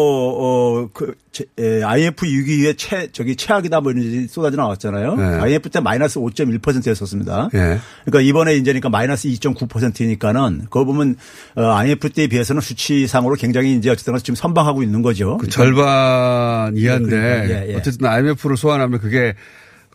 어, 0.84 0.90
그, 0.94 1.14
제- 1.32 1.46
에, 1.58 1.82
IMF 1.82 2.26
위기에 2.26 2.74
최, 2.74 3.08
저기 3.14 3.36
최악이다 3.38 3.80
뭐 3.82 3.92
이런 3.94 4.28
쏟아져 4.28 4.58
나왔잖아요. 4.58 5.16
네. 5.16 5.24
IMF 5.24 5.70
때 5.70 5.80
마이너스 5.80 6.20
5.1%였었습니다. 6.20 7.50
예. 7.54 7.80
그러니까 8.06 8.22
이번에 8.22 8.56
이제니까 8.56 8.90
마이너스 8.90 9.30
2.9%니까는 9.30 10.64
그거 10.70 10.84
보면 10.84 11.16
어, 11.56 11.62
IMF 11.64 12.10
때에 12.10 12.28
비해서는 12.28 12.62
수치상으로 12.62 13.36
굉장히 13.36 13.76
이제 13.76 13.90
어쨌든 13.90 14.18
지금 14.18 14.36
선방하고 14.36 14.84
있는 14.84 15.02
거죠. 15.02 15.38
그 15.38 15.48
절반 15.48 16.76
이하 16.76 17.00
그러니까, 17.10 17.50
예, 17.50 17.70
예. 17.72 17.76
어쨌든 17.76 18.08
IMF를 18.08 18.58
소환하면 18.58 19.00
그게 19.00 19.36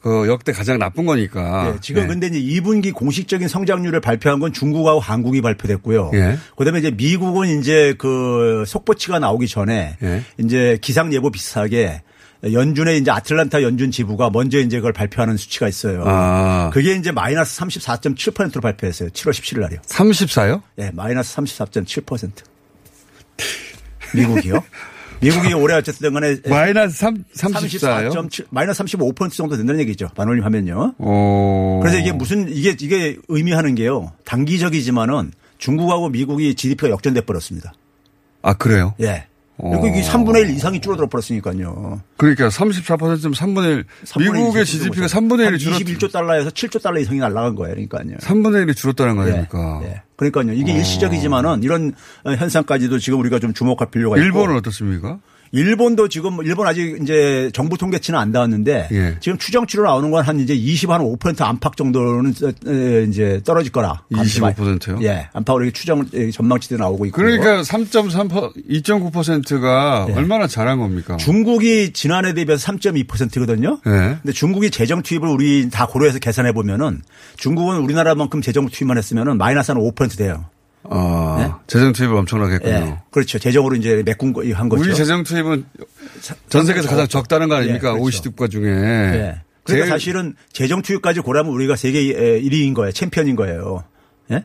그 0.03 0.29
역대 0.29 0.53
가장 0.53 0.79
나쁜 0.79 1.05
거니까. 1.05 1.73
예, 1.75 1.81
지금 1.81 2.05
예. 2.05 2.07
근데 2.07 2.29
이제 2.29 2.39
2분기 2.39 2.93
공식적인 2.93 3.49
성장률을 3.49 4.01
발표한 4.01 4.39
건 4.39 4.53
중국하고 4.53 5.01
한국이 5.01 5.41
발표됐고요. 5.41 6.13
예. 6.15 6.39
그다음에 6.57 6.79
이제 6.79 6.91
미국은 6.91 7.59
이제 7.59 7.95
그 7.99 8.65
속보치가 8.67 9.19
나오기 9.19 9.49
전에 9.49 9.97
예. 10.03 10.23
이제 10.39 10.79
기상 10.81 11.13
예보 11.13 11.31
비슷하게 11.31 12.03
연준의 12.45 12.99
이제 12.99 13.11
아틀란타 13.11 13.63
연준 13.63 13.91
지부가 13.91 14.31
먼저 14.31 14.59
이제 14.59 14.77
그걸 14.77 14.93
발표하는 14.93 15.37
수치가 15.37 15.69
있어요. 15.69 16.05
아. 16.07 16.71
그게 16.73 16.95
이제 16.95 17.11
마이너스 17.11 17.59
34.7%로 17.61 18.61
발표했어요. 18.61 19.09
7월 19.09 19.31
17일 19.31 19.61
날이요. 19.61 19.81
34요? 19.87 20.63
예, 20.79 20.91
마이너스 20.93 21.35
34.7%. 21.37 22.31
미국이요? 24.15 24.63
미국이 25.21 25.55
올해 25.55 25.77
어쨌든 25.77 26.13
간에 26.13 26.37
마이너스 26.49 26.97
3, 26.99 27.25
34요? 27.35 28.11
34.7 28.13 28.47
마이너스 28.51 28.83
35% 28.83 29.33
정도 29.33 29.57
된다는 29.57 29.81
얘기죠. 29.81 30.09
반올림 30.15 30.45
하면요. 30.45 30.95
어. 30.99 31.81
그래서 31.83 31.99
이게 31.99 32.13
무슨 32.13 32.49
이게 32.49 32.77
이게 32.79 33.17
의미하는 33.29 33.75
게요. 33.75 34.13
단기적이지만은 34.25 35.33
중국하고 35.59 36.09
미국이 36.11 36.55
GDP가 36.55 36.91
역전돼 36.91 37.23
버렸습니다. 37.23 37.73
아, 38.43 38.55
그래요? 38.55 38.95
예. 39.01 39.27
그리고 39.59 39.85
어. 39.85 39.89
이게 39.89 40.03
3분의 40.03 40.49
1 40.49 40.51
이상이 40.51 40.81
줄어들어 40.81 41.09
버렸으니까요. 41.09 42.03
그러니까 42.19 42.49
34%면 42.49 43.33
3분의 43.33 43.77
1. 43.79 43.85
3분의 44.05 44.33
미국의 44.33 44.61
1 44.61 44.65
GDP가 44.67 45.07
3분의 45.07 45.51
1이 45.51 45.59
줄었, 45.59 45.79
21조 45.79 46.13
달러에서 46.13 46.51
7조 46.51 46.83
달러 46.83 47.01
이상이 47.01 47.21
날라간 47.21 47.55
거예요. 47.55 47.75
그러니까요. 47.75 48.19
3분의 48.19 48.67
1이 48.67 48.77
줄었다는 48.77 49.17
거 49.17 49.23
아닙니까? 49.23 49.81
예. 49.85 50.03
그러니까요. 50.17 50.53
이게 50.53 50.73
어. 50.73 50.77
일시적이지만은 50.77 51.63
이런 51.63 51.95
어, 52.25 52.33
현상까지도 52.33 52.99
지금 52.99 53.19
우리가 53.21 53.39
좀 53.39 53.55
주목할 53.55 53.91
필요가 53.91 54.17
있고. 54.17 54.25
일본은 54.25 54.57
어떻습니까? 54.57 55.19
일본도 55.57 56.09
지금 56.09 56.39
일본 56.45 56.67
아직 56.67 56.99
이제 57.03 57.51
정부 57.55 57.79
통계치는 57.79 58.19
안 58.19 58.33
나왔는데 58.33 58.89
예. 58.93 59.17
지금 59.21 59.39
추정치로 59.39 59.85
나오는 59.85 60.11
건 60.11 60.27
한 60.27 60.41
이제 60.41 60.55
20 60.55 60.91
한 60.91 61.01
5% 61.03 61.41
안팎 61.43 61.77
정도는 61.77 62.35
에, 62.67 63.05
이제 63.09 63.41
떨어질 63.45 63.71
거라. 63.71 64.03
25%요? 64.11 64.99
예. 65.03 65.29
안팎으로 65.33 65.65
이렇게 65.65 65.79
추정 65.79 66.05
에, 66.15 66.31
전망치도 66.31 66.79
나오고 66.79 67.07
있고. 67.07 67.17
그러니까 67.17 67.63
3.3%, 67.63 68.53
2.9%가 68.69 70.07
예. 70.11 70.15
얼마나 70.15 70.47
잘한 70.47 70.79
겁니까? 70.79 71.17
중국이 71.17 71.93
지난해 71.93 72.35
대비해서 72.35 72.73
3.2%거든요. 72.73 73.79
예. 73.87 73.91
근데 74.23 74.33
중국이 74.33 74.71
재정 74.71 75.03
투입을 75.03 75.29
우리 75.29 75.69
다 75.71 75.87
고려해서 75.87 76.19
계산해 76.19 76.53
보면은 76.53 77.03
중국은 77.37 77.77
우리나라만큼 77.79 78.41
재정 78.43 78.69
투입만 78.69 78.99
했으면은 78.99 79.39
마이너스 79.39 79.71
한 79.73 79.81
5% 79.81 80.17
돼요. 80.19 80.47
아, 80.91 81.61
재정 81.67 81.93
투입을 81.93 82.15
엄청나게 82.17 82.55
했군요. 82.55 82.75
예. 82.75 82.99
그렇죠. 83.11 83.39
재정으로 83.39 83.77
이제 83.77 84.03
메꾼 84.05 84.33
거- 84.33 84.43
한 84.55 84.69
거죠. 84.69 84.83
우리 84.83 84.95
재정 84.95 85.23
투입은 85.25 85.65
전 86.49 86.67
세계에서 86.67 86.89
가장 86.89 87.07
적다는 87.09 87.49
거 87.49 87.57
아닙니까? 87.57 87.89
예, 87.89 87.93
그렇죠. 87.93 88.03
OECD 88.03 88.29
국가 88.31 88.49
중에. 88.49 88.71
예. 88.71 89.41
그러니까 89.65 89.89
사실은 89.91 90.35
재정 90.53 90.83
투입까지 90.83 91.21
고려하면 91.21 91.53
우리가 91.53 91.75
세계 91.77 92.01
1위인 92.41 92.73
거예요. 92.75 92.93
챔피언인 92.93 93.35
거예요. 93.37 93.83
예? 94.31 94.45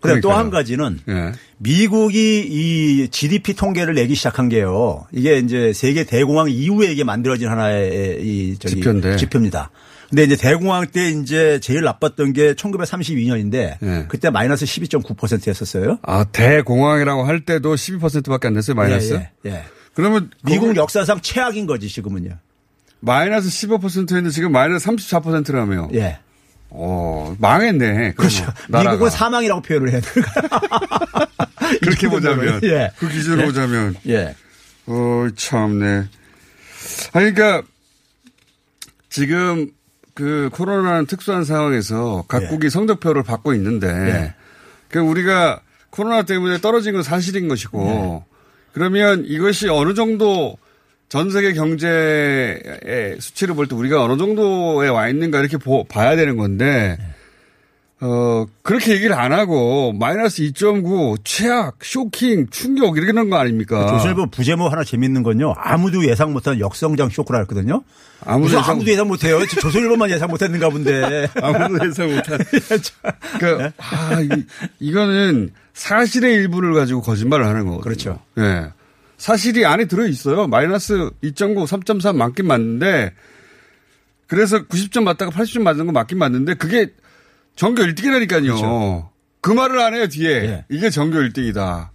그다음 0.00 0.20
또 0.20 0.28
그러니까요. 0.28 0.34
한 0.36 0.50
가지는 0.50 0.98
예. 1.08 1.32
미국이 1.58 2.46
이 2.48 3.08
GDP 3.08 3.54
통계를 3.54 3.94
내기 3.94 4.14
시작한 4.14 4.48
게요. 4.48 5.04
이게 5.12 5.38
이제 5.38 5.72
세계 5.72 6.04
대공황 6.04 6.48
이후에 6.50 6.92
이게 6.92 7.02
만들어진 7.04 7.48
하나의 7.48 8.20
이 8.22 8.56
저기 8.58 8.76
지표인데. 8.76 9.16
지표입니다. 9.16 9.70
근데 10.12 10.24
이제 10.24 10.36
대공황 10.36 10.88
때 10.88 11.08
이제 11.08 11.58
제일 11.60 11.84
나빴던 11.84 12.34
게 12.34 12.52
1932년인데 12.52 13.78
예. 13.82 14.04
그때 14.08 14.28
마이너스 14.28 14.66
12.9%였었어요. 14.66 16.00
아, 16.02 16.24
대공황이라고 16.24 17.24
할 17.24 17.46
때도 17.46 17.74
12%밖에 17.74 18.48
안 18.48 18.52
됐어요, 18.52 18.76
마이너스? 18.76 19.14
예, 19.14 19.30
예, 19.46 19.50
예. 19.50 19.64
그러면 19.94 20.30
미국 20.44 20.76
역사상 20.76 21.22
최악인 21.22 21.64
거지 21.64 21.88
지금은요. 21.88 22.36
마이너스 23.00 23.48
15%인데 23.48 24.28
지금 24.28 24.52
마이너스 24.52 24.86
34%라며. 24.86 25.88
예. 25.94 26.18
어, 26.68 27.34
망했네. 27.38 28.12
그렇죠. 28.12 28.44
나라가. 28.68 28.90
미국은 28.90 29.10
사망이라고 29.10 29.62
표현을 29.62 29.92
해야 29.92 30.00
될까? 30.02 31.26
그렇게 31.80 32.08
보자면. 32.08 32.60
예. 32.64 32.90
그 32.98 33.08
기준으로 33.08 33.40
예. 33.40 33.46
보자면. 33.46 33.94
예. 34.08 34.34
어, 34.84 35.26
참네. 35.34 36.04
아니, 37.14 37.32
그러니까 37.32 37.62
지금 39.08 39.70
그 40.14 40.50
코로나라는 40.52 41.06
특수한 41.06 41.44
상황에서 41.44 42.24
각국이 42.28 42.68
성적표를 42.70 43.22
받고 43.22 43.54
있는데 43.54 43.88
예. 43.88 44.34
그 44.88 44.98
우리가 44.98 45.60
코로나 45.90 46.22
때문에 46.22 46.58
떨어진 46.58 46.92
건 46.92 47.02
사실인 47.02 47.48
것이고 47.48 47.84
네. 47.84 48.24
그러면 48.72 49.24
이것이 49.26 49.68
어느 49.68 49.94
정도 49.94 50.56
전 51.08 51.30
세계 51.30 51.52
경제의 51.52 53.20
수치를 53.20 53.54
볼 53.54 53.66
때 53.66 53.74
우리가 53.76 54.02
어느 54.02 54.16
정도에 54.16 54.88
와 54.88 55.08
있는가 55.08 55.40
이렇게 55.40 55.58
보, 55.58 55.84
봐야 55.84 56.16
되는 56.16 56.38
건데, 56.38 56.96
어, 58.04 58.46
그렇게 58.62 58.94
얘기를 58.94 59.14
안 59.14 59.32
하고, 59.32 59.92
마이너스 59.92 60.42
2.9, 60.42 61.18
최악, 61.22 61.76
쇼킹, 61.84 62.48
충격, 62.50 62.96
이렇게 62.96 63.12
하는 63.16 63.30
거 63.30 63.36
아닙니까? 63.38 63.86
조선일보 63.92 64.26
부제목 64.30 64.72
하나 64.72 64.82
재밌는 64.82 65.22
건요. 65.22 65.54
아무도 65.56 66.04
예상 66.08 66.32
못한 66.32 66.58
역성장 66.58 67.10
쇼크라 67.10 67.38
했거든요. 67.40 67.84
아무도 68.24 68.56
예상- 68.58 68.70
아무도 68.72 68.90
예상 68.90 69.06
못해요. 69.06 69.46
조선일보만 69.46 70.10
예상 70.10 70.28
못했는가 70.28 70.70
본데. 70.70 71.28
아무도 71.40 71.86
예상 71.86 72.12
못한. 72.12 72.38
그, 73.38 73.70
아, 73.78 74.20
이, 74.20 74.28
이거는 74.80 75.52
사실의 75.74 76.34
일부를 76.34 76.74
가지고 76.74 77.02
거짓말을 77.02 77.46
하는 77.46 77.66
거거든요. 77.66 77.82
그렇죠. 77.82 78.18
예. 78.38 78.66
사실이 79.16 79.64
안에 79.64 79.84
들어 79.84 80.08
있어요. 80.08 80.48
마이너스 80.48 80.94
2.9, 81.22 81.68
3.3 81.68 82.16
맞긴 82.16 82.48
맞는데, 82.48 83.12
그래서 84.26 84.64
90점 84.64 85.04
맞다가 85.04 85.30
80점 85.30 85.62
맞는 85.62 85.86
거 85.86 85.92
맞긴 85.92 86.18
맞는데, 86.18 86.54
그게 86.54 86.88
전교 87.56 87.82
1등이라니까요. 87.82 88.44
그렇죠. 88.44 89.10
그 89.40 89.50
말을 89.50 89.80
안 89.80 89.94
해요, 89.94 90.06
뒤에. 90.08 90.64
이게 90.70 90.90
전교 90.90 91.18
1등이다. 91.18 91.88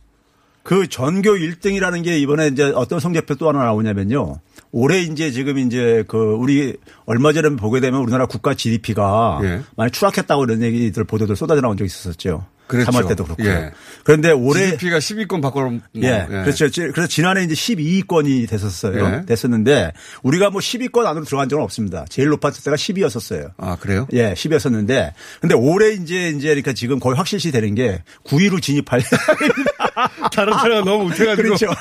그 0.63 0.87
전교 0.89 1.31
1등이라는 1.31 2.03
게 2.03 2.19
이번에 2.19 2.47
이제 2.47 2.63
어떤 2.75 2.99
성적표 2.99 3.35
또 3.35 3.47
하나 3.47 3.63
나오냐면요. 3.63 4.41
올해 4.73 4.99
이제 4.99 5.31
지금 5.31 5.57
이제 5.59 6.03
그 6.09 6.17
우리 6.17 6.75
얼마 7.05 7.31
전에 7.31 7.55
보게 7.55 7.79
되면 7.79 8.01
우리나라 8.01 8.25
국가 8.25 8.53
GDP가 8.53 9.39
예. 9.43 9.61
많이 9.77 9.91
추락했다고 9.91 10.43
이런 10.43 10.61
얘기들 10.61 11.05
보도들 11.05 11.37
쏟아져 11.37 11.61
나온 11.61 11.77
적이 11.77 11.85
있었었죠. 11.85 12.45
그랬죠. 12.67 12.91
3월 12.91 13.07
때도 13.07 13.23
그렇고. 13.23 13.45
예. 13.45 13.71
그런데 14.03 14.31
올해 14.31 14.71
GDP가 14.71 14.99
10위권 14.99 15.41
밖으로. 15.41 15.71
뭐, 15.71 15.79
예. 15.95 16.25
그렇죠. 16.29 16.69
지- 16.69 16.87
그래서 16.93 17.07
지난해 17.07 17.43
이제 17.43 17.53
12위권이 17.53 18.47
됐었어요. 18.49 19.05
예. 19.21 19.25
됐었는데 19.25 19.93
우리가 20.23 20.49
뭐 20.49 20.59
10위권 20.61 21.05
안으로 21.05 21.25
들어간 21.25 21.49
적은 21.49 21.63
없습니다. 21.63 22.05
제일 22.09 22.29
높았을 22.29 22.63
때가 22.63 22.75
10위였었어요. 22.75 23.51
아, 23.57 23.75
그래요? 23.79 24.07
예, 24.13 24.33
10위였었는데 24.33 25.13
근데 25.41 25.55
올해 25.55 25.91
이제 25.93 26.29
이제 26.29 26.47
그러니까 26.49 26.73
지금 26.73 26.99
거의 26.99 27.15
확실시 27.15 27.51
되는 27.51 27.73
게 27.75 28.03
9위로 28.25 28.61
진입할 28.61 29.01
다른 30.33 30.53
나라가 30.53 30.83
너무 30.83 31.05
못해가지고. 31.05 31.43
그렇죠. 31.47 31.67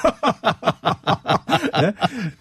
예? 1.82 1.92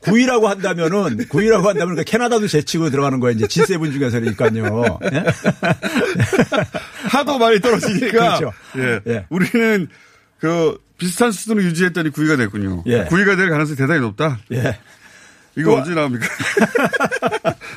9위라고 0.01 0.43
한다면은 0.45 1.17
9위라고 1.27 1.63
한다면 1.65 1.95
그러니까 1.95 2.03
캐나다도 2.03 2.47
제치고 2.47 2.89
들어가는 2.89 3.19
거예요. 3.19 3.35
이제 3.37 3.45
G7 3.47 3.91
중에서니까요. 3.91 4.99
예? 5.13 5.23
하도 7.09 7.37
많이 7.37 7.59
떨어지니까. 7.59 8.37
그렇죠. 8.37 8.53
예. 8.77 8.99
예. 9.07 9.25
우리는 9.29 9.87
그 10.39 10.77
비슷한 10.97 11.31
수준을 11.31 11.63
유지했더니 11.63 12.09
9위가 12.11 12.37
됐군요. 12.37 12.83
예. 12.87 13.05
9위가 13.05 13.35
될 13.37 13.49
가능성이 13.49 13.75
대단히 13.77 13.99
높다. 14.01 14.39
예. 14.53 14.77
이거 15.57 15.71
또- 15.71 15.77
언제 15.77 15.93
나옵니까? 15.93 16.27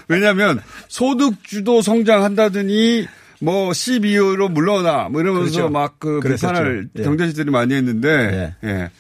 왜냐하면 0.09 0.61
소득 0.89 1.45
주도 1.45 1.81
성장한다더니 1.83 3.07
뭐 3.41 3.71
12위로 3.71 4.51
물러나 4.51 5.09
뭐 5.09 5.21
이러면서 5.21 5.53
그렇죠. 5.53 5.69
막그 5.71 6.21
그랬었죠. 6.21 6.53
비판을 6.53 6.89
예. 6.99 7.03
경제지들이 7.03 7.51
많이 7.51 7.75
했는데 7.75 8.55
예. 8.65 8.91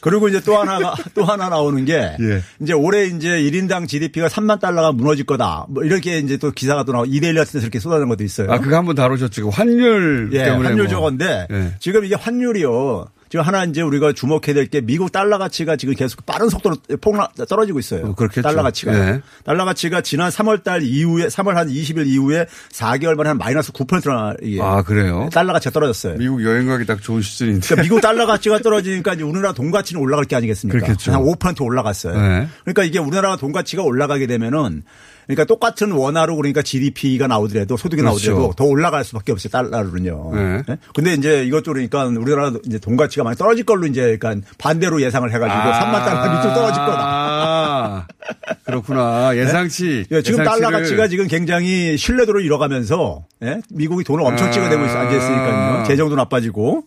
그리고 0.00 0.28
이제 0.28 0.40
또 0.40 0.56
하나가 0.56 0.94
또 1.14 1.24
하나 1.24 1.48
나오는 1.48 1.84
게 1.84 1.94
예. 1.94 2.42
이제 2.60 2.72
올해 2.72 3.06
이제 3.06 3.40
1인당 3.40 3.88
GDP가 3.88 4.28
3만 4.28 4.60
달러가 4.60 4.92
무너질 4.92 5.24
거다. 5.24 5.66
뭐 5.68 5.84
이렇게 5.84 6.18
이제 6.18 6.36
또 6.36 6.50
기사가 6.50 6.84
또 6.84 6.92
나오고 6.92 7.06
이데일리 7.06 7.38
데서 7.38 7.58
이렇게 7.58 7.78
쏟아낸 7.78 8.08
것도 8.08 8.22
있어요. 8.22 8.52
아 8.52 8.58
그거 8.58 8.76
한번 8.76 8.94
다루셨죠. 8.94 9.42
그 9.42 9.48
환율 9.48 10.30
예, 10.32 10.44
때문에 10.44 10.68
환율 10.68 10.84
뭐. 10.84 10.88
저건데 10.88 11.46
예. 11.50 11.72
지금 11.80 12.04
이게 12.04 12.14
환율이요. 12.14 13.06
지금 13.28 13.44
하나 13.44 13.64
이제 13.64 13.82
우리가 13.82 14.12
주목해야 14.12 14.54
될 14.54 14.66
게 14.66 14.80
미국 14.80 15.10
달러 15.12 15.38
가치가 15.38 15.76
지금 15.76 15.94
계속 15.94 16.24
빠른 16.26 16.48
속도로 16.48 16.76
폭락 17.00 17.34
떨어지고 17.48 17.78
있어요. 17.78 18.06
어, 18.06 18.14
그렇겠죠. 18.14 18.42
달러 18.42 18.62
가치가. 18.62 18.92
예. 18.94 19.20
달러 19.44 19.64
가치가 19.64 20.00
지난 20.00 20.30
3월 20.30 20.62
달 20.62 20.82
이후에 20.82 21.26
3월 21.26 21.54
한 21.54 21.68
20일 21.68 22.06
이후에 22.06 22.46
4개월 22.72 23.14
만에 23.14 23.28
한 23.30 23.38
마이너스 23.38 23.72
9%나 23.72 24.34
이게 24.42 24.60
아 24.62 24.82
그래요? 24.82 25.28
달러 25.32 25.52
가치가 25.52 25.72
떨어졌어요. 25.72 26.18
미국 26.18 26.44
여행 26.44 26.66
가기 26.66 26.84
딱 26.86 27.00
좋은 27.02 27.22
시즌인데. 27.22 27.66
그러니까 27.66 27.82
미국 27.82 28.00
달러 28.00 28.26
가치가 28.26 28.58
떨어지니까 28.58 29.14
이제 29.14 29.22
우리나라 29.22 29.52
돈 29.52 29.70
가치는 29.70 30.00
올라갈 30.00 30.24
게 30.24 30.36
아니겠습니까? 30.36 30.78
그렇겠죠. 30.78 31.12
한 31.12 31.22
5% 31.22 31.62
올라갔어요. 31.64 32.14
네. 32.20 32.48
그러니까 32.62 32.84
이게 32.84 32.98
우리나라 32.98 33.36
돈 33.36 33.52
가치가 33.52 33.82
올라가게 33.82 34.26
되면은 34.26 34.82
그러니까 35.26 35.44
똑같은 35.44 35.90
원화로 35.90 36.36
그러니까 36.36 36.62
GDP가 36.62 37.26
나오더라도 37.26 37.76
소득이 37.76 38.00
그렇죠. 38.02 38.30
나오더라도 38.30 38.54
더 38.54 38.64
올라갈 38.64 39.04
수밖에 39.04 39.32
없어요. 39.32 39.50
달러로는요. 39.50 40.30
네. 40.34 40.62
네? 40.68 40.76
근데 40.94 41.14
이제 41.14 41.44
이것도 41.44 41.72
그러니까 41.72 42.04
우리나라 42.04 42.52
이제 42.64 42.78
돈 42.78 42.96
가치가 42.96 43.24
많이 43.24 43.36
떨어질 43.36 43.64
걸로 43.64 43.86
이제 43.86 44.16
그러니까 44.18 44.46
반대로 44.58 45.02
예상을 45.02 45.28
해가지고 45.32 45.58
3만 45.60 46.04
달러 46.04 46.32
밑으로 46.32 46.54
떨어질 46.54 46.84
거다. 46.84 47.02
아, 47.02 48.06
그렇구나. 48.64 49.36
예상치. 49.36 50.06
예, 50.12 50.22
지금 50.22 50.44
달러 50.44 50.68
예상치를- 50.68 50.72
가치가 50.72 51.08
지금 51.08 51.26
굉장히 51.26 51.96
신뢰도를 51.96 52.44
잃어가면서 52.44 53.24
예? 53.42 53.60
미국이 53.70 54.04
돈을 54.04 54.24
엄청 54.24 54.48
아. 54.48 54.50
찍어대고 54.50 54.84
있어 54.86 54.96
앉아있으니까요. 54.98 55.84
재정도 55.86 56.14
나빠지고. 56.16 56.84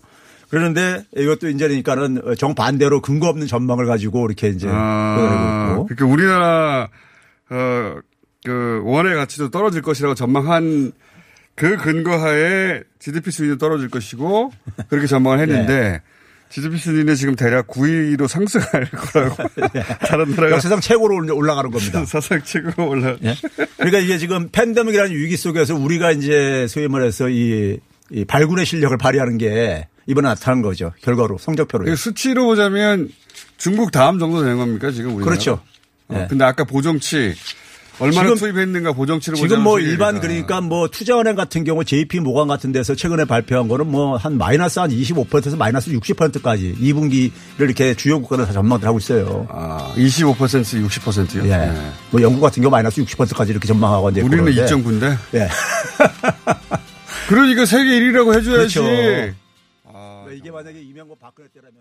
그러는데 0.50 1.04
이것도 1.16 1.50
이제 1.50 1.68
그러니까는 1.68 2.36
정반대로 2.38 3.02
근거 3.02 3.28
없는 3.28 3.46
전망을 3.48 3.86
가지고 3.86 4.26
이렇게 4.26 4.48
이제 4.48 4.68
아. 4.72 5.84
그러니까 5.88 6.06
우리나라 6.06 6.88
어, 7.52 7.96
그 8.46 8.82
원의 8.86 9.16
가치도 9.16 9.50
떨어질 9.52 9.82
것이라고 9.82 10.16
전망한 10.16 10.92
그 11.56 11.76
근거하에 11.78 12.82
GDP 13.00 13.32
수준이 13.32 13.58
떨어질 13.58 13.90
것이고 13.90 14.52
그렇게 14.90 15.08
전망을 15.08 15.40
했는데 15.40 16.02
GDP 16.50 16.78
수준이 16.78 17.16
지금 17.16 17.36
대략 17.36 17.68
9위로 17.68 18.28
상승할 18.28 18.90
거라고 18.90 19.36
다른 20.08 20.32
나라가 20.32 20.56
역사상 20.56 20.80
최고로 20.80 21.16
올라- 21.16 21.34
올라가는 21.36 21.70
겁니다. 21.70 22.06
사상 22.08 22.42
최고 22.44 22.88
올라. 22.90 23.16
예? 23.24 23.36
그러니까 23.78 24.00
이게 24.00 24.18
지금 24.18 24.50
팬데믹이라는 24.52 25.12
위기 25.16 25.38
속에서 25.38 25.76
우리가 25.76 26.12
이제 26.12 26.66
소위 26.68 26.88
말해서 26.88 27.30
이, 27.30 27.80
이 28.10 28.26
발군의 28.26 28.66
실력을 28.66 28.98
발휘하는 28.98 29.38
게 29.38 29.88
이번에 30.08 30.30
나타난 30.30 30.64
거죠. 30.64 30.92
결과로 31.04 31.38
성적표로. 31.38 31.86
그 31.86 31.96
수치로 31.96 32.46
보자면 32.46 33.10
중국 33.58 33.92
다음 33.92 34.18
정도 34.18 34.42
되는 34.42 34.58
겁니까 34.58 34.90
지금 34.90 35.12
우리나라? 35.12 35.26
그렇죠. 35.26 35.62
어, 36.08 36.22
예. 36.24 36.28
근데 36.28 36.46
아까 36.46 36.64
보정치 36.64 37.36
얼마나 38.00 38.24
지금- 38.28 38.38
투입했는가 38.38 38.94
보정치를 38.94 39.38
지금 39.38 39.62
뭐. 39.64 39.80
일반 39.80 40.20
그러니까 40.20 40.62
뭐 40.62 40.88
투자은행 40.88 41.36
같은 41.36 41.64
경우 41.64 41.84
JP 41.84 42.20
모간 42.22 42.48
같은 42.48 42.72
데서 42.72 42.96
최근에 42.96 43.26
발표한 43.26 43.68
거는 43.68 43.88
뭐 43.88 44.18
한 44.18 44.38
마이너스 44.38 44.80
한 44.80 44.90
25%에서 44.90 45.56
마이너스 45.58 45.92
60%까지 45.92 46.76
2분기를 46.80 47.32
이렇게 47.60 47.94
주요 47.94 48.20
국가들 48.22 48.46
다 48.46 48.54
전망을 48.54 48.86
하고 48.86 48.98
있어요. 48.98 49.46
아, 49.50 49.94
25% 49.96 50.36
60%요? 50.88 51.46
예. 51.48 51.72
뭐 52.12 52.22
영국 52.22 52.42
같은 52.42 52.62
경우 52.62 52.72
마이너스 52.72 53.02
60%까지 53.04 53.52
이렇게 53.52 53.68
전망하고 53.68 54.10
이제 54.12 54.22
우리는 54.22 54.44
그러는데 54.46 54.74
2.9인데. 54.76 55.18
예. 55.36 55.48
그러니까 57.30 57.66
세계 57.66 58.00
1위라고 58.00 58.34
해줘야지. 58.36 58.80
그렇죠. 58.80 59.36
이게 60.36 60.52
만약에 60.52 60.80
이명박 60.82 61.20
박근혜 61.20 61.48
때라면 61.50 61.74